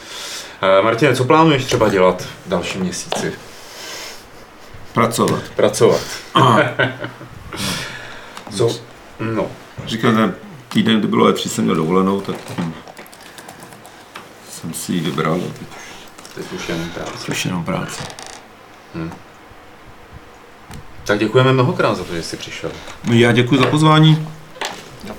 [0.61, 3.33] Eh, Martine, co plánuješ třeba dělat v dalším měsíci?
[4.93, 5.43] Pracovat.
[5.55, 6.01] Pracovat.
[6.33, 6.63] Aha.
[8.57, 8.69] Co?
[9.31, 9.47] No,
[9.85, 10.33] Říkal, že
[10.69, 12.73] týden, kdy bylo E3, jsem měl dovolenou, tak hm,
[14.49, 15.67] jsem si ji vybral a teď
[16.35, 17.31] teď už jenom práce.
[17.31, 18.03] už jenom práce.
[21.03, 22.71] Tak děkujeme mnohokrát za to, že jsi přišel.
[23.03, 24.27] No já děkuji za pozvání.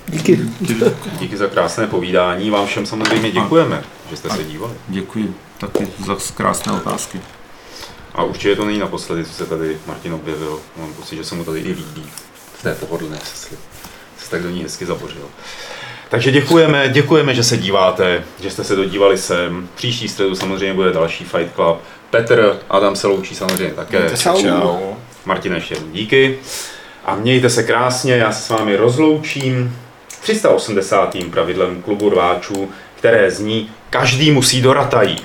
[0.07, 0.39] Díky.
[1.19, 2.49] Díky za krásné povídání.
[2.49, 4.73] Vám všem samozřejmě děkujeme, že jste se dívali.
[4.87, 7.21] Děkuji taky za krásné otázky.
[8.13, 10.59] A určitě to není naposledy, co se tady Martin objevil.
[10.79, 12.03] Mám pocit, že se mu tady i líbí
[12.59, 13.57] v té pohodlné křesli.
[14.25, 15.27] Se tak do ní hezky zabořil.
[16.09, 19.67] Takže děkujeme, děkujeme, že se díváte, že jste se dodívali sem.
[19.75, 21.77] Příští středu samozřejmě bude další Fight Club.
[22.09, 24.11] Petr, Adam se loučí samozřejmě také.
[24.17, 24.93] Čau.
[25.25, 26.39] Martina ještě díky.
[27.05, 29.75] A mějte se krásně, já se s vámi rozloučím
[30.21, 31.15] 380.
[31.31, 35.17] pravidlem klubu rváčů, které zní Každý musí do ratají.